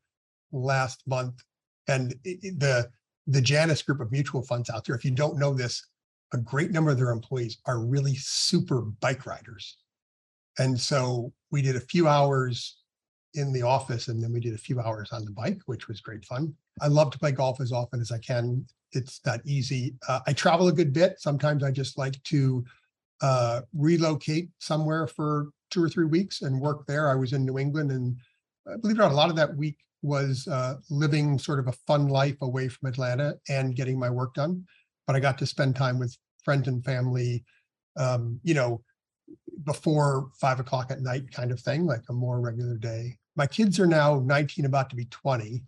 last 0.52 1.04
month, 1.06 1.44
and 1.88 2.16
the 2.24 2.90
the 3.28 3.42
Janus 3.42 3.84
group 3.84 4.02
of 4.02 4.12
mutual 4.12 4.44
funds 4.44 4.70
out 4.72 4.84
there. 4.84 4.96
If 4.96 5.06
you 5.06 5.12
don't 5.12 5.38
know 5.38 5.54
this, 5.54 5.88
a 6.34 6.38
great 6.38 6.72
number 6.72 6.90
of 6.90 6.98
their 6.98 7.12
employees 7.12 7.60
are 7.68 7.80
really 7.80 8.16
super 8.16 8.82
bike 8.82 9.28
riders, 9.28 9.78
and 10.58 10.80
so 10.80 11.32
we 11.52 11.62
did 11.62 11.76
a 11.76 11.92
few 11.92 12.08
hours 12.08 12.78
in 13.36 13.54
the 13.54 13.62
office, 13.62 14.08
and 14.08 14.24
then 14.24 14.34
we 14.34 14.40
did 14.40 14.56
a 14.56 14.66
few 14.68 14.80
hours 14.80 15.12
on 15.12 15.26
the 15.26 15.32
bike, 15.32 15.60
which 15.68 15.88
was 15.88 16.02
great 16.02 16.26
fun. 16.26 16.52
I 16.82 16.88
love 16.88 17.12
to 17.12 17.20
play 17.20 17.34
golf 17.34 17.62
as 17.62 17.72
often 17.72 18.02
as 18.02 18.12
I 18.12 18.18
can. 18.18 18.66
It's 18.94 19.20
that 19.20 19.42
easy. 19.46 19.94
Uh, 20.08 20.22
I 20.26 20.34
travel 20.34 20.70
a 20.70 20.74
good 20.74 20.92
bit. 20.92 21.20
Sometimes 21.20 21.64
I 21.64 21.70
just 21.70 22.00
like 22.00 22.22
to 22.24 22.66
uh, 23.22 23.62
relocate 23.74 24.50
somewhere 24.60 25.08
for 25.08 25.50
two 25.72 25.84
or 25.84 25.90
three 25.90 26.06
weeks 26.06 26.42
and 26.42 26.62
work 26.62 26.86
there. 26.88 27.10
I 27.10 27.16
was 27.16 27.34
in 27.34 27.46
New 27.46 27.58
England, 27.58 27.92
and 27.92 28.16
uh, 28.70 28.78
believe 28.78 28.98
it 28.98 29.00
or 29.00 29.04
not, 29.04 29.12
a 29.12 29.16
lot 29.16 29.30
of 29.30 29.36
that 29.36 29.56
week 29.56 29.78
was 30.02 30.48
uh, 30.48 30.76
living 30.90 31.40
sort 31.40 31.60
of 31.60 31.68
a 31.68 31.78
fun 31.88 32.08
life 32.08 32.38
away 32.42 32.68
from 32.68 32.90
Atlanta 32.90 33.36
and 33.50 33.76
getting 33.76 33.98
my 33.98 34.10
work 34.10 34.34
done. 34.36 34.64
But 35.08 35.16
I 35.16 35.20
got 35.20 35.38
to 35.40 35.46
spend 35.46 35.76
time 35.76 36.00
with 36.00 36.16
friends 36.44 36.68
and 36.68 36.84
family, 36.84 37.44
um, 37.98 38.40
you 38.44 38.54
know, 38.54 38.84
before 39.64 40.30
five 40.40 40.60
o'clock 40.60 40.92
at 40.92 41.02
night, 41.02 41.32
kind 41.32 41.52
of 41.52 41.60
thing, 41.60 41.86
like 41.86 42.04
a 42.10 42.14
more 42.14 42.40
regular 42.40 42.78
day. 42.78 43.18
My 43.36 43.48
kids 43.48 43.80
are 43.80 43.88
now 43.88 44.20
19, 44.20 44.66
about 44.66 44.90
to 44.92 44.96
be 44.96 45.06
20. 45.06 45.64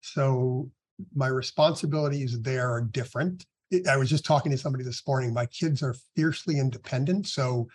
So 0.00 0.70
my 1.14 1.28
responsibilities 1.28 2.40
there 2.42 2.70
are 2.70 2.82
different. 2.82 3.46
I 3.88 3.96
was 3.96 4.08
just 4.08 4.24
talking 4.24 4.50
to 4.52 4.58
somebody 4.58 4.84
this 4.84 5.06
morning. 5.06 5.32
My 5.32 5.46
kids 5.46 5.82
are 5.82 5.94
fiercely 6.16 6.58
independent. 6.58 7.26
So 7.26 7.68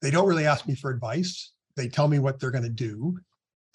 they 0.00 0.10
don't 0.10 0.28
really 0.28 0.46
ask 0.46 0.66
me 0.66 0.74
for 0.74 0.90
advice. 0.90 1.52
They 1.76 1.88
tell 1.88 2.08
me 2.08 2.18
what 2.18 2.38
they're 2.38 2.50
going 2.50 2.64
to 2.64 2.70
do. 2.70 3.18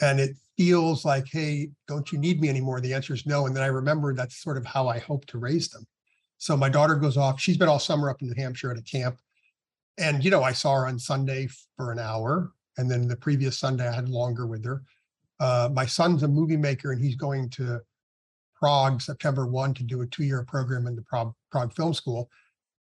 And 0.02 0.20
it 0.20 0.36
feels 0.58 1.04
like, 1.06 1.26
hey, 1.32 1.72
don't 1.88 2.12
you 2.12 2.20
need 2.20 2.40
me 2.40 2.50
anymore? 2.50 2.80
The 2.80 2.94
answer 2.94 3.14
is 3.14 3.26
no. 3.26 3.48
And 3.48 3.56
then 3.56 3.64
I 3.64 3.68
remember 3.68 4.14
that's 4.14 4.42
sort 4.42 4.58
of 4.58 4.66
how 4.66 4.88
I 4.88 5.00
hope 5.00 5.26
to 5.28 5.40
raise 5.40 5.70
them. 5.70 5.86
So 6.38 6.56
my 6.56 6.70
daughter 6.70 6.96
goes 6.96 7.18
off. 7.18 7.40
She's 7.40 7.58
been 7.58 7.70
all 7.70 7.80
summer 7.80 8.10
up 8.10 8.22
in 8.22 8.28
New 8.28 8.36
Hampshire 8.36 8.72
at 8.72 8.78
a 8.78 8.84
camp. 8.84 9.18
And, 9.98 10.24
you 10.24 10.30
know, 10.30 10.44
I 10.44 10.52
saw 10.52 10.76
her 10.76 10.88
on 10.88 11.00
Sunday 11.00 11.48
for 11.76 11.92
an 11.92 12.00
hour. 12.00 12.52
And 12.78 12.90
then 12.90 13.08
the 13.08 13.16
previous 13.16 13.58
Sunday, 13.58 13.88
I 13.88 13.94
had 13.94 14.08
longer 14.08 14.46
with 14.46 14.64
her. 14.66 14.84
Uh, 15.40 15.70
my 15.74 15.86
son's 15.86 16.24
a 16.24 16.28
movie 16.28 16.58
maker 16.58 16.92
and 16.92 17.02
he's 17.02 17.16
going 17.16 17.50
to 17.52 17.82
Prague 18.60 19.02
September 19.02 19.48
1 19.48 19.74
to 19.76 19.84
do 19.84 20.02
a 20.02 20.08
two 20.08 20.24
year 20.24 20.44
program 20.44 20.88
in 20.88 20.96
the 20.96 21.02
Prague, 21.04 21.34
Prague 21.52 21.74
Film 21.74 21.94
School. 21.94 22.30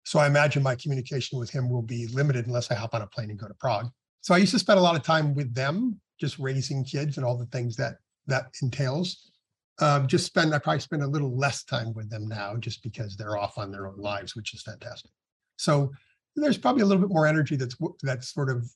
So 0.04 0.20
I 0.20 0.28
imagine 0.28 0.62
my 0.62 0.76
communication 0.76 1.40
with 1.40 1.50
him 1.50 1.70
will 1.70 1.82
be 1.82 2.08
limited 2.08 2.48
unless 2.48 2.70
I 2.72 2.76
hop 2.76 2.94
on 2.94 3.02
a 3.02 3.08
plane 3.08 3.30
and 3.30 3.40
go 3.40 3.48
to 3.48 3.54
Prague. 3.56 3.90
So 4.22 4.34
I 4.34 4.38
used 4.38 4.54
to 4.54 4.60
spend 4.60 4.80
a 4.80 4.84
lot 4.84 4.96
of 4.96 5.04
time 5.04 5.34
with 5.34 5.54
them, 5.54 6.00
just 6.20 6.40
raising 6.40 6.84
kids 6.84 7.18
and 7.18 7.26
all 7.26 7.38
the 7.38 7.48
things 7.48 7.76
that 7.78 7.96
that 8.28 8.48
entails. 8.62 9.32
Um, 9.80 10.08
just 10.08 10.26
spend 10.26 10.54
I 10.56 10.60
probably 10.60 10.80
spend 10.80 11.04
a 11.04 11.08
little 11.08 11.38
less 11.38 11.64
time 11.64 11.94
with 11.94 12.10
them 12.10 12.28
now, 12.28 12.56
just 12.56 12.82
because 12.82 13.18
they're 13.18 13.38
off 13.38 13.58
on 13.58 13.72
their 13.72 13.88
own 13.88 13.98
lives, 13.98 14.36
which 14.36 14.54
is 14.54 14.62
fantastic. 14.62 15.12
So 15.58 15.92
there's 16.36 16.58
probably 16.58 16.82
a 16.82 16.86
little 16.86 17.02
bit 17.02 17.14
more 17.14 17.28
energy 17.28 17.56
that's 17.56 17.76
that's 18.02 18.34
sort 18.34 18.50
of 18.50 18.70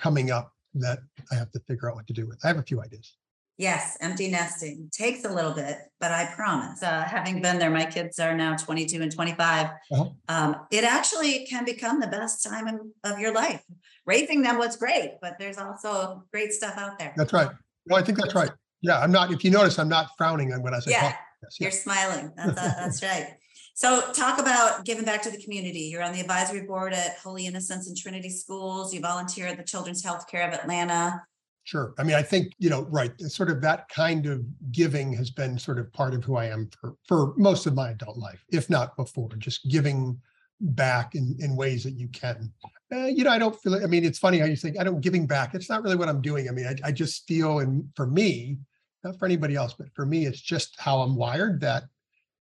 coming 0.00 0.30
up 0.30 0.52
that 0.74 1.00
I 1.30 1.34
have 1.34 1.50
to 1.52 1.60
figure 1.60 1.90
out 1.90 1.96
what 1.96 2.06
to 2.06 2.12
do 2.12 2.26
with. 2.26 2.38
I 2.44 2.48
have 2.48 2.58
a 2.58 2.62
few 2.62 2.80
ideas. 2.80 3.16
Yes, 3.58 3.96
empty 4.00 4.28
nesting 4.28 4.88
takes 4.92 5.24
a 5.24 5.32
little 5.32 5.52
bit, 5.52 5.76
but 6.00 6.10
I 6.10 6.26
promise, 6.34 6.82
uh, 6.82 7.02
having 7.02 7.42
been 7.42 7.58
there, 7.58 7.70
my 7.70 7.84
kids 7.84 8.18
are 8.18 8.34
now 8.34 8.56
22 8.56 9.02
and 9.02 9.12
25. 9.12 9.66
Uh-huh. 9.66 10.08
Um, 10.28 10.56
it 10.70 10.84
actually 10.84 11.46
can 11.46 11.64
become 11.64 12.00
the 12.00 12.06
best 12.06 12.42
time 12.42 12.66
in, 12.66 12.92
of 13.04 13.18
your 13.18 13.32
life. 13.32 13.62
Raising 14.06 14.42
them 14.42 14.58
was 14.58 14.76
great, 14.76 15.12
but 15.20 15.36
there's 15.38 15.58
also 15.58 16.24
great 16.32 16.52
stuff 16.52 16.76
out 16.78 16.98
there. 16.98 17.12
That's 17.16 17.32
right. 17.32 17.50
No, 17.86 17.96
I 17.96 18.02
think 18.02 18.18
that's 18.18 18.34
right. 18.34 18.50
Yeah, 18.80 18.98
I'm 18.98 19.12
not. 19.12 19.30
If 19.30 19.44
you 19.44 19.50
notice, 19.50 19.78
I'm 19.78 19.88
not 19.88 20.08
frowning 20.18 20.52
on 20.52 20.62
when 20.62 20.74
I 20.74 20.80
say. 20.80 20.92
Yeah, 20.92 21.14
yes, 21.42 21.60
you're 21.60 21.70
smiling. 21.70 22.32
That's 22.36 22.58
uh, 22.58 22.74
that's 22.78 23.02
right. 23.02 23.28
So, 23.74 24.12
talk 24.12 24.38
about 24.38 24.84
giving 24.84 25.04
back 25.04 25.22
to 25.22 25.30
the 25.30 25.42
community. 25.42 25.80
You're 25.80 26.02
on 26.02 26.12
the 26.12 26.20
advisory 26.20 26.66
board 26.66 26.92
at 26.92 27.16
Holy 27.18 27.46
Innocents 27.46 27.88
and 27.88 27.96
Trinity 27.96 28.28
Schools. 28.28 28.92
You 28.92 29.00
volunteer 29.00 29.46
at 29.46 29.56
the 29.56 29.64
Children's 29.64 30.04
Healthcare 30.04 30.46
of 30.46 30.52
Atlanta. 30.52 31.22
Sure. 31.64 31.94
I 31.98 32.02
mean, 32.02 32.16
I 32.16 32.22
think, 32.22 32.52
you 32.58 32.68
know, 32.68 32.82
right, 32.90 33.12
sort 33.20 33.48
of 33.48 33.60
that 33.62 33.88
kind 33.88 34.26
of 34.26 34.44
giving 34.72 35.12
has 35.12 35.30
been 35.30 35.58
sort 35.58 35.78
of 35.78 35.92
part 35.92 36.12
of 36.12 36.24
who 36.24 36.36
I 36.36 36.46
am 36.46 36.68
for, 36.80 36.96
for 37.06 37.34
most 37.36 37.66
of 37.66 37.74
my 37.74 37.90
adult 37.90 38.18
life, 38.18 38.44
if 38.50 38.68
not 38.68 38.96
before, 38.96 39.28
just 39.38 39.68
giving 39.68 40.20
back 40.60 41.14
in, 41.14 41.36
in 41.38 41.54
ways 41.54 41.84
that 41.84 41.92
you 41.92 42.08
can. 42.08 42.52
Uh, 42.92 43.06
you 43.06 43.22
know, 43.24 43.30
I 43.30 43.38
don't 43.38 43.58
feel, 43.60 43.76
I 43.76 43.86
mean, 43.86 44.04
it's 44.04 44.18
funny 44.18 44.38
how 44.38 44.46
you 44.46 44.56
think 44.56 44.78
I 44.78 44.84
don't 44.84 45.00
giving 45.00 45.26
back. 45.26 45.54
It's 45.54 45.68
not 45.68 45.82
really 45.82 45.96
what 45.96 46.08
I'm 46.08 46.20
doing. 46.20 46.48
I 46.48 46.52
mean, 46.52 46.66
I, 46.66 46.88
I 46.88 46.92
just 46.92 47.26
feel, 47.28 47.60
and 47.60 47.88
for 47.94 48.06
me, 48.06 48.58
not 49.04 49.18
for 49.18 49.26
anybody 49.26 49.54
else, 49.54 49.72
but 49.72 49.86
for 49.94 50.04
me, 50.04 50.26
it's 50.26 50.40
just 50.40 50.74
how 50.78 51.00
I'm 51.00 51.16
wired 51.16 51.60
that 51.60 51.84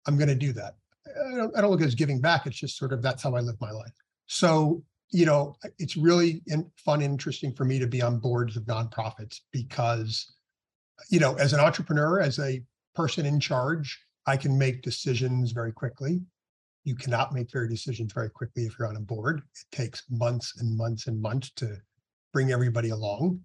I'm 0.07 0.17
going 0.17 0.29
to 0.29 0.35
do 0.35 0.53
that. 0.53 0.77
I 1.07 1.37
don't, 1.37 1.57
I 1.57 1.61
don't 1.61 1.71
look 1.71 1.81
at 1.81 1.85
it 1.85 1.89
as 1.89 1.95
giving 1.95 2.21
back. 2.21 2.47
It's 2.47 2.57
just 2.57 2.77
sort 2.77 2.93
of 2.93 3.03
that's 3.03 3.23
how 3.23 3.35
I 3.35 3.41
live 3.41 3.61
my 3.61 3.71
life. 3.71 3.93
So 4.27 4.83
you 5.13 5.27
know, 5.27 5.55
it's 5.79 5.97
really 5.97 6.43
in, 6.47 6.71
fun 6.77 7.03
and 7.03 7.13
interesting 7.13 7.53
for 7.53 7.65
me 7.65 7.79
to 7.79 7.87
be 7.87 8.01
on 8.01 8.19
boards 8.19 8.57
of 8.57 8.65
nonprofits 8.65 9.41
because, 9.53 10.35
you 11.11 11.21
know, 11.21 11.35
as 11.35 11.53
an 11.53 11.61
entrepreneur, 11.61 12.21
as 12.21 12.39
a 12.39 12.63
person 12.95 13.27
in 13.27 13.39
charge, 13.39 13.99
I 14.27 14.37
can 14.37 14.57
make 14.57 14.83
decisions 14.83 15.53
very 15.53 15.73
quickly. 15.73 16.23
You 16.85 16.95
cannot 16.97 17.33
make 17.33 17.53
very 17.53 17.69
decisions 17.69 18.13
very 18.13 18.31
quickly 18.31 18.65
if 18.65 18.79
you're 18.79 18.89
on 18.89 18.97
a 18.97 19.01
board. 19.01 19.39
It 19.39 19.77
takes 19.77 20.03
months 20.11 20.55
and 20.59 20.77
months 20.77 21.07
and 21.07 21.21
months 21.21 21.51
to 21.57 21.77
bring 22.33 22.51
everybody 22.51 22.89
along. 22.89 23.41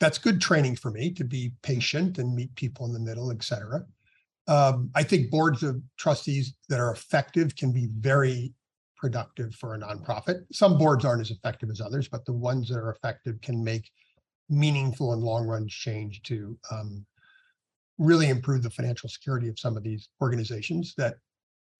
That's 0.00 0.18
good 0.18 0.40
training 0.40 0.76
for 0.76 0.90
me 0.90 1.12
to 1.12 1.24
be 1.24 1.52
patient 1.62 2.18
and 2.18 2.34
meet 2.34 2.54
people 2.56 2.84
in 2.86 2.92
the 2.92 2.98
middle, 2.98 3.30
et 3.30 3.44
cetera. 3.44 3.84
Um, 4.48 4.90
I 4.96 5.04
think 5.04 5.30
boards 5.30 5.62
of 5.62 5.80
trustees 5.96 6.54
that 6.68 6.80
are 6.80 6.90
effective 6.90 7.54
can 7.54 7.72
be 7.72 7.88
very 7.98 8.52
productive 9.02 9.52
for 9.56 9.74
a 9.74 9.78
nonprofit. 9.78 10.44
Some 10.52 10.78
boards 10.78 11.04
aren't 11.04 11.22
as 11.22 11.32
effective 11.32 11.70
as 11.70 11.80
others, 11.80 12.06
but 12.06 12.24
the 12.24 12.32
ones 12.32 12.68
that 12.68 12.76
are 12.76 12.92
effective 12.92 13.40
can 13.40 13.62
make 13.62 13.90
meaningful 14.48 15.12
and 15.12 15.20
long 15.20 15.44
run 15.44 15.66
change 15.66 16.22
to 16.22 16.56
um, 16.70 17.04
really 17.98 18.28
improve 18.28 18.62
the 18.62 18.70
financial 18.70 19.08
security 19.08 19.48
of 19.48 19.58
some 19.58 19.76
of 19.76 19.82
these 19.82 20.08
organizations 20.20 20.94
that 20.98 21.16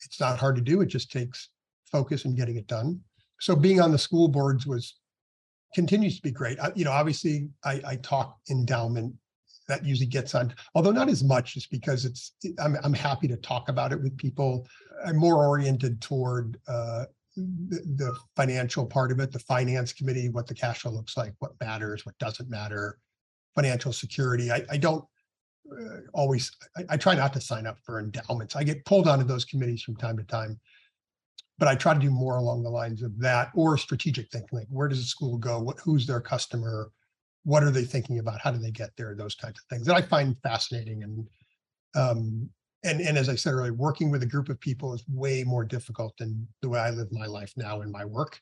it's 0.04 0.18
not 0.18 0.36
hard 0.36 0.56
to 0.56 0.62
do. 0.62 0.80
It 0.80 0.86
just 0.86 1.12
takes 1.12 1.50
focus 1.92 2.24
and 2.24 2.36
getting 2.36 2.56
it 2.56 2.66
done. 2.66 2.98
So 3.38 3.54
being 3.54 3.80
on 3.80 3.92
the 3.92 3.98
school 3.98 4.26
boards 4.26 4.66
was 4.66 4.96
continues 5.76 6.16
to 6.16 6.22
be 6.22 6.32
great. 6.32 6.58
I, 6.58 6.72
you 6.74 6.84
know, 6.84 6.90
obviously 6.90 7.50
I, 7.64 7.80
I 7.86 7.96
talk 8.02 8.36
endowment 8.50 9.14
that 9.68 9.84
usually 9.84 10.06
gets 10.08 10.34
on, 10.34 10.52
although 10.74 10.90
not 10.90 11.08
as 11.08 11.22
much, 11.22 11.54
just 11.54 11.70
because 11.70 12.04
it's 12.04 12.32
I'm 12.58 12.76
I'm 12.82 12.92
happy 12.92 13.28
to 13.28 13.36
talk 13.36 13.68
about 13.68 13.92
it 13.92 14.02
with 14.02 14.16
people. 14.16 14.66
I'm 15.06 15.16
more 15.16 15.46
oriented 15.46 16.00
toward 16.00 16.58
uh, 16.68 17.04
the, 17.36 17.80
the, 17.96 18.16
financial 18.36 18.86
part 18.86 19.10
of 19.10 19.20
it, 19.20 19.32
the 19.32 19.38
finance 19.38 19.92
committee, 19.92 20.28
what 20.28 20.46
the 20.46 20.54
cash 20.54 20.80
flow 20.80 20.92
looks 20.92 21.16
like, 21.16 21.34
what 21.38 21.52
matters, 21.60 22.04
what 22.04 22.18
doesn't 22.18 22.50
matter, 22.50 22.98
financial 23.54 23.92
security. 23.92 24.50
I, 24.50 24.64
I 24.70 24.76
don't 24.76 25.04
uh, 25.70 26.00
always. 26.12 26.50
I, 26.76 26.84
I, 26.90 26.96
try 26.96 27.14
not 27.14 27.32
to 27.34 27.40
sign 27.40 27.66
up 27.66 27.78
for 27.84 28.00
endowments. 28.00 28.56
I 28.56 28.64
get 28.64 28.84
pulled 28.84 29.08
onto 29.08 29.24
those 29.24 29.44
committees 29.44 29.82
from 29.82 29.96
time 29.96 30.16
to 30.18 30.24
time, 30.24 30.60
but 31.58 31.68
I 31.68 31.74
try 31.74 31.94
to 31.94 32.00
do 32.00 32.10
more 32.10 32.36
along 32.36 32.62
the 32.62 32.70
lines 32.70 33.02
of 33.02 33.18
that 33.20 33.50
or 33.54 33.78
strategic 33.78 34.30
thinking. 34.30 34.58
Like, 34.58 34.68
where 34.70 34.88
does 34.88 35.00
the 35.00 35.06
school 35.06 35.38
go? 35.38 35.60
What 35.60 35.78
who's 35.80 36.06
their 36.06 36.20
customer? 36.20 36.90
What 37.44 37.62
are 37.62 37.70
they 37.70 37.84
thinking 37.84 38.18
about? 38.18 38.40
How 38.40 38.50
do 38.50 38.58
they 38.58 38.70
get 38.70 38.90
there? 38.96 39.14
Those 39.14 39.34
kinds 39.34 39.58
of 39.58 39.64
things 39.70 39.86
that 39.86 39.96
I 39.96 40.02
find 40.02 40.36
fascinating 40.42 41.02
and 41.02 41.28
um, 41.94 42.50
and 42.84 43.00
and 43.00 43.16
as 43.16 43.28
I 43.28 43.34
said 43.34 43.54
earlier, 43.54 43.74
working 43.74 44.10
with 44.10 44.22
a 44.22 44.26
group 44.26 44.48
of 44.48 44.60
people 44.60 44.94
is 44.94 45.04
way 45.08 45.44
more 45.44 45.64
difficult 45.64 46.16
than 46.18 46.46
the 46.60 46.68
way 46.68 46.80
I 46.80 46.90
live 46.90 47.12
my 47.12 47.26
life 47.26 47.52
now 47.56 47.82
in 47.82 47.90
my 47.90 48.04
work. 48.04 48.40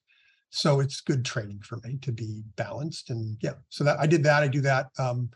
So 0.50 0.80
it's 0.80 1.00
good 1.00 1.24
training 1.24 1.60
for 1.62 1.78
me 1.84 1.98
to 2.02 2.12
be 2.12 2.42
balanced. 2.56 3.10
And 3.10 3.36
yeah, 3.40 3.54
so 3.68 3.84
that 3.84 4.00
I 4.00 4.06
did 4.06 4.24
that. 4.24 4.42
I 4.42 4.48
do 4.48 4.60
that. 4.62 4.88
Um, 4.98 5.30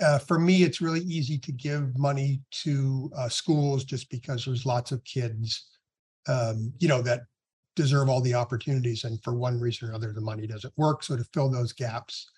uh, 0.00 0.18
for 0.18 0.38
me, 0.38 0.62
it's 0.62 0.80
really 0.80 1.00
easy 1.00 1.38
to 1.38 1.50
give 1.50 1.98
money 1.98 2.40
to 2.62 3.10
uh, 3.16 3.28
schools 3.28 3.84
just 3.84 4.08
because 4.10 4.44
there's 4.44 4.64
lots 4.64 4.92
of 4.92 5.02
kids, 5.02 5.66
um, 6.28 6.72
you 6.78 6.86
know, 6.86 7.02
that 7.02 7.22
deserve 7.74 8.08
all 8.08 8.20
the 8.20 8.34
opportunities. 8.34 9.02
And 9.02 9.22
for 9.24 9.34
one 9.34 9.58
reason 9.58 9.88
or 9.88 9.94
other, 9.94 10.12
the 10.12 10.20
money 10.20 10.46
doesn't 10.46 10.72
work. 10.76 11.02
So 11.02 11.16
to 11.16 11.24
fill 11.32 11.50
those 11.50 11.72
gaps 11.72 12.30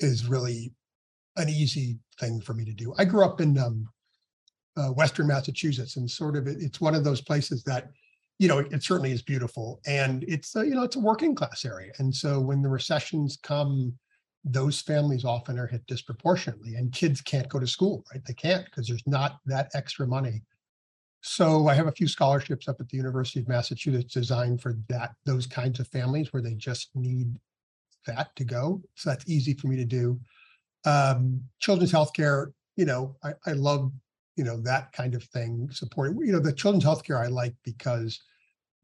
is 0.00 0.26
really 0.26 0.74
an 1.36 1.48
easy 1.48 1.98
thing 2.20 2.42
for 2.42 2.52
me 2.52 2.64
to 2.66 2.72
do. 2.72 2.94
I 2.98 3.06
grew 3.06 3.24
up 3.24 3.40
in 3.40 3.56
um, 3.58 3.88
uh, 4.76 4.88
Western 4.88 5.26
Massachusetts, 5.26 5.96
and 5.96 6.10
sort 6.10 6.36
of 6.36 6.46
it, 6.46 6.58
it's 6.60 6.80
one 6.80 6.94
of 6.94 7.04
those 7.04 7.20
places 7.20 7.62
that, 7.64 7.90
you 8.38 8.48
know, 8.48 8.58
it, 8.58 8.72
it 8.72 8.82
certainly 8.82 9.12
is 9.12 9.22
beautiful, 9.22 9.80
and 9.86 10.24
it's 10.28 10.54
uh, 10.56 10.62
you 10.62 10.74
know 10.74 10.82
it's 10.82 10.96
a 10.96 11.00
working 11.00 11.34
class 11.34 11.64
area, 11.64 11.92
and 11.98 12.14
so 12.14 12.40
when 12.40 12.62
the 12.62 12.68
recessions 12.68 13.38
come, 13.42 13.92
those 14.44 14.80
families 14.80 15.24
often 15.24 15.58
are 15.58 15.66
hit 15.66 15.86
disproportionately, 15.86 16.74
and 16.76 16.92
kids 16.92 17.20
can't 17.20 17.48
go 17.48 17.58
to 17.58 17.66
school, 17.66 18.04
right? 18.12 18.24
They 18.24 18.34
can't 18.34 18.64
because 18.64 18.86
there's 18.86 19.06
not 19.06 19.38
that 19.46 19.70
extra 19.74 20.06
money. 20.06 20.42
So 21.22 21.66
I 21.66 21.74
have 21.74 21.88
a 21.88 21.92
few 21.92 22.06
scholarships 22.06 22.68
up 22.68 22.80
at 22.80 22.88
the 22.88 22.96
University 22.96 23.40
of 23.40 23.48
Massachusetts 23.48 24.14
designed 24.14 24.60
for 24.60 24.76
that 24.88 25.12
those 25.24 25.44
kinds 25.44 25.80
of 25.80 25.88
families 25.88 26.32
where 26.32 26.42
they 26.42 26.54
just 26.54 26.90
need 26.94 27.34
that 28.06 28.28
to 28.36 28.44
go. 28.44 28.80
So 28.94 29.10
that's 29.10 29.28
easy 29.28 29.54
for 29.54 29.66
me 29.66 29.76
to 29.76 29.84
do. 29.84 30.20
Um, 30.84 31.42
children's 31.58 31.90
healthcare, 31.90 32.52
you 32.76 32.84
know, 32.84 33.16
I, 33.24 33.32
I 33.44 33.52
love, 33.54 33.90
you 34.36 34.44
know, 34.44 34.60
that 34.60 34.92
kind 34.92 35.14
of 35.14 35.24
thing, 35.24 35.68
supporting, 35.72 36.18
you 36.24 36.32
know, 36.32 36.40
the 36.40 36.52
children's 36.52 36.84
healthcare 36.84 37.22
I 37.22 37.28
like 37.28 37.54
because 37.64 38.20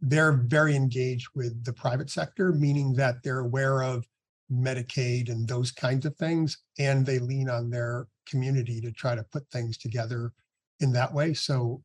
they're 0.01 0.33
very 0.33 0.75
engaged 0.75 1.29
with 1.35 1.65
the 1.65 1.73
private 1.73 2.11
sector, 2.11 2.53
meaning 2.53 2.95
that 2.95 3.23
they're 3.23 3.41
aware 3.41 3.83
of 3.83 4.07
Medicaid 4.51 5.31
and 5.31 5.47
those 5.47 5.71
kinds 5.71 6.05
of 6.07 6.17
things, 6.17 6.59
and 6.79 7.07
they 7.07 7.19
lean 7.19 7.49
on 7.49 7.71
their 7.71 8.09
community 8.27 8.81
to 8.81 8.91
try 8.93 9.15
to 9.15 9.25
put 9.33 9.49
things 9.51 9.79
together 9.79 10.33
in 10.81 10.93
that 10.93 11.13
way. 11.13 11.35
So 11.35 11.83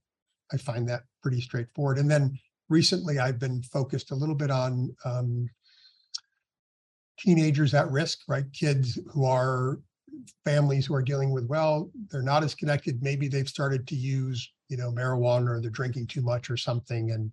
I 0.51 0.57
find 0.57 0.87
that 0.89 1.03
pretty 1.21 1.41
straightforward. 1.41 1.97
And 1.97 2.09
then 2.09 2.37
recently 2.69 3.19
I've 3.19 3.39
been 3.39 3.61
focused 3.63 4.11
a 4.11 4.15
little 4.15 4.35
bit 4.35 4.51
on 4.51 4.95
um, 5.05 5.47
teenagers 7.19 7.73
at 7.73 7.91
risk, 7.91 8.19
right? 8.27 8.45
Kids 8.53 8.99
who 9.11 9.25
are 9.25 9.79
families 10.45 10.85
who 10.85 10.93
are 10.95 11.01
dealing 11.01 11.31
with, 11.31 11.45
well, 11.45 11.89
they're 12.09 12.21
not 12.21 12.43
as 12.43 12.55
connected. 12.55 13.01
Maybe 13.01 13.27
they've 13.27 13.47
started 13.47 13.87
to 13.87 13.95
use, 13.95 14.51
you 14.69 14.77
know, 14.77 14.91
marijuana 14.91 15.49
or 15.49 15.61
they're 15.61 15.69
drinking 15.69 16.07
too 16.07 16.21
much 16.21 16.49
or 16.49 16.57
something. 16.57 17.11
And 17.11 17.31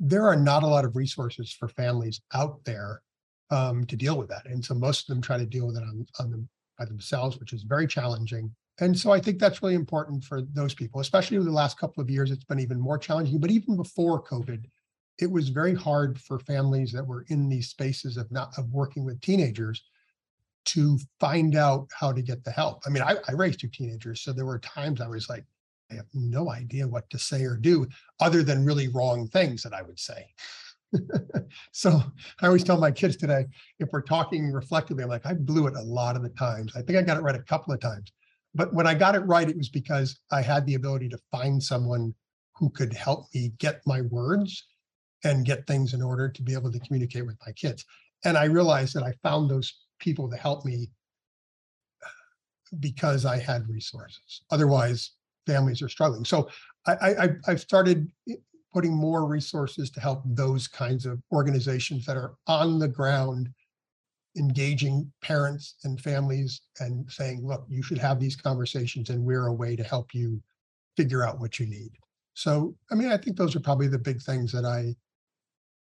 there 0.00 0.26
are 0.26 0.36
not 0.36 0.62
a 0.62 0.66
lot 0.66 0.84
of 0.84 0.96
resources 0.96 1.52
for 1.52 1.68
families 1.68 2.20
out 2.34 2.64
there 2.64 3.02
um, 3.50 3.84
to 3.86 3.96
deal 3.96 4.16
with 4.16 4.28
that. 4.28 4.46
And 4.46 4.64
so 4.64 4.74
most 4.74 5.08
of 5.08 5.14
them 5.14 5.22
try 5.22 5.38
to 5.38 5.46
deal 5.46 5.66
with 5.66 5.76
it 5.76 5.82
on, 5.82 6.06
on 6.18 6.30
them 6.30 6.48
by 6.78 6.86
themselves, 6.86 7.38
which 7.38 7.52
is 7.52 7.62
very 7.62 7.86
challenging. 7.86 8.54
And 8.80 8.98
so 8.98 9.12
I 9.12 9.20
think 9.20 9.38
that's 9.38 9.62
really 9.62 9.74
important 9.74 10.24
for 10.24 10.42
those 10.42 10.74
people, 10.74 11.00
especially 11.00 11.36
over 11.36 11.44
the 11.44 11.52
last 11.52 11.78
couple 11.78 12.02
of 12.02 12.10
years. 12.10 12.30
It's 12.30 12.44
been 12.44 12.58
even 12.58 12.80
more 12.80 12.98
challenging. 12.98 13.38
But 13.38 13.50
even 13.50 13.76
before 13.76 14.22
COVID, 14.22 14.64
it 15.20 15.30
was 15.30 15.50
very 15.50 15.74
hard 15.74 16.18
for 16.20 16.38
families 16.40 16.90
that 16.92 17.06
were 17.06 17.24
in 17.28 17.48
these 17.48 17.68
spaces 17.68 18.16
of 18.16 18.30
not 18.32 18.52
of 18.56 18.70
working 18.70 19.04
with 19.04 19.20
teenagers 19.20 19.84
to 20.64 20.98
find 21.20 21.56
out 21.56 21.88
how 21.98 22.12
to 22.12 22.22
get 22.22 22.44
the 22.44 22.50
help. 22.50 22.82
I 22.86 22.90
mean, 22.90 23.02
I, 23.02 23.16
I 23.28 23.32
raised 23.32 23.60
two 23.60 23.68
teenagers, 23.68 24.20
so 24.20 24.32
there 24.32 24.46
were 24.46 24.58
times 24.58 25.00
I 25.00 25.08
was 25.08 25.28
like, 25.28 25.44
I 25.90 25.96
have 25.96 26.06
no 26.14 26.50
idea 26.50 26.88
what 26.88 27.08
to 27.10 27.18
say 27.18 27.44
or 27.44 27.56
do 27.56 27.86
other 28.20 28.42
than 28.42 28.64
really 28.64 28.88
wrong 28.88 29.28
things 29.28 29.62
that 29.62 29.74
I 29.74 29.82
would 29.82 30.00
say. 30.00 30.26
so 31.72 32.02
I 32.40 32.46
always 32.46 32.64
tell 32.64 32.78
my 32.78 32.90
kids 32.90 33.16
today, 33.16 33.46
if 33.78 33.88
we're 33.92 34.02
talking 34.02 34.50
reflectively, 34.52 35.04
I'm 35.04 35.10
like, 35.10 35.26
I 35.26 35.34
blew 35.34 35.66
it 35.66 35.76
a 35.76 35.82
lot 35.82 36.16
of 36.16 36.22
the 36.22 36.30
times. 36.30 36.72
I 36.76 36.82
think 36.82 36.98
I 36.98 37.02
got 37.02 37.18
it 37.18 37.22
right 37.22 37.34
a 37.34 37.42
couple 37.42 37.72
of 37.72 37.80
times. 37.80 38.12
But 38.54 38.72
when 38.74 38.86
I 38.86 38.94
got 38.94 39.14
it 39.14 39.20
right, 39.20 39.48
it 39.48 39.56
was 39.56 39.68
because 39.68 40.18
I 40.30 40.42
had 40.42 40.66
the 40.66 40.74
ability 40.74 41.08
to 41.10 41.18
find 41.30 41.62
someone 41.62 42.14
who 42.54 42.68
could 42.70 42.92
help 42.92 43.26
me 43.34 43.52
get 43.58 43.80
my 43.86 44.02
words 44.02 44.66
and 45.24 45.46
get 45.46 45.66
things 45.66 45.94
in 45.94 46.02
order 46.02 46.28
to 46.28 46.42
be 46.42 46.52
able 46.52 46.70
to 46.70 46.80
communicate 46.80 47.26
with 47.26 47.36
my 47.46 47.52
kids. 47.52 47.84
And 48.24 48.36
I 48.36 48.44
realized 48.44 48.94
that 48.94 49.02
I 49.02 49.14
found 49.22 49.50
those 49.50 49.72
people 50.02 50.28
to 50.28 50.36
help 50.36 50.64
me 50.66 50.90
because 52.80 53.24
I 53.24 53.38
had 53.38 53.68
resources. 53.68 54.42
Otherwise, 54.50 55.12
families 55.46 55.80
are 55.82 55.88
struggling. 55.88 56.24
So 56.24 56.48
I, 56.86 57.30
I've 57.46 57.60
started 57.60 58.10
putting 58.72 58.92
more 58.92 59.26
resources 59.26 59.90
to 59.90 60.00
help 60.00 60.22
those 60.24 60.66
kinds 60.66 61.06
of 61.06 61.22
organizations 61.32 62.04
that 62.06 62.16
are 62.16 62.34
on 62.46 62.78
the 62.78 62.88
ground 62.88 63.50
engaging 64.36 65.12
parents 65.22 65.76
and 65.84 66.00
families 66.00 66.62
and 66.80 67.10
saying, 67.10 67.46
look, 67.46 67.64
you 67.68 67.82
should 67.82 67.98
have 67.98 68.18
these 68.18 68.34
conversations 68.34 69.10
and 69.10 69.22
we're 69.22 69.46
a 69.46 69.52
way 69.52 69.76
to 69.76 69.84
help 69.84 70.14
you 70.14 70.42
figure 70.96 71.24
out 71.24 71.38
what 71.38 71.58
you 71.60 71.66
need. 71.66 71.90
So, 72.34 72.74
I 72.90 72.94
mean, 72.94 73.12
I 73.12 73.18
think 73.18 73.36
those 73.36 73.54
are 73.54 73.60
probably 73.60 73.88
the 73.88 73.98
big 73.98 74.22
things 74.22 74.50
that 74.52 74.64
I, 74.64 74.96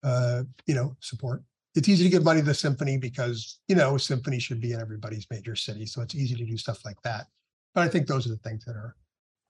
uh, 0.07 0.45
you 0.67 0.75
know, 0.75 0.97
support 1.01 1.43
it's 1.77 1.89
easy 1.89 2.05
to 2.05 2.11
give 2.11 2.25
money 2.25 2.41
to 2.41 2.47
the 2.47 2.55
symphony 2.55 2.97
because 2.97 3.61
you 3.69 3.77
know 3.77 3.97
symphony 3.97 4.39
should 4.39 4.61
be 4.61 4.73
in 4.73 4.81
everybody's 4.81 5.27
major 5.31 5.55
city 5.55 5.87
so 5.87 6.01
it's 6.03 6.15
easy 6.15 6.35
to 6.35 6.45
do 6.45 6.57
stuff 6.57 6.85
like 6.85 7.01
that. 7.03 7.27
But 7.75 7.83
i 7.83 7.89
think 7.89 8.07
those 8.07 8.27
are 8.27 8.31
the 8.31 8.37
things 8.39 8.65
that 8.65 8.77
are 8.77 8.97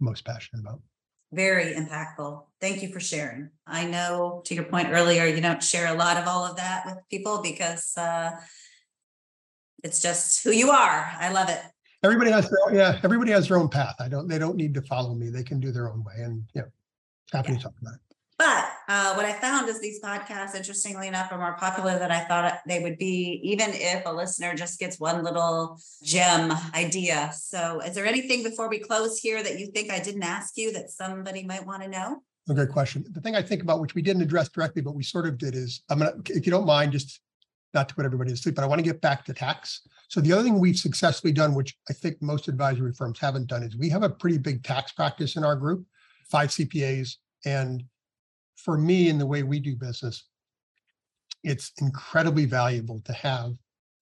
most 0.00 0.24
passionate 0.24 0.60
about. 0.60 0.80
Very 1.32 1.74
impactful. 1.74 2.44
Thank 2.60 2.82
you 2.82 2.92
for 2.92 3.00
sharing. 3.00 3.50
I 3.66 3.84
know 3.84 4.42
to 4.44 4.54
your 4.54 4.64
point 4.64 4.88
earlier 4.90 5.26
you 5.26 5.40
don't 5.40 5.62
share 5.62 5.92
a 5.92 5.98
lot 5.98 6.16
of 6.16 6.28
all 6.28 6.44
of 6.44 6.56
that 6.56 6.84
with 6.86 6.98
people 7.10 7.42
because 7.42 7.96
uh, 7.96 8.30
it's 9.82 10.00
just 10.00 10.44
who 10.44 10.50
you 10.50 10.70
are. 10.70 11.12
I 11.18 11.32
love 11.32 11.48
it. 11.48 11.60
Everybody 12.02 12.30
has 12.30 12.48
their 12.48 12.74
yeah 12.74 13.00
everybody 13.02 13.32
has 13.32 13.48
their 13.48 13.58
own 13.58 13.68
path. 13.68 13.96
I 13.98 14.08
don't 14.08 14.28
they 14.28 14.38
don't 14.38 14.56
need 14.56 14.74
to 14.74 14.82
follow 14.82 15.14
me. 15.14 15.30
They 15.30 15.42
can 15.42 15.60
do 15.60 15.72
their 15.72 15.90
own 15.90 16.04
way 16.04 16.14
and 16.18 16.44
yeah 16.54 16.62
happy 17.32 17.52
yeah. 17.52 17.58
to 17.58 17.64
talk 17.64 17.74
about 17.80 17.94
it. 17.94 18.00
But 18.38 18.65
uh, 18.88 19.14
what 19.14 19.24
I 19.24 19.32
found 19.32 19.68
is 19.68 19.80
these 19.80 20.00
podcasts, 20.00 20.54
interestingly 20.54 21.08
enough, 21.08 21.32
are 21.32 21.38
more 21.38 21.56
popular 21.56 21.98
than 21.98 22.12
I 22.12 22.20
thought 22.20 22.60
they 22.66 22.80
would 22.80 22.98
be, 22.98 23.40
even 23.42 23.70
if 23.72 24.04
a 24.06 24.12
listener 24.12 24.54
just 24.54 24.78
gets 24.78 25.00
one 25.00 25.24
little 25.24 25.80
gem 26.02 26.52
idea. 26.74 27.30
So, 27.34 27.80
is 27.80 27.94
there 27.94 28.06
anything 28.06 28.42
before 28.42 28.68
we 28.68 28.78
close 28.78 29.18
here 29.18 29.42
that 29.42 29.58
you 29.58 29.66
think 29.66 29.90
I 29.90 29.98
didn't 29.98 30.22
ask 30.22 30.56
you 30.56 30.72
that 30.72 30.90
somebody 30.90 31.44
might 31.44 31.66
want 31.66 31.82
to 31.82 31.88
know? 31.88 32.22
A 32.48 32.54
good 32.54 32.70
question. 32.70 33.04
The 33.10 33.20
thing 33.20 33.34
I 33.34 33.42
think 33.42 33.62
about, 33.62 33.80
which 33.80 33.96
we 33.96 34.02
didn't 34.02 34.22
address 34.22 34.48
directly, 34.48 34.82
but 34.82 34.94
we 34.94 35.02
sort 35.02 35.26
of 35.26 35.36
did, 35.36 35.56
is 35.56 35.82
I'm 35.90 35.98
gonna, 35.98 36.14
if 36.30 36.46
you 36.46 36.52
don't 36.52 36.66
mind, 36.66 36.92
just 36.92 37.20
not 37.74 37.88
to 37.88 37.94
put 37.94 38.04
everybody 38.04 38.30
to 38.30 38.36
sleep, 38.36 38.54
but 38.54 38.62
I 38.62 38.68
want 38.68 38.78
to 38.78 38.84
get 38.84 39.00
back 39.00 39.24
to 39.24 39.34
tax. 39.34 39.80
So 40.08 40.20
the 40.20 40.32
other 40.32 40.44
thing 40.44 40.60
we've 40.60 40.76
successfully 40.76 41.32
done, 41.32 41.54
which 41.54 41.76
I 41.90 41.92
think 41.92 42.22
most 42.22 42.46
advisory 42.46 42.92
firms 42.92 43.18
haven't 43.18 43.48
done, 43.48 43.64
is 43.64 43.76
we 43.76 43.88
have 43.90 44.04
a 44.04 44.10
pretty 44.10 44.38
big 44.38 44.62
tax 44.62 44.92
practice 44.92 45.36
in 45.36 45.44
our 45.44 45.56
group, 45.56 45.84
five 46.30 46.50
CPAs, 46.50 47.16
and 47.44 47.84
for 48.56 48.76
me 48.76 49.08
in 49.08 49.18
the 49.18 49.26
way 49.26 49.42
we 49.42 49.60
do 49.60 49.76
business, 49.76 50.24
it's 51.44 51.72
incredibly 51.80 52.44
valuable 52.44 53.00
to 53.04 53.12
have 53.12 53.52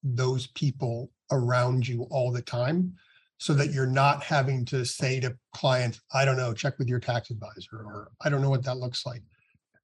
those 0.03 0.47
people 0.47 1.11
around 1.31 1.87
you 1.87 2.07
all 2.09 2.31
the 2.31 2.41
time 2.41 2.93
so 3.37 3.53
that 3.53 3.71
you're 3.71 3.85
not 3.85 4.23
having 4.23 4.63
to 4.65 4.85
say 4.85 5.19
to 5.19 5.35
clients, 5.53 6.01
I 6.13 6.25
don't 6.25 6.37
know, 6.37 6.53
check 6.53 6.79
with 6.79 6.87
your 6.87 6.99
tax 6.99 7.29
advisor, 7.31 7.77
or 7.77 8.11
I 8.21 8.29
don't 8.29 8.41
know 8.41 8.49
what 8.49 8.63
that 8.63 8.77
looks 8.77 9.05
like. 9.05 9.21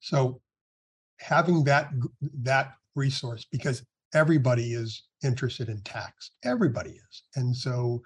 So 0.00 0.40
having 1.20 1.62
that 1.64 1.90
that 2.40 2.72
resource 2.94 3.46
because 3.50 3.84
everybody 4.14 4.72
is 4.74 5.04
interested 5.22 5.68
in 5.68 5.80
tax. 5.82 6.32
Everybody 6.44 6.90
is. 6.90 7.22
And 7.36 7.56
so 7.56 8.02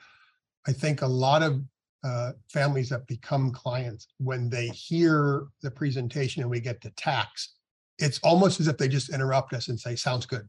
I 0.67 0.73
think 0.73 1.03
a 1.03 1.07
lot 1.07 1.43
of 1.43 1.63
uh, 2.07 2.33
families 2.53 2.89
that 2.89 3.07
become 3.07 3.51
clients, 3.51 4.07
when 4.19 4.49
they 4.49 4.69
hear 4.69 5.47
the 5.63 5.71
presentation 5.71 6.41
and 6.43 6.51
we 6.51 6.61
get 6.61 6.81
to 6.81 6.91
tax, 6.91 7.55
it's 7.99 8.21
almost 8.21 8.61
as 8.61 8.69
if 8.69 8.79
they 8.79 8.89
just 8.89 9.13
interrupt 9.13 9.53
us 9.53 9.69
and 9.69 9.81
say, 9.81 9.97
sounds 9.97 10.27
good, 10.27 10.47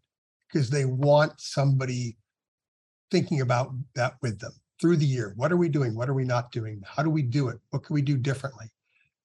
because 0.47 0.69
they 0.69 0.85
want 0.85 1.33
somebody 1.37 2.15
thinking 3.09 3.41
about 3.41 3.71
that 3.95 4.13
with 4.21 4.39
them 4.39 4.51
through 4.79 4.97
the 4.97 5.05
year. 5.05 5.33
What 5.35 5.51
are 5.51 5.57
we 5.57 5.69
doing? 5.69 5.95
What 5.95 6.09
are 6.09 6.13
we 6.13 6.25
not 6.25 6.51
doing? 6.51 6.81
How 6.85 7.01
do 7.01 7.09
we 7.09 7.23
do 7.23 7.47
it? 7.47 7.57
What 7.71 7.83
can 7.83 7.93
we 7.93 8.01
do 8.01 8.17
differently? 8.17 8.67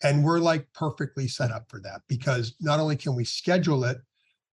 And 0.02 0.24
we're 0.24 0.38
like 0.38 0.66
perfectly 0.72 1.28
set 1.28 1.50
up 1.50 1.64
for 1.68 1.80
that 1.80 2.00
because 2.08 2.54
not 2.60 2.80
only 2.80 2.96
can 2.96 3.14
we 3.14 3.24
schedule 3.24 3.84
it, 3.84 3.98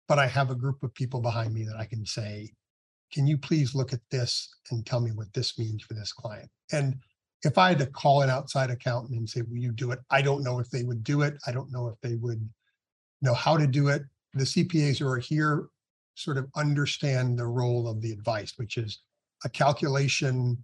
but 0.08 0.20
I 0.20 0.28
have 0.28 0.50
a 0.50 0.56
group 0.56 0.84
of 0.84 0.94
people 0.94 1.22
behind 1.22 1.54
me 1.54 1.64
that 1.64 1.78
I 1.78 1.86
can 1.86 2.06
say, 2.06 2.52
can 3.14 3.26
you 3.26 3.38
please 3.38 3.74
look 3.74 3.94
at 3.94 4.02
this 4.12 4.54
and 4.70 4.86
tell 4.86 5.00
me 5.00 5.12
what 5.12 5.32
this 5.34 5.58
means 5.58 5.84
for 5.84 5.94
this 5.94 6.12
client? 6.12 6.50
And 6.72 6.98
if 7.44 7.58
I 7.58 7.70
had 7.70 7.80
to 7.80 7.86
call 7.86 8.22
an 8.22 8.30
outside 8.30 8.70
accountant 8.70 9.18
and 9.18 9.30
say, 9.30 9.42
will 9.42 9.58
you 9.58 9.72
do 9.72 9.92
it? 9.92 10.00
I 10.10 10.22
don't 10.22 10.44
know 10.44 10.60
if 10.60 10.70
they 10.70 10.84
would 10.84 11.04
do 11.04 11.22
it. 11.22 11.36
I 11.48 11.52
don't 11.52 11.72
know 11.72 11.88
if 11.88 11.96
they 12.02 12.16
would 12.16 12.48
know 13.22 13.34
how 13.34 13.58
to 13.58 13.68
do 13.68 13.88
it. 13.88 14.04
The 14.34 14.44
CPAs 14.44 14.98
who 14.98 15.08
are 15.08 15.20
here 15.20 15.68
sort 16.16 16.38
of 16.38 16.48
understand 16.56 17.40
the 17.40 17.48
role 17.48 17.88
of 17.88 18.02
the 18.02 18.12
advice, 18.12 18.54
which 18.58 18.78
is 18.78 19.02
a 19.46 19.50
calculation 19.50 20.64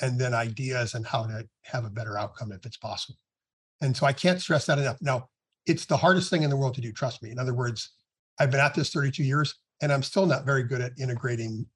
and 0.00 0.20
then 0.20 0.34
ideas 0.34 0.94
and 0.94 1.06
how 1.06 1.26
to 1.26 1.46
have 1.62 1.84
a 1.84 1.90
better 1.90 2.18
outcome 2.18 2.52
if 2.52 2.66
it's 2.66 2.76
possible. 2.76 3.18
And 3.80 3.96
so 3.96 4.04
I 4.04 4.12
can't 4.12 4.40
stress 4.40 4.66
that 4.66 4.78
enough. 4.78 4.98
Now, 5.00 5.28
it's 5.64 5.86
the 5.86 5.96
hardest 5.96 6.28
thing 6.28 6.42
in 6.42 6.50
the 6.50 6.56
world 6.56 6.74
to 6.74 6.80
do, 6.80 6.92
trust 6.92 7.22
me. 7.22 7.30
In 7.30 7.38
other 7.38 7.54
words, 7.54 7.92
I've 8.38 8.50
been 8.50 8.60
at 8.60 8.74
this 8.74 8.92
32 8.92 9.22
years. 9.22 9.54
and 9.82 9.92
I'm 9.92 10.02
still 10.02 10.26
not 10.26 10.46
very 10.46 10.62
good 10.62 10.80
at 10.80 10.98
integrating 10.98 11.66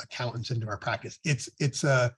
accountants 0.00 0.50
into 0.50 0.68
our 0.68 0.78
practice. 0.78 1.18
It's 1.24 1.48
it's 1.58 1.84
a 1.84 2.14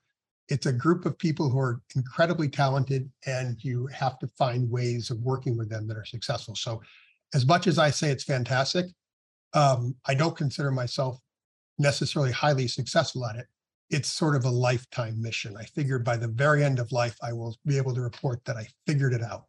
it's 0.51 0.67
a 0.67 0.73
group 0.73 1.07
of 1.07 1.17
people 1.17 1.49
who 1.49 1.59
are 1.59 1.81
incredibly 1.95 2.49
talented 2.49 3.09
and 3.25 3.57
you 3.63 3.87
have 3.87 4.19
to 4.19 4.27
find 4.37 4.69
ways 4.69 5.11
of 5.11 5.21
working 5.21 5.57
with 5.57 5.71
them 5.71 5.87
that 5.87 5.97
are 5.97 6.05
successful. 6.05 6.57
So 6.57 6.83
as 7.33 7.47
much 7.47 7.69
as 7.69 7.79
I 7.79 7.91
say 7.91 8.11
it's 8.11 8.25
fantastic, 8.25 8.87
um, 9.55 9.95
I 10.07 10.15
don't 10.15 10.37
consider 10.37 10.73
myself 10.73 11.19
necessarily 11.79 12.33
highly 12.33 12.67
successful 12.67 13.25
at 13.27 13.37
it. 13.37 13.47
It's 13.91 14.13
sort 14.13 14.35
of 14.35 14.45
a 14.45 14.51
lifetime 14.51 15.21
mission. 15.23 15.57
I 15.57 15.65
figured 15.65 16.05
by 16.05 16.17
the 16.17 16.29
very 16.29 16.65
end 16.65 16.81
of 16.81 16.91
life, 16.91 17.17
I 17.23 17.33
will 17.33 17.57
be 17.65 17.77
able 17.77 17.95
to 17.95 18.01
report 18.01 18.45
that 18.45 18.57
I 18.57 18.67
figured 18.87 19.15
it 19.15 19.23
out. 19.23 19.45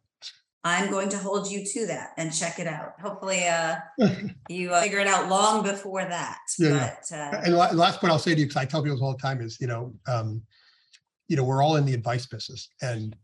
I'm 0.64 0.90
going 0.90 1.08
to 1.08 1.18
hold 1.18 1.50
you 1.50 1.64
to 1.64 1.86
that 1.88 2.10
and 2.16 2.32
check 2.32 2.60
it 2.60 2.68
out. 2.68 2.92
Hopefully, 3.00 3.44
uh, 3.48 3.76
you 4.48 4.70
uh, 4.70 4.80
figure 4.80 5.00
it 5.00 5.08
out 5.08 5.28
long 5.28 5.64
before 5.64 6.04
that. 6.04 6.38
Yeah. 6.56 6.94
But, 7.10 7.16
uh, 7.16 7.40
and 7.44 7.56
last 7.56 8.00
point 8.00 8.12
I'll 8.12 8.18
say 8.20 8.34
to 8.34 8.40
you, 8.40 8.46
because 8.46 8.60
I 8.62 8.64
tell 8.64 8.82
people 8.82 9.02
all 9.02 9.12
the 9.12 9.18
time, 9.18 9.40
is 9.40 9.60
you 9.60 9.66
know, 9.66 9.92
um, 10.06 10.42
you 11.28 11.36
know, 11.36 11.44
we're 11.44 11.62
all 11.62 11.76
in 11.76 11.84
the 11.84 11.94
advice 11.94 12.26
business, 12.26 12.68
and 12.80 13.16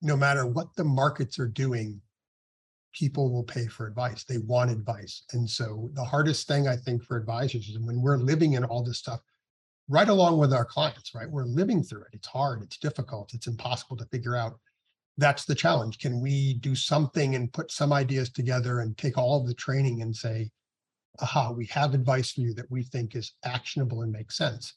no 0.00 0.16
matter 0.16 0.46
what 0.46 0.74
the 0.76 0.84
markets 0.84 1.38
are 1.38 1.48
doing, 1.48 2.00
people 2.92 3.32
will 3.32 3.44
pay 3.44 3.66
for 3.66 3.86
advice. 3.86 4.24
They 4.24 4.38
want 4.38 4.70
advice, 4.70 5.24
and 5.32 5.48
so 5.48 5.90
the 5.94 6.04
hardest 6.04 6.48
thing 6.48 6.68
I 6.68 6.76
think 6.76 7.02
for 7.04 7.16
advisors 7.16 7.68
is 7.68 7.78
when 7.78 8.02
we're 8.02 8.18
living 8.18 8.54
in 8.54 8.64
all 8.64 8.82
this 8.82 8.98
stuff, 8.98 9.20
right 9.88 10.08
along 10.08 10.38
with 10.38 10.52
our 10.52 10.64
clients. 10.64 11.14
Right, 11.14 11.30
we're 11.30 11.44
living 11.44 11.82
through 11.82 12.02
it. 12.02 12.14
It's 12.14 12.28
hard. 12.28 12.62
It's 12.62 12.78
difficult. 12.78 13.34
It's 13.34 13.46
impossible 13.46 13.96
to 13.96 14.06
figure 14.06 14.36
out 14.36 14.58
that's 15.18 15.44
the 15.44 15.54
challenge. 15.54 15.98
Can 15.98 16.20
we 16.20 16.54
do 16.54 16.74
something 16.74 17.34
and 17.34 17.52
put 17.52 17.70
some 17.70 17.92
ideas 17.92 18.30
together 18.30 18.80
and 18.80 18.96
take 18.96 19.18
all 19.18 19.38
of 19.38 19.46
the 19.46 19.54
training 19.54 20.02
and 20.02 20.14
say, 20.14 20.50
aha, 21.20 21.50
we 21.50 21.66
have 21.66 21.94
advice 21.94 22.32
for 22.32 22.40
you 22.40 22.54
that 22.54 22.70
we 22.70 22.82
think 22.82 23.14
is 23.14 23.34
actionable 23.44 24.02
and 24.02 24.10
makes 24.10 24.36
sense. 24.36 24.74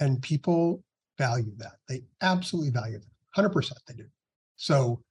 And 0.00 0.20
people 0.20 0.82
value 1.18 1.52
that. 1.58 1.74
They 1.88 2.02
absolutely 2.20 2.70
value 2.70 2.98
that. 2.98 3.42
100% 3.42 3.72
they 3.88 3.94
do. 3.94 4.06
So 4.56 5.02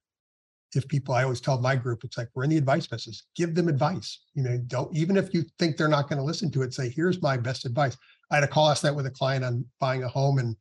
if 0.74 0.86
people, 0.88 1.14
I 1.14 1.24
always 1.24 1.40
tell 1.40 1.60
my 1.60 1.76
group, 1.76 2.04
it's 2.04 2.16
like, 2.16 2.28
we're 2.34 2.44
in 2.44 2.50
the 2.50 2.56
advice 2.56 2.86
business, 2.86 3.24
give 3.36 3.54
them 3.54 3.68
advice. 3.68 4.20
You 4.34 4.42
know, 4.42 4.58
don't, 4.66 4.94
even 4.96 5.16
if 5.16 5.34
you 5.34 5.44
think 5.58 5.76
they're 5.76 5.88
not 5.88 6.08
going 6.08 6.18
to 6.18 6.24
listen 6.24 6.50
to 6.52 6.62
it, 6.62 6.72
say, 6.72 6.88
here's 6.88 7.20
my 7.20 7.36
best 7.36 7.66
advice. 7.66 7.96
I 8.30 8.36
had 8.36 8.44
a 8.44 8.48
call 8.48 8.66
last 8.66 8.84
night 8.84 8.94
with 8.94 9.06
a 9.06 9.10
client 9.10 9.44
on 9.44 9.64
buying 9.80 10.04
a 10.04 10.08
home 10.08 10.38
and 10.38 10.56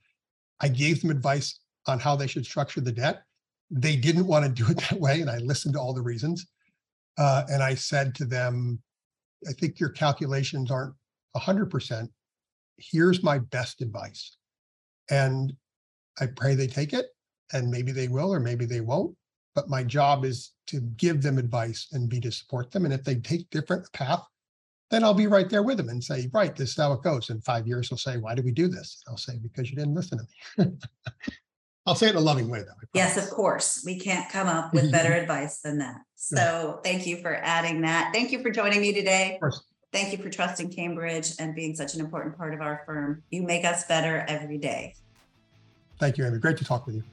I 0.60 0.68
gave 0.68 1.02
them 1.02 1.12
advice 1.12 1.60
on 1.88 2.00
how 2.00 2.16
they 2.16 2.28
should 2.28 2.46
structure 2.46 2.82
the 2.82 2.92
debt 2.92 3.24
they 3.72 3.96
didn't 3.96 4.28
want 4.28 4.46
to 4.46 4.52
do 4.52 4.70
it 4.70 4.78
that 4.90 5.00
way. 5.00 5.22
And 5.22 5.30
I 5.30 5.38
listened 5.38 5.74
to 5.74 5.80
all 5.80 5.94
the 5.94 6.02
reasons. 6.02 6.46
Uh, 7.18 7.44
and 7.50 7.64
I 7.64 7.76
said 7.76 8.14
to 8.16 8.26
them, 8.26 8.82
I 9.48 9.54
think 9.54 9.80
your 9.80 9.90
calculations 9.90 10.70
aren't 10.70 10.94
100%. 11.36 12.08
Here's 12.78 13.24
my 13.24 13.40
best 13.40 13.82
advice. 13.82 14.38
And 15.12 15.54
I 16.20 16.26
pray 16.26 16.56
they 16.56 16.68
take 16.68 16.94
it, 16.94 17.08
and 17.54 17.70
maybe 17.70 17.92
they 17.92 18.08
will, 18.08 18.34
or 18.34 18.40
maybe 18.40 18.66
they 18.66 18.82
won't. 18.82 19.16
But 19.54 19.70
my 19.70 19.84
job 19.84 20.26
is 20.26 20.54
to 20.68 20.80
give 20.80 21.22
them 21.22 21.38
advice 21.38 21.90
and 21.92 22.10
be 22.10 22.20
to 22.22 22.32
support 22.32 22.72
them. 22.72 22.86
And 22.86 22.94
if 22.94 23.04
they 23.04 23.16
take 23.16 23.50
different 23.50 23.92
path, 23.92 24.24
then 24.90 25.04
I'll 25.04 25.14
be 25.14 25.28
right 25.28 25.50
there 25.50 25.64
with 25.64 25.78
them 25.78 25.90
and 25.90 26.04
say, 26.04 26.30
right, 26.34 26.56
this 26.56 26.72
is 26.72 26.78
how 26.78 26.94
it 26.94 27.04
goes. 27.04 27.30
In 27.30 27.42
five 27.42 27.68
years, 27.68 27.90
they'll 27.90 27.98
say, 27.98 28.18
why 28.18 28.36
did 28.36 28.46
we 28.46 28.52
do 28.52 28.68
this? 28.68 29.02
And 29.06 29.14
I'll 29.14 29.18
say, 29.18 29.38
because 29.42 29.70
you 29.70 29.76
didn't 29.76 29.96
listen 29.96 30.20
to 30.20 30.66
me. 30.66 30.78
I'll 31.86 31.96
say 31.96 32.08
it 32.08 32.12
in 32.12 32.18
a 32.18 32.20
loving 32.20 32.50
way, 32.50 32.60
though. 32.60 32.88
Yes, 32.94 33.18
of 33.18 33.30
course. 33.32 33.84
We 33.86 34.00
can't 34.00 34.30
come 34.30 34.48
up 34.48 34.74
with 34.74 34.84
mm-hmm. 34.84 34.92
better 34.92 35.14
advice 35.14 35.62
than 35.62 35.80
that. 35.80 35.96
So 36.16 36.80
thank 36.84 37.08
you 37.08 37.18
for 37.22 37.34
adding 37.34 37.82
that. 37.82 38.12
Thank 38.14 38.32
you 38.32 38.42
for 38.42 38.52
joining 38.52 38.82
me 38.82 38.94
today. 38.94 39.40
Thank 39.92 40.14
you 40.14 40.18
for 40.18 40.30
trusting 40.30 40.72
Cambridge 40.72 41.34
and 41.38 41.54
being 41.54 41.76
such 41.76 41.96
an 41.96 42.00
important 42.00 42.38
part 42.38 42.54
of 42.54 42.62
our 42.62 42.84
firm. 42.86 43.24
You 43.30 43.44
make 43.44 43.66
us 43.66 43.86
better 43.86 44.24
every 44.28 44.58
day. 44.58 44.96
Thank 46.00 46.18
you, 46.18 46.26
Amy. 46.26 46.40
Great 46.40 46.58
to 46.58 46.66
talk 46.66 46.86
with 46.86 46.96
you. 46.96 47.04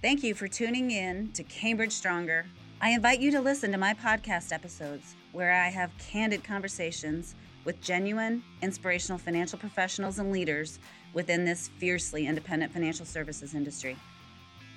Thank 0.00 0.22
you 0.22 0.34
for 0.34 0.48
tuning 0.48 0.90
in 0.90 1.32
to 1.32 1.42
Cambridge 1.42 1.92
Stronger. 1.92 2.46
I 2.80 2.90
invite 2.90 3.20
you 3.20 3.30
to 3.32 3.40
listen 3.40 3.72
to 3.72 3.78
my 3.78 3.92
podcast 3.92 4.52
episodes 4.52 5.16
where 5.32 5.52
I 5.52 5.68
have 5.68 5.90
candid 5.98 6.44
conversations 6.44 7.34
with 7.64 7.80
genuine, 7.82 8.42
inspirational 8.62 9.18
financial 9.18 9.58
professionals 9.58 10.18
and 10.18 10.32
leaders 10.32 10.78
within 11.12 11.44
this 11.44 11.68
fiercely 11.78 12.26
independent 12.26 12.72
financial 12.72 13.04
services 13.04 13.54
industry. 13.54 13.96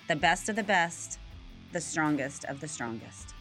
The 0.10 0.16
best 0.16 0.50
of 0.50 0.58
the 0.58 0.64
best, 0.64 1.20
the 1.72 1.80
strongest 1.80 2.44
of 2.46 2.60
the 2.60 2.68
strongest. 2.68 3.34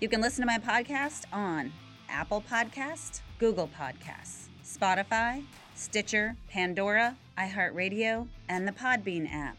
You 0.00 0.08
can 0.08 0.22
listen 0.22 0.40
to 0.42 0.46
my 0.46 0.58
podcast 0.58 1.24
on 1.32 1.72
Apple 2.08 2.42
Podcast, 2.50 3.20
Google 3.38 3.68
Podcasts, 3.68 4.48
Spotify, 4.64 5.44
Stitcher, 5.74 6.36
Pandora, 6.48 7.16
iHeartRadio, 7.38 8.28
and 8.48 8.66
the 8.66 8.72
Podbean 8.72 9.32
app. 9.32 9.56